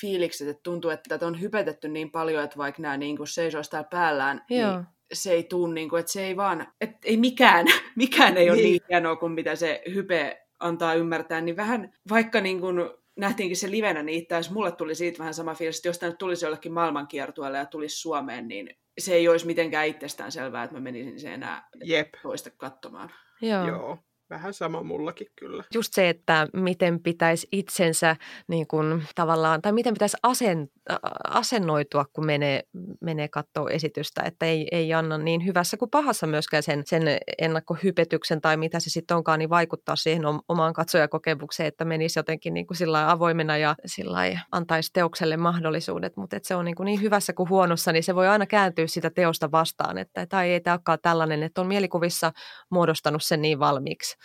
fiilikset, 0.00 0.48
että 0.48 0.62
tuntuu, 0.62 0.90
että 0.90 1.08
tätä 1.08 1.26
on 1.26 1.40
hypetetty 1.40 1.88
niin 1.88 2.10
paljon, 2.10 2.44
että 2.44 2.56
vaikka 2.56 2.82
nämä 2.82 2.96
niin 2.96 3.16
kuin 3.16 3.26
seisoisi 3.26 3.70
täällä 3.70 3.88
päällään, 3.90 4.44
niin 4.50 4.60
Joo. 4.60 4.76
niin 4.76 4.86
se 5.12 5.32
ei 5.32 5.42
tuu, 5.42 5.66
niin 5.66 5.88
kuin, 5.88 6.00
että 6.00 6.12
se 6.12 6.26
ei 6.26 6.36
vaan, 6.36 6.66
että 6.80 6.98
ei 7.04 7.16
mikään, 7.16 7.66
mikään 7.96 8.36
ei 8.36 8.50
ole 8.50 8.56
niin. 8.56 8.64
niin 8.64 8.80
hienoa 8.88 9.16
kuin 9.16 9.32
mitä 9.32 9.54
se 9.54 9.82
hype 9.94 10.46
antaa 10.60 10.94
ymmärtää, 10.94 11.40
niin 11.40 11.56
vähän 11.56 11.92
vaikka 12.08 12.40
niin 12.40 12.60
kuin 12.60 12.78
nähtiinkin 13.16 13.56
se 13.56 13.70
livenä, 13.70 14.02
niin 14.02 14.18
itse 14.18 14.34
asiassa 14.34 14.54
mulle 14.54 14.72
tuli 14.72 14.94
siitä 14.94 15.18
vähän 15.18 15.34
sama 15.34 15.54
fiilis, 15.54 15.76
että 15.76 15.88
jos 15.88 15.98
tämä 15.98 16.10
nyt 16.10 16.18
tulisi 16.18 16.44
jollekin 16.44 16.72
maailmankiertueelle 16.72 17.58
ja 17.58 17.66
tulisi 17.66 17.96
Suomeen, 17.96 18.48
niin 18.48 18.70
se 18.98 19.14
ei 19.14 19.28
olisi 19.28 19.46
mitenkään 19.46 19.86
itsestään 19.86 20.32
selvää, 20.32 20.64
että 20.64 20.76
mä 20.76 20.80
menisin 20.80 21.20
sen 21.20 21.32
enää 21.32 21.68
Jep. 21.84 22.08
toista 22.22 22.50
katsomaan. 22.50 23.10
Joo. 23.42 23.66
Joo 23.66 23.98
vähän 24.30 24.54
sama 24.54 24.82
mullakin 24.82 25.26
kyllä. 25.36 25.64
Just 25.74 25.92
se, 25.92 26.08
että 26.08 26.48
miten 26.52 27.02
pitäisi 27.02 27.48
itsensä 27.52 28.16
niin 28.48 28.66
kuin, 28.66 29.02
tavallaan, 29.14 29.62
tai 29.62 29.72
miten 29.72 29.94
pitäisi 29.94 30.16
asen, 30.22 30.68
asennoitua, 31.24 32.04
kun 32.12 32.26
menee, 32.26 32.62
menee 33.00 33.28
katsoa 33.28 33.70
esitystä, 33.70 34.22
että 34.22 34.46
ei, 34.46 34.68
ei 34.72 34.94
anna 34.94 35.18
niin 35.18 35.46
hyvässä 35.46 35.76
kuin 35.76 35.90
pahassa 35.90 36.26
myöskään 36.26 36.62
sen, 36.62 36.82
sen 36.86 37.02
ennakkohypetyksen 37.38 38.40
tai 38.40 38.56
mitä 38.56 38.80
se 38.80 38.90
sitten 38.90 39.16
onkaan, 39.16 39.38
niin 39.38 39.50
vaikuttaa 39.50 39.96
siihen 39.96 40.22
omaan 40.48 40.72
katsojakokemukseen, 40.72 41.66
että 41.66 41.84
menisi 41.84 42.18
jotenkin 42.18 42.54
niin 42.54 42.66
kuin 42.66 42.76
sillä 42.76 43.10
avoimena 43.10 43.56
ja 43.56 43.74
sillä 43.86 44.20
antaisi 44.52 44.90
teokselle 44.92 45.36
mahdollisuudet, 45.36 46.16
mutta 46.16 46.36
se 46.42 46.54
on 46.54 46.64
niin, 46.64 46.74
kuin 46.74 46.84
niin 46.84 47.02
hyvässä 47.02 47.32
kuin 47.32 47.48
huonossa, 47.48 47.92
niin 47.92 48.02
se 48.02 48.14
voi 48.14 48.28
aina 48.28 48.46
kääntyä 48.46 48.86
sitä 48.86 49.10
teosta 49.10 49.50
vastaan, 49.50 49.98
että 49.98 50.26
tai 50.26 50.50
ei 50.50 50.60
tämä 50.60 50.74
olekaan 50.74 50.98
tällainen, 51.02 51.42
että 51.42 51.60
on 51.60 51.66
mielikuvissa 51.66 52.32
muodostanut 52.70 53.24
sen 53.24 53.42
niin 53.42 53.58
valmiiksi, 53.58 54.15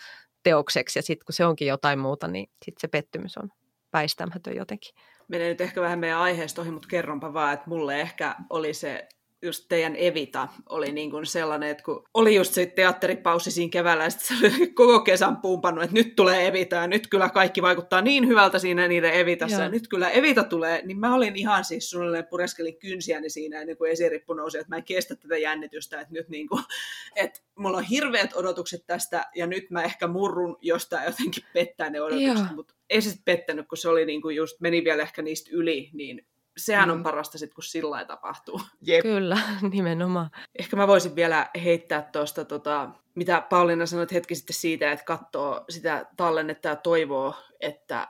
teokseksi 0.42 0.98
ja 0.98 1.02
sitten 1.02 1.26
kun 1.26 1.32
se 1.32 1.46
onkin 1.46 1.68
jotain 1.68 1.98
muuta, 1.98 2.28
niin 2.28 2.50
sitten 2.64 2.80
se 2.80 2.88
pettymys 2.88 3.36
on 3.36 3.50
väistämätön 3.92 4.56
jotenkin. 4.56 4.94
Menee 5.28 5.48
nyt 5.48 5.60
ehkä 5.60 5.80
vähän 5.80 5.98
meidän 5.98 6.18
aiheesta 6.18 6.62
ohi, 6.62 6.70
mutta 6.70 6.88
kerronpa 6.88 7.32
vaan, 7.32 7.54
että 7.54 7.68
mulle 7.68 8.00
ehkä 8.00 8.34
oli 8.50 8.74
se 8.74 9.08
just 9.42 9.64
teidän 9.68 9.96
Evita 9.96 10.48
oli 10.68 10.92
niin 10.92 11.10
kuin 11.10 11.26
sellainen, 11.26 11.68
että 11.68 11.84
kun 11.84 12.04
oli 12.14 12.34
just 12.34 12.54
se 12.54 12.66
teatteripaussi 12.66 13.50
siinä 13.50 13.70
keväällä, 13.70 14.04
ja 14.04 14.10
se 14.10 14.34
oli 14.34 14.66
koko 14.74 15.00
kesän 15.00 15.36
pumpannut, 15.36 15.84
että 15.84 15.94
nyt 15.94 16.16
tulee 16.16 16.46
Evita, 16.46 16.76
ja 16.76 16.86
nyt 16.86 17.06
kyllä 17.06 17.28
kaikki 17.28 17.62
vaikuttaa 17.62 18.00
niin 18.00 18.28
hyvältä 18.28 18.58
siinä 18.58 18.88
niiden 18.88 19.14
Evitassa, 19.14 19.56
Joo. 19.56 19.62
ja 19.62 19.68
nyt 19.68 19.88
kyllä 19.88 20.10
Evita 20.10 20.44
tulee, 20.44 20.82
niin 20.86 20.98
mä 20.98 21.14
olin 21.14 21.36
ihan 21.36 21.64
siis 21.64 21.90
suunnilleen 21.90 22.26
pureskelin 22.26 22.78
kynsiäni 22.78 23.30
siinä, 23.30 23.60
ennen 23.60 23.76
kuin 23.76 23.90
esirippu 23.90 24.34
nousi, 24.34 24.58
että 24.58 24.68
mä 24.68 24.76
en 24.76 24.84
kestä 24.84 25.16
tätä 25.16 25.38
jännitystä, 25.38 26.00
että 26.00 26.14
nyt 26.14 26.28
niin 26.28 26.48
kuin, 26.48 26.62
että 27.16 27.40
mulla 27.54 27.76
on 27.76 27.84
hirveät 27.84 28.30
odotukset 28.34 28.86
tästä, 28.86 29.26
ja 29.34 29.46
nyt 29.46 29.70
mä 29.70 29.82
ehkä 29.82 30.06
murrun, 30.06 30.56
jos 30.60 30.88
tämä 30.88 31.04
jotenkin 31.04 31.44
pettää 31.52 31.90
ne 31.90 32.00
odotukset, 32.00 32.46
Joo. 32.46 32.54
mutta 32.54 32.74
ei 32.90 33.02
se 33.02 33.10
sitten 33.10 33.36
pettänyt, 33.36 33.68
kun 33.68 33.78
se 33.78 33.88
oli 33.88 34.06
niin 34.06 34.22
kuin 34.22 34.36
just, 34.36 34.60
meni 34.60 34.84
vielä 34.84 35.02
ehkä 35.02 35.22
niistä 35.22 35.50
yli, 35.52 35.90
niin 35.92 36.26
sehän 36.56 36.88
mm. 36.88 36.92
on 36.92 37.02
parasta 37.02 37.38
sitten, 37.38 37.54
kun 37.54 37.64
sillä 37.64 38.04
tapahtuu. 38.04 38.60
Jep. 38.82 39.02
Kyllä, 39.02 39.38
nimenomaan. 39.72 40.30
Ehkä 40.58 40.76
mä 40.76 40.86
voisin 40.86 41.16
vielä 41.16 41.50
heittää 41.64 42.08
tuosta, 42.12 42.44
tota, 42.44 42.90
mitä 43.14 43.40
Pauliina 43.50 43.86
sanoi 43.86 44.06
hetki 44.12 44.34
sitten 44.34 44.54
siitä, 44.54 44.92
että 44.92 45.04
katsoo 45.04 45.64
sitä 45.68 46.06
tallennetta 46.16 46.68
ja 46.68 46.76
toivoo, 46.76 47.34
että 47.60 48.08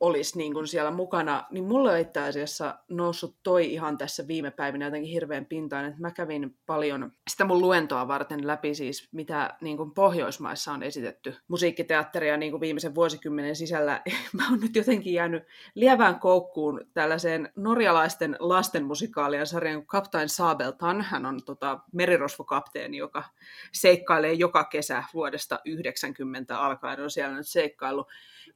olisi 0.00 0.38
niin 0.38 0.54
kuin 0.54 0.66
siellä 0.66 0.90
mukana, 0.90 1.44
niin 1.50 1.64
mulle 1.64 1.92
on 1.92 1.98
itse 1.98 2.20
asiassa 2.20 2.78
noussut 2.88 3.36
toi 3.42 3.72
ihan 3.72 3.98
tässä 3.98 4.26
viime 4.26 4.50
päivinä 4.50 4.84
jotenkin 4.84 5.10
hirveän 5.10 5.46
pintaan, 5.46 5.84
että 5.84 6.00
mä 6.00 6.10
kävin 6.10 6.56
paljon 6.66 7.12
sitä 7.30 7.44
mun 7.44 7.60
luentoa 7.60 8.08
varten 8.08 8.46
läpi 8.46 8.74
siis, 8.74 9.08
mitä 9.12 9.56
niin 9.60 9.76
kuin 9.76 9.90
Pohjoismaissa 9.90 10.72
on 10.72 10.82
esitetty 10.82 11.36
musiikkiteatteria 11.48 12.36
niin 12.36 12.50
kuin 12.50 12.60
viimeisen 12.60 12.94
vuosikymmenen 12.94 13.56
sisällä. 13.56 14.02
Mä 14.32 14.50
oon 14.50 14.60
nyt 14.60 14.76
jotenkin 14.76 15.14
jäänyt 15.14 15.42
lievään 15.74 16.20
koukkuun 16.20 16.80
tällaiseen 16.94 17.52
norjalaisten 17.56 18.36
lastenmusikaalien 18.40 19.46
sarjan 19.46 19.86
Kaptain 19.86 20.28
Sabeltan. 20.28 21.02
Hän 21.02 21.26
on 21.26 21.40
tota, 21.44 21.78
merirosvokapteeni, 21.92 22.96
joka 22.96 23.24
seikkailee 23.72 24.32
joka 24.32 24.64
kesä 24.64 25.04
vuodesta 25.14 25.60
90 25.64 26.58
alkaen, 26.58 27.00
on 27.00 27.10
siellä 27.10 27.36
nyt 27.36 27.48
seikkailu. 27.48 28.06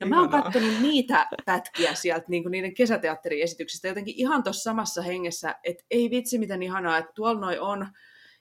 Ja 0.01 0.07
mä 0.07 0.21
oon 0.21 0.29
katsonut 0.29 0.81
niitä 0.81 1.27
pätkiä 1.45 1.95
sieltä 1.95 2.27
niin 2.29 2.43
kuin 2.43 2.51
niiden 2.51 2.75
kesäteatteriesityksistä 2.75 3.89
jotenkin 3.89 4.15
ihan 4.17 4.43
tuossa 4.43 4.63
samassa 4.63 5.03
hengessä, 5.03 5.55
että 5.65 5.85
ei 5.91 6.11
vitsi 6.11 6.39
miten 6.39 6.63
ihanaa, 6.63 6.99
että 6.99 7.13
tuolla 7.15 7.41
noi 7.41 7.59
on. 7.59 7.89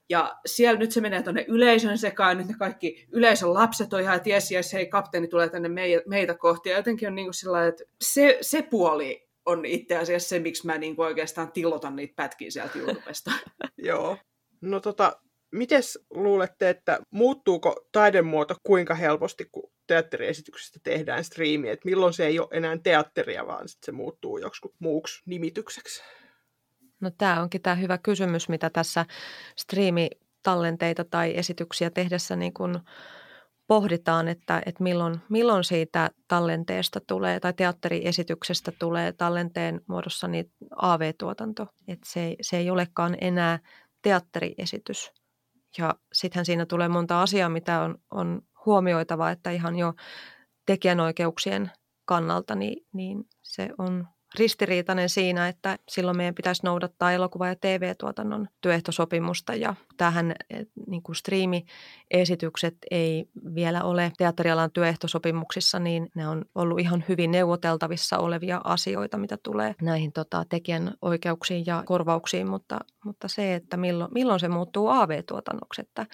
Ja 0.09 0.39
siellä 0.45 0.79
nyt 0.79 0.91
se 0.91 1.01
menee 1.01 1.23
tuonne 1.23 1.45
yleisön 1.47 1.97
sekaan, 1.97 2.37
nyt 2.37 2.47
ne 2.47 2.53
kaikki 2.59 3.07
yleisön 3.11 3.53
lapset 3.53 3.93
on 3.93 4.01
ihan, 4.01 4.15
että 4.15 4.29
jes, 4.29 4.51
jes, 4.51 4.73
hei, 4.73 4.85
kapteeni 4.85 5.27
tulee 5.27 5.49
tänne 5.49 5.69
meitä 6.07 6.35
kohti. 6.35 6.69
Ja 6.69 6.77
jotenkin 6.77 7.07
on 7.07 7.15
niin 7.15 7.25
kuin 7.25 7.33
sillä 7.33 7.67
että 7.67 7.83
se, 8.01 8.37
se 8.41 8.61
puoli 8.61 9.27
on 9.45 9.65
itse 9.65 9.97
asiassa 9.97 10.29
se, 10.29 10.39
miksi 10.39 10.65
mä 10.65 10.77
niin 10.77 10.95
kuin 10.95 11.05
oikeastaan 11.05 11.51
tilotan 11.51 11.95
niitä 11.95 12.13
pätkiä 12.15 12.51
sieltä 12.51 12.79
YouTubesta. 12.79 13.31
Joo. 13.77 14.17
No 14.61 14.79
tota, 14.79 15.21
Mites 15.51 15.99
luulette, 16.09 16.69
että 16.69 16.99
muuttuuko 17.11 17.75
taidemuoto 17.91 18.55
kuinka 18.63 18.95
helposti, 18.95 19.45
kun 19.51 19.71
teatteriesityksestä 19.87 20.79
tehdään 20.83 21.23
striimi, 21.23 21.69
että 21.69 21.85
milloin 21.85 22.13
se 22.13 22.25
ei 22.25 22.39
ole 22.39 22.47
enää 22.51 22.77
teatteria, 22.83 23.47
vaan 23.47 23.67
sit 23.67 23.83
se 23.83 23.91
muuttuu 23.91 24.37
joksikin 24.37 24.71
muuksi 24.79 25.21
nimitykseksi? 25.25 26.03
No 26.99 27.11
tämä 27.17 27.41
onkin 27.41 27.61
tämä 27.61 27.75
hyvä 27.75 27.97
kysymys, 27.97 28.49
mitä 28.49 28.69
tässä 28.69 29.05
striimitallenteita 29.55 31.05
tai 31.05 31.37
esityksiä 31.37 31.89
tehdessä 31.89 32.35
niin 32.35 32.53
kun 32.53 32.79
pohditaan, 33.67 34.27
että, 34.27 34.61
että 34.65 34.83
milloin, 34.83 35.19
milloin 35.29 35.63
siitä 35.63 36.09
tallenteesta 36.27 36.99
tulee 37.07 37.39
tai 37.39 37.53
teatteriesityksestä 37.53 38.71
tulee 38.79 39.11
tallenteen 39.11 39.81
muodossa 39.87 40.27
niin 40.27 40.51
AV-tuotanto. 40.75 41.67
Että 41.87 42.09
se, 42.09 42.35
se 42.41 42.57
ei 42.57 42.69
olekaan 42.69 43.17
enää 43.21 43.59
teatteriesitys. 44.01 45.11
Ja 45.77 45.95
sittenhän 46.13 46.45
siinä 46.45 46.65
tulee 46.65 46.87
monta 46.87 47.21
asiaa, 47.21 47.49
mitä 47.49 47.81
on, 47.81 47.97
on 48.11 48.41
huomioitava, 48.65 49.31
että 49.31 49.51
ihan 49.51 49.75
jo 49.75 49.93
tekijänoikeuksien 50.65 51.71
kannalta 52.05 52.55
niin, 52.55 52.85
niin 52.93 53.23
se 53.43 53.69
on 53.77 54.07
ristiriitainen 54.39 55.09
siinä, 55.09 55.47
että 55.47 55.79
silloin 55.89 56.17
meidän 56.17 56.35
pitäisi 56.35 56.61
noudattaa 56.63 57.11
elokuva- 57.11 57.47
ja 57.47 57.55
TV-tuotannon 57.55 58.47
työehtosopimusta. 58.61 59.55
Ja 59.55 59.75
tähän 59.97 60.35
niin 60.87 61.03
kuin 61.03 61.15
striimi-esitykset 61.15 62.77
ei 62.91 63.29
vielä 63.55 63.83
ole 63.83 64.11
teatterialan 64.17 64.71
työehtosopimuksissa, 64.71 65.79
niin 65.79 66.07
ne 66.15 66.27
on 66.27 66.45
ollut 66.55 66.79
ihan 66.79 67.03
hyvin 67.09 67.31
neuvoteltavissa 67.31 68.17
olevia 68.17 68.61
asioita, 68.63 69.17
mitä 69.17 69.37
tulee 69.43 69.75
näihin 69.81 70.13
tota, 70.13 70.45
tekijän 70.49 70.93
oikeuksiin 71.01 71.63
ja 71.65 71.83
korvauksiin, 71.85 72.49
mutta, 72.49 72.79
mutta 73.05 73.27
se, 73.27 73.55
että 73.55 73.77
milloin, 73.77 74.13
milloin 74.13 74.39
se 74.39 74.47
muuttuu 74.47 74.87
AV-tuotannoksi, 74.87 75.81
että, 75.81 76.05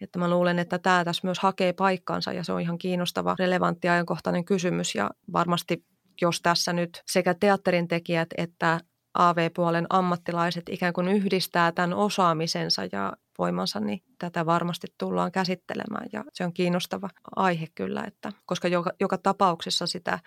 että 0.00 0.18
mä 0.18 0.30
luulen, 0.30 0.58
että 0.58 0.78
tämä 0.78 1.04
tässä 1.04 1.26
myös 1.26 1.38
hakee 1.38 1.72
paikkansa 1.72 2.32
ja 2.32 2.44
se 2.44 2.52
on 2.52 2.60
ihan 2.60 2.78
kiinnostava, 2.78 3.36
relevantti 3.38 3.88
ajankohtainen 3.88 4.44
kysymys 4.44 4.94
ja 4.94 5.10
varmasti 5.32 5.84
jos 6.20 6.42
tässä 6.42 6.72
nyt 6.72 7.02
sekä 7.06 7.34
teatterin 7.34 7.88
tekijät 7.88 8.28
että 8.38 8.80
AV-puolen 9.14 9.86
ammattilaiset 9.90 10.68
ikään 10.68 10.92
kuin 10.92 11.08
yhdistää 11.08 11.72
tämän 11.72 11.94
osaamisensa 11.94 12.82
ja 12.92 13.12
voimansa, 13.38 13.80
niin 13.80 14.02
tätä 14.18 14.46
varmasti 14.46 14.86
tullaan 14.98 15.32
käsittelemään 15.32 16.06
ja 16.12 16.24
se 16.32 16.44
on 16.44 16.52
kiinnostava 16.52 17.10
aihe 17.36 17.66
kyllä, 17.74 18.04
että, 18.06 18.32
koska 18.46 18.68
joka, 18.68 18.92
joka 19.00 19.18
tapauksessa 19.18 19.86
sitä, 19.86 20.18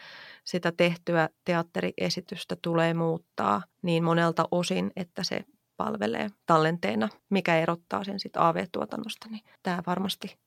sitä 0.44 0.72
tehtyä 0.72 1.30
teatteriesitystä 1.46 2.56
tulee 2.62 2.94
muuttaa 2.94 3.62
niin 3.82 4.04
monelta 4.04 4.46
osin, 4.52 4.92
että 4.96 5.24
se 5.24 5.46
palvelee 5.78 6.30
tallenteena, 6.46 7.10
mikä 7.30 7.58
erottaa 7.58 8.04
sen 8.04 8.20
sitten 8.20 8.42
AV-tuotannosta, 8.42 9.28
niin 9.30 9.44
tämä 9.64 9.84
varmasti 9.88 10.38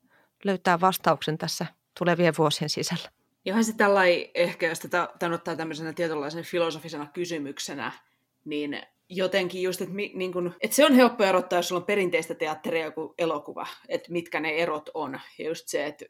löytää 0.45 0.81
vastauksen 0.81 1.39
tässä 1.39 1.67
tulevien 1.99 2.35
vuosien 2.39 2.71
sisällä. 2.71 3.09
Johan 3.47 3.65
se 3.65 3.73
tällainen, 3.77 4.25
ehkä 4.35 4.69
jos 4.69 4.81
tätä, 4.81 5.09
tämän 5.19 5.35
ottaa 5.35 5.57
tämmöisenä 5.57 5.93
tietynlaisen 5.93 6.45
filosofisena 6.45 7.07
kysymyksenä, 7.15 7.93
niin 8.45 8.83
jotenkin 9.09 9.63
just, 9.63 9.81
että, 9.81 9.95
niin 9.95 10.33
kun, 10.33 10.55
että 10.61 10.77
se 10.77 10.85
on 10.85 10.95
helppo 10.95 11.25
erottaa, 11.25 11.59
jos 11.59 11.69
sulla 11.69 11.81
on 11.81 11.87
perinteistä 11.87 12.35
teatteria 12.35 12.85
joku 12.85 13.15
elokuva, 13.19 13.67
että 13.89 14.13
mitkä 14.13 14.41
ne 14.41 14.51
erot 14.51 14.91
on. 14.95 15.21
Ja 15.39 15.45
just 15.49 15.69
se, 15.69 15.87
että 15.87 16.05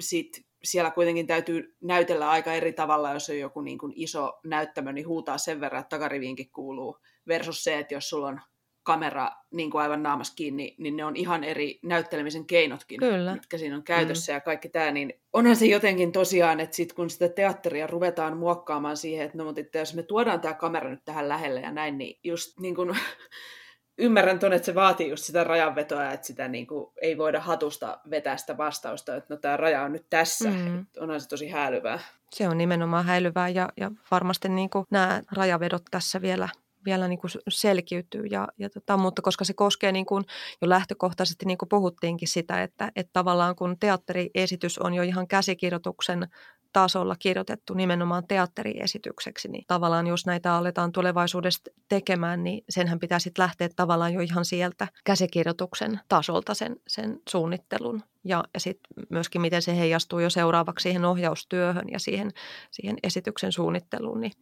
sit 0.00 0.46
siellä 0.64 0.90
kuitenkin 0.90 1.26
täytyy 1.26 1.76
näytellä 1.80 2.30
aika 2.30 2.52
eri 2.52 2.72
tavalla, 2.72 3.12
jos 3.12 3.30
on 3.30 3.38
joku 3.38 3.60
niin 3.60 3.78
kuin 3.78 3.92
iso 3.96 4.40
näyttämö, 4.44 4.92
niin 4.92 5.08
huutaa 5.08 5.38
sen 5.38 5.60
verran, 5.60 5.80
että 5.80 5.96
takariviinkin 5.96 6.50
kuuluu, 6.50 6.98
versus 7.28 7.64
se, 7.64 7.78
että 7.78 7.94
jos 7.94 8.08
sulla 8.08 8.28
on 8.28 8.40
kamera 8.82 9.30
niin 9.50 9.70
kuin 9.70 9.82
aivan 9.82 10.02
naamas 10.02 10.30
kiinni, 10.30 10.74
niin 10.78 10.96
ne 10.96 11.04
on 11.04 11.16
ihan 11.16 11.44
eri 11.44 11.78
näyttelemisen 11.82 12.46
keinotkin, 12.46 13.00
Kyllä. 13.00 13.34
mitkä 13.34 13.58
siinä 13.58 13.76
on 13.76 13.82
käytössä 13.82 14.32
mm. 14.32 14.36
ja 14.36 14.40
kaikki 14.40 14.68
tämä, 14.68 14.90
niin 14.90 15.12
onhan 15.32 15.56
se 15.56 15.66
jotenkin 15.66 16.12
tosiaan, 16.12 16.60
että 16.60 16.76
sit 16.76 16.92
kun 16.92 17.10
sitä 17.10 17.28
teatteria 17.28 17.86
ruvetaan 17.86 18.36
muokkaamaan 18.36 18.96
siihen, 18.96 19.26
että 19.26 19.38
no 19.38 19.44
mutta 19.44 19.78
jos 19.78 19.94
me 19.94 20.02
tuodaan 20.02 20.40
tämä 20.40 20.54
kamera 20.54 20.90
nyt 20.90 21.04
tähän 21.04 21.28
lähelle 21.28 21.60
ja 21.60 21.72
näin, 21.72 21.98
niin 21.98 22.18
just 22.24 22.60
niin 22.60 22.74
kuin, 22.74 22.96
ymmärrän 23.98 24.38
tuonne, 24.38 24.56
että 24.56 24.66
se 24.66 24.74
vaatii 24.74 25.10
just 25.10 25.24
sitä 25.24 25.44
rajanvetoa, 25.44 26.10
että 26.10 26.26
sitä 26.26 26.48
niin 26.48 26.66
kuin, 26.66 26.92
ei 27.02 27.18
voida 27.18 27.40
hatusta 27.40 28.00
vetää 28.10 28.36
sitä 28.36 28.56
vastausta, 28.56 29.16
että 29.16 29.34
no 29.34 29.40
tämä 29.40 29.56
raja 29.56 29.82
on 29.82 29.92
nyt 29.92 30.06
tässä, 30.10 30.50
mm. 30.50 30.86
onhan 31.00 31.20
se 31.20 31.28
tosi 31.28 31.48
häilyvää. 31.48 31.98
Se 32.30 32.48
on 32.48 32.58
nimenomaan 32.58 33.04
häilyvää 33.04 33.48
ja, 33.48 33.68
ja 33.76 33.90
varmasti 34.10 34.48
niin 34.48 34.70
kuin 34.70 34.86
nämä 34.90 35.22
rajavedot 35.32 35.82
tässä 35.90 36.22
vielä 36.22 36.48
vielä 36.84 37.08
niin 37.08 37.18
kuin 37.18 37.30
selkiytyy. 37.48 38.26
Ja, 38.30 38.48
ja 38.58 38.70
tota, 38.70 38.96
mutta 38.96 39.22
koska 39.22 39.44
se 39.44 39.54
koskee 39.54 39.92
niin 39.92 40.06
kuin 40.06 40.24
jo 40.62 40.68
lähtökohtaisesti, 40.68 41.46
niin 41.46 41.58
kuin 41.58 41.68
puhuttiinkin 41.68 42.28
sitä, 42.28 42.62
että, 42.62 42.92
että 42.96 43.10
tavallaan 43.12 43.56
kun 43.56 43.76
teatteriesitys 43.80 44.78
on 44.78 44.94
jo 44.94 45.02
ihan 45.02 45.28
käsikirjoituksen 45.28 46.28
tasolla 46.72 47.16
kirjoitettu 47.18 47.74
nimenomaan 47.74 48.26
teatteriesitykseksi, 48.26 49.48
niin 49.48 49.64
tavallaan 49.66 50.06
jos 50.06 50.26
näitä 50.26 50.54
aletaan 50.54 50.92
tulevaisuudessa 50.92 51.62
tekemään, 51.88 52.44
niin 52.44 52.64
senhän 52.68 52.98
pitää 52.98 53.18
sitten 53.18 53.42
lähteä 53.42 53.68
tavallaan 53.76 54.14
jo 54.14 54.20
ihan 54.20 54.44
sieltä 54.44 54.88
käsikirjoituksen 55.04 56.00
tasolta 56.08 56.54
sen, 56.54 56.76
sen 56.88 57.20
suunnittelun. 57.28 58.02
Ja, 58.24 58.44
ja 58.54 58.60
sitten 58.60 59.04
myöskin 59.08 59.40
miten 59.40 59.62
se 59.62 59.76
heijastuu 59.76 60.18
jo 60.18 60.30
seuraavaksi 60.30 60.82
siihen 60.82 61.04
ohjaustyöhön 61.04 61.88
ja 61.92 61.98
siihen, 61.98 62.30
siihen 62.70 62.96
esityksen 63.02 63.52
suunnitteluun, 63.52 64.20
niin 64.20 64.32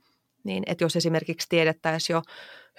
niin 0.45 0.63
että 0.67 0.85
jos 0.85 0.97
esimerkiksi 0.97 1.49
tiedettäisiin 1.49 2.15
jo 2.15 2.23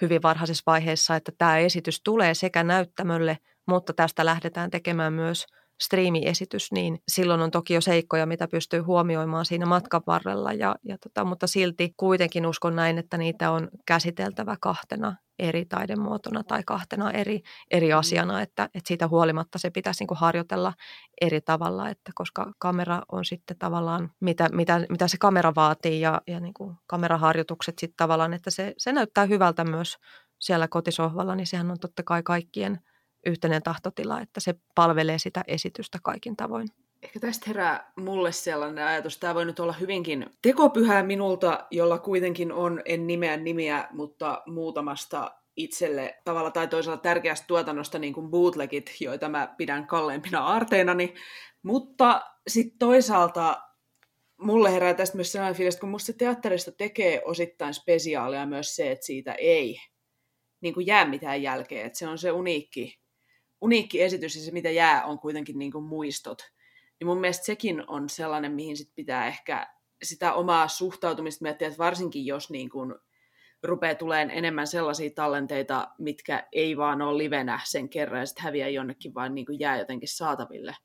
hyvin 0.02 0.22
varhaisessa 0.22 0.62
vaiheessa, 0.66 1.16
että 1.16 1.32
tämä 1.38 1.58
esitys 1.58 2.00
tulee 2.04 2.34
sekä 2.34 2.64
näyttämölle, 2.64 3.38
mutta 3.66 3.92
tästä 3.92 4.24
lähdetään 4.24 4.70
tekemään 4.70 5.12
myös– 5.12 5.46
striimiesitys, 5.82 6.72
niin 6.72 6.98
silloin 7.08 7.40
on 7.40 7.50
toki 7.50 7.74
jo 7.74 7.80
seikkoja, 7.80 8.26
mitä 8.26 8.48
pystyy 8.48 8.80
huomioimaan 8.80 9.44
siinä 9.44 9.66
matkan 9.66 10.02
varrella, 10.06 10.52
ja, 10.52 10.76
ja 10.82 10.98
tota, 10.98 11.24
mutta 11.24 11.46
silti 11.46 11.94
kuitenkin 11.96 12.46
uskon 12.46 12.76
näin, 12.76 12.98
että 12.98 13.18
niitä 13.18 13.50
on 13.50 13.68
käsiteltävä 13.86 14.56
kahtena 14.60 15.16
eri 15.38 15.64
taidemuotona 15.64 16.44
tai 16.44 16.62
kahtena 16.66 17.10
eri, 17.10 17.42
eri 17.70 17.88
mm. 17.88 17.98
asiana, 17.98 18.42
että, 18.42 18.64
että 18.64 18.88
siitä 18.88 19.08
huolimatta 19.08 19.58
se 19.58 19.70
pitäisi 19.70 20.02
niin 20.02 20.08
kuin 20.08 20.18
harjoitella 20.18 20.72
eri 21.20 21.40
tavalla, 21.40 21.88
että 21.88 22.12
koska 22.14 22.52
kamera 22.58 23.02
on 23.12 23.24
sitten 23.24 23.58
tavallaan, 23.58 24.10
mitä, 24.20 24.48
mitä, 24.52 24.86
mitä 24.88 25.08
se 25.08 25.16
kamera 25.18 25.52
vaatii 25.56 26.00
ja, 26.00 26.20
ja 26.26 26.40
niin 26.40 26.54
kuin 26.54 26.76
kameraharjoitukset 26.86 27.78
sitten 27.78 27.96
tavallaan, 27.96 28.32
että 28.32 28.50
se, 28.50 28.74
se 28.78 28.92
näyttää 28.92 29.26
hyvältä 29.26 29.64
myös 29.64 29.96
siellä 30.40 30.68
kotisohvalla, 30.68 31.34
niin 31.34 31.46
sehän 31.46 31.70
on 31.70 31.78
totta 31.80 32.02
kai 32.02 32.22
kaikkien– 32.22 32.78
yhteinen 33.26 33.62
tahtotila, 33.62 34.20
että 34.20 34.40
se 34.40 34.54
palvelee 34.74 35.18
sitä 35.18 35.44
esitystä 35.46 35.98
kaikin 36.02 36.36
tavoin. 36.36 36.68
Ehkä 37.02 37.20
tästä 37.20 37.44
herää 37.46 37.92
mulle 37.96 38.32
sellainen 38.32 38.84
ajatus, 38.84 39.18
tämä 39.18 39.34
voi 39.34 39.44
nyt 39.44 39.60
olla 39.60 39.72
hyvinkin 39.72 40.26
tekopyhää 40.42 41.02
minulta, 41.02 41.66
jolla 41.70 41.98
kuitenkin 41.98 42.52
on, 42.52 42.82
en 42.84 43.06
nimeä 43.06 43.36
nimiä, 43.36 43.88
mutta 43.92 44.42
muutamasta 44.46 45.30
itselle 45.56 46.20
tavalla 46.24 46.50
tai 46.50 46.68
toisella 46.68 46.96
tärkeästä 46.96 47.46
tuotannosta, 47.46 47.98
niin 47.98 48.14
kuin 48.14 48.30
bootlegit, 48.30 48.96
joita 49.00 49.28
mä 49.28 49.54
pidän 49.56 49.86
kalleimpina 49.86 50.40
aarteinani. 50.40 51.14
Mutta 51.62 52.22
sitten 52.48 52.78
toisaalta 52.78 53.62
mulle 54.40 54.72
herää 54.72 54.94
tästä 54.94 55.16
myös 55.16 55.32
sellainen 55.32 55.56
fiilis, 55.56 55.76
kun 55.76 55.88
musta 55.88 56.12
teatterista 56.12 56.72
tekee 56.72 57.22
osittain 57.24 57.74
spesiaalia 57.74 58.46
myös 58.46 58.76
se, 58.76 58.90
että 58.90 59.06
siitä 59.06 59.32
ei 59.32 59.76
niin 60.60 60.74
kuin 60.74 60.86
jää 60.86 61.04
mitään 61.04 61.42
jälkeä, 61.42 61.86
että 61.86 61.98
se 61.98 62.08
on 62.08 62.18
se 62.18 62.32
uniikki 62.32 63.01
uniikki 63.62 64.02
esitys 64.02 64.36
ja 64.36 64.42
se, 64.42 64.50
mitä 64.50 64.70
jää, 64.70 65.04
on 65.04 65.18
kuitenkin 65.18 65.58
niin 65.58 65.72
kuin 65.72 65.84
muistot. 65.84 66.52
Niin 67.00 67.08
mun 67.08 67.20
mielestä 67.20 67.44
sekin 67.46 67.84
on 67.90 68.08
sellainen, 68.08 68.52
mihin 68.52 68.76
sit 68.76 68.94
pitää 68.94 69.26
ehkä 69.26 69.66
sitä 70.02 70.32
omaa 70.32 70.68
suhtautumista 70.68 71.42
miettiä, 71.42 71.68
että 71.68 71.78
varsinkin 71.78 72.26
jos 72.26 72.50
niin 72.50 72.70
kuin 72.70 72.94
rupeaa 73.62 73.94
tulemaan 73.94 74.30
enemmän 74.30 74.66
sellaisia 74.66 75.10
tallenteita, 75.14 75.88
mitkä 75.98 76.48
ei 76.52 76.76
vaan 76.76 77.02
ole 77.02 77.18
livenä 77.18 77.60
sen 77.64 77.88
kerran 77.88 78.20
ja 78.20 78.26
sitten 78.26 78.44
häviää 78.44 78.68
jonnekin, 78.68 79.14
vaan 79.14 79.34
niin 79.34 79.46
kuin 79.46 79.60
jää 79.60 79.78
jotenkin 79.78 80.08
saataville. 80.08 80.76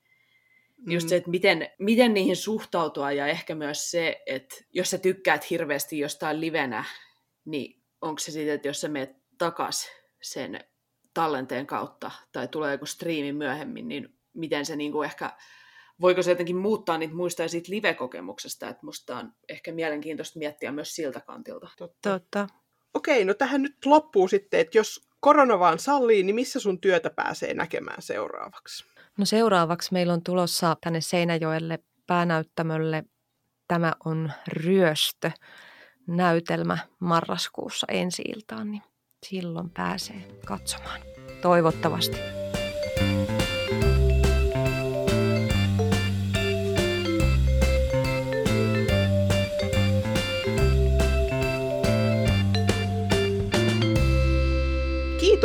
Mm. 0.76 0.92
Just 0.92 1.08
se, 1.08 1.16
että 1.16 1.30
miten, 1.30 1.68
miten 1.78 2.14
niihin 2.14 2.36
suhtautua 2.36 3.12
ja 3.12 3.26
ehkä 3.26 3.54
myös 3.54 3.90
se, 3.90 4.22
että 4.26 4.56
jos 4.72 4.90
sä 4.90 4.98
tykkäät 4.98 5.50
hirveästi 5.50 5.98
jostain 5.98 6.40
livenä, 6.40 6.84
niin 7.44 7.82
onko 8.00 8.18
se 8.18 8.32
siitä, 8.32 8.54
että 8.54 8.68
jos 8.68 8.80
sä 8.80 8.88
menet 8.88 9.16
takas 9.38 9.88
sen 10.22 10.60
tallenteen 11.18 11.66
kautta 11.66 12.10
tai 12.32 12.48
tulee 12.48 12.72
joku 12.72 12.86
striimi 12.86 13.32
myöhemmin, 13.32 13.88
niin 13.88 14.18
miten 14.34 14.66
se 14.66 14.76
niin 14.76 14.92
kuin 14.92 15.06
ehkä, 15.06 15.32
voiko 16.00 16.22
se 16.22 16.30
jotenkin 16.30 16.56
muuttaa 16.56 16.98
niitä 16.98 17.14
muistoja 17.14 17.48
siitä 17.48 17.72
live-kokemuksesta, 17.72 18.68
että 18.68 18.86
musta 18.86 19.16
on 19.16 19.32
ehkä 19.48 19.72
mielenkiintoista 19.72 20.38
miettiä 20.38 20.72
myös 20.72 20.94
siltä 20.94 21.20
kantilta. 21.20 21.68
Totta. 21.78 22.10
Totta. 22.10 22.48
Okei, 22.94 23.24
no 23.24 23.34
tähän 23.34 23.62
nyt 23.62 23.76
loppuu 23.84 24.28
sitten, 24.28 24.60
että 24.60 24.78
jos 24.78 25.08
korona 25.20 25.58
vaan 25.58 25.78
sallii, 25.78 26.22
niin 26.22 26.34
missä 26.34 26.60
sun 26.60 26.80
työtä 26.80 27.10
pääsee 27.10 27.54
näkemään 27.54 28.02
seuraavaksi? 28.02 28.84
No 29.18 29.24
seuraavaksi 29.24 29.92
meillä 29.92 30.12
on 30.12 30.22
tulossa 30.22 30.76
tänne 30.80 31.00
Seinäjoelle 31.00 31.78
päänäyttämölle 32.06 33.04
Tämä 33.68 33.92
on 34.04 34.32
ryöstö 34.48 35.30
näytelmä 36.06 36.78
marraskuussa 37.00 37.86
ensi 37.90 38.22
iltaan, 38.22 38.70
niin 38.70 38.82
silloin 39.26 39.70
pääsee 39.70 40.28
katsomaan. 40.46 41.00
Toivottavasti. 41.42 42.37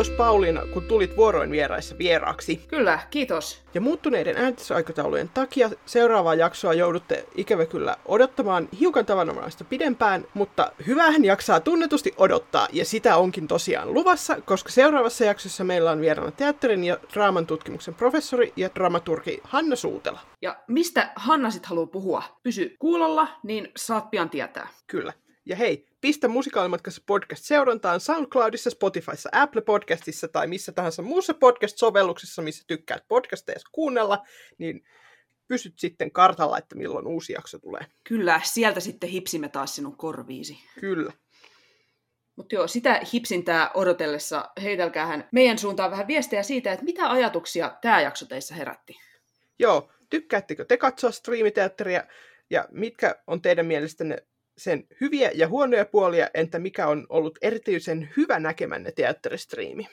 Kiitos 0.04 0.18
Pauliina, 0.18 0.62
kun 0.74 0.84
tulit 0.84 1.18
vuoroin 1.18 1.52
vieraissa 1.52 1.98
vieraaksi. 1.98 2.66
Kyllä, 2.68 3.00
kiitos. 3.10 3.64
Ja 3.74 3.82
muuttuneiden 3.82 4.38
äänitysaikataulujen 4.38 5.30
takia 5.34 5.70
seuraavaa 5.86 6.36
jaksoa 6.36 6.74
joudutte 6.74 7.26
ikävä 7.36 7.66
kyllä 7.66 7.96
odottamaan 8.06 8.70
hiukan 8.80 9.06
tavanomaista 9.06 9.64
pidempään, 9.64 10.26
mutta 10.34 10.72
hyvähän 10.88 11.26
jaksaa 11.26 11.60
tunnetusti 11.60 12.14
odottaa, 12.18 12.68
ja 12.74 12.86
sitä 12.86 13.18
onkin 13.18 13.48
tosiaan 13.48 13.94
luvassa, 13.94 14.42
koska 14.42 14.70
seuraavassa 14.70 15.26
jaksossa 15.26 15.64
meillä 15.64 15.92
on 15.92 16.02
vieraana 16.02 16.32
teatterin 16.32 16.84
ja 16.84 16.98
draaman 17.14 17.48
tutkimuksen 17.48 17.94
professori 17.94 18.54
ja 18.56 18.70
dramaturgi 18.76 19.42
Hanna 19.44 19.76
Suutela. 19.76 20.20
Ja 20.42 20.58
mistä 20.68 21.12
Hanna 21.16 21.52
sit 21.52 21.66
haluaa 21.66 21.88
puhua? 21.88 22.24
Pysy 22.44 22.76
kuulolla, 22.80 23.28
niin 23.44 23.72
saat 23.78 24.12
pian 24.12 24.30
tietää. 24.30 24.68
Kyllä. 24.88 25.14
Ja 25.46 25.56
hei, 25.56 25.86
pistä 26.02 26.28
Musikaalimatkassa 26.28 27.02
podcast 27.06 27.46
seurantaan 27.46 28.00
SoundCloudissa, 28.00 28.70
Spotifyssa, 28.70 29.30
Apple 29.32 29.62
Podcastissa 29.62 30.28
tai 30.28 30.48
missä 30.48 30.72
tahansa 30.72 31.02
muussa 31.02 31.34
podcast-sovelluksessa, 31.34 32.42
missä 32.42 32.64
tykkäät 32.68 33.08
podcasteja 33.08 33.60
kuunnella, 33.72 34.24
niin 34.58 34.84
pysyt 35.48 35.80
sitten 35.80 36.12
kartalla, 36.12 36.58
että 36.58 36.76
milloin 36.76 37.08
uusi 37.08 37.34
jakso 37.34 37.60
tulee. 37.60 37.86
Kyllä, 38.04 38.42
sieltä 38.44 38.80
sitten 38.80 39.10
hipsimme 39.10 39.50
taas 39.50 39.76
sinun 39.76 39.98
korviisi. 39.98 40.58
Kyllä. 40.80 41.14
Mutta 42.36 42.56
joo, 42.56 42.68
sitä 42.68 43.02
hipsintää 43.14 43.72
odotellessa 43.74 44.50
heitelkäähän 44.62 45.28
meidän 45.32 45.58
suuntaan 45.58 45.92
vähän 45.92 46.08
viestejä 46.08 46.44
siitä, 46.44 46.72
että 46.72 46.86
mitä 46.86 47.10
ajatuksia 47.10 47.78
tämä 47.82 48.02
jakso 48.02 48.26
teissä 48.26 48.56
herätti. 48.56 48.94
Joo, 49.60 49.92
tykkäättekö 50.10 50.66
te 50.66 50.78
katsoa 50.78 51.12
striimiteatteria 51.12 52.04
ja 52.50 52.68
mitkä 52.72 53.16
on 53.28 53.42
teidän 53.42 53.66
mielestänne 53.66 54.18
sen 54.58 54.88
hyviä 55.02 55.32
ja 55.36 55.48
huonoja 55.48 55.86
puolia, 55.86 56.30
entä 56.34 56.60
mikä 56.60 56.88
on 56.88 57.06
ollut 57.10 57.40
erityisen 57.42 58.10
hyvä 58.18 58.40
näkemänne 58.40 58.92
teatteristriimi. 58.92 59.88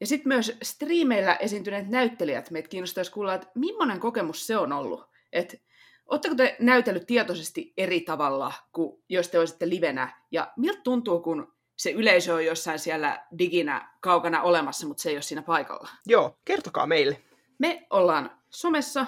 Ja 0.00 0.06
sitten 0.06 0.28
myös 0.28 0.56
striimeillä 0.62 1.34
esiintyneet 1.34 1.88
näyttelijät, 1.88 2.50
meitä 2.50 2.68
kiinnostaisi 2.68 3.12
kuulla, 3.12 3.34
että 3.34 3.48
millainen 3.54 4.00
kokemus 4.00 4.46
se 4.46 4.56
on 4.56 4.72
ollut. 4.72 5.04
Että 5.32 5.56
Oletteko 6.06 6.34
te 6.34 6.56
näytellyt 6.60 7.06
tietoisesti 7.06 7.72
eri 7.76 8.00
tavalla 8.00 8.52
kuin 8.72 9.02
jos 9.08 9.28
te 9.28 9.38
olisitte 9.38 9.68
livenä? 9.68 10.22
Ja 10.30 10.52
miltä 10.56 10.80
tuntuu, 10.80 11.20
kun 11.20 11.54
se 11.76 11.90
yleisö 11.90 12.34
on 12.34 12.44
jossain 12.44 12.78
siellä 12.78 13.26
diginä 13.38 13.90
kaukana 14.00 14.42
olemassa, 14.42 14.86
mutta 14.86 15.02
se 15.02 15.10
ei 15.10 15.16
ole 15.16 15.22
siinä 15.22 15.42
paikalla? 15.42 15.88
Joo, 16.06 16.38
kertokaa 16.44 16.86
meille. 16.86 17.20
Me 17.58 17.86
ollaan 17.90 18.30
somessa 18.50 19.06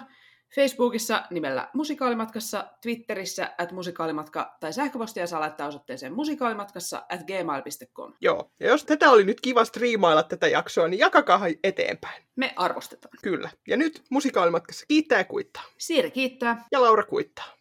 Facebookissa 0.57 1.23
nimellä 1.31 1.69
Musikaalimatkassa, 1.73 2.67
Twitterissä 2.83 3.55
at 3.59 3.73
musikaalimatka 3.73 4.57
tai 4.61 4.73
sähköpostia 4.73 5.27
saa 5.27 5.41
laittaa 5.41 5.69
osoitteeseen 5.69 6.15
musikaalimatkassa 6.15 7.07
at 7.09 7.21
gmail.com. 7.27 8.13
Joo, 8.21 8.51
ja 8.61 8.69
jos 8.69 8.85
tätä 8.85 9.11
oli 9.11 9.25
nyt 9.25 9.41
kiva 9.41 9.65
striimailla 9.65 10.23
tätä 10.23 10.49
jaksoa, 10.49 10.89
niin 10.89 10.99
jakakaa 10.99 11.41
eteenpäin. 11.65 12.23
Me 12.37 12.53
arvostetaan. 12.57 13.19
Kyllä. 13.23 13.51
Ja 13.69 13.77
nyt 13.77 14.03
Musikaalimatkassa 14.11 14.87
kiittää 14.89 15.19
ja 15.19 15.25
kuittaa. 15.25 15.63
Siiri 15.79 16.11
kiittää. 16.11 16.65
Ja 16.73 16.83
Laura 16.83 17.03
kuittaa. 17.03 17.56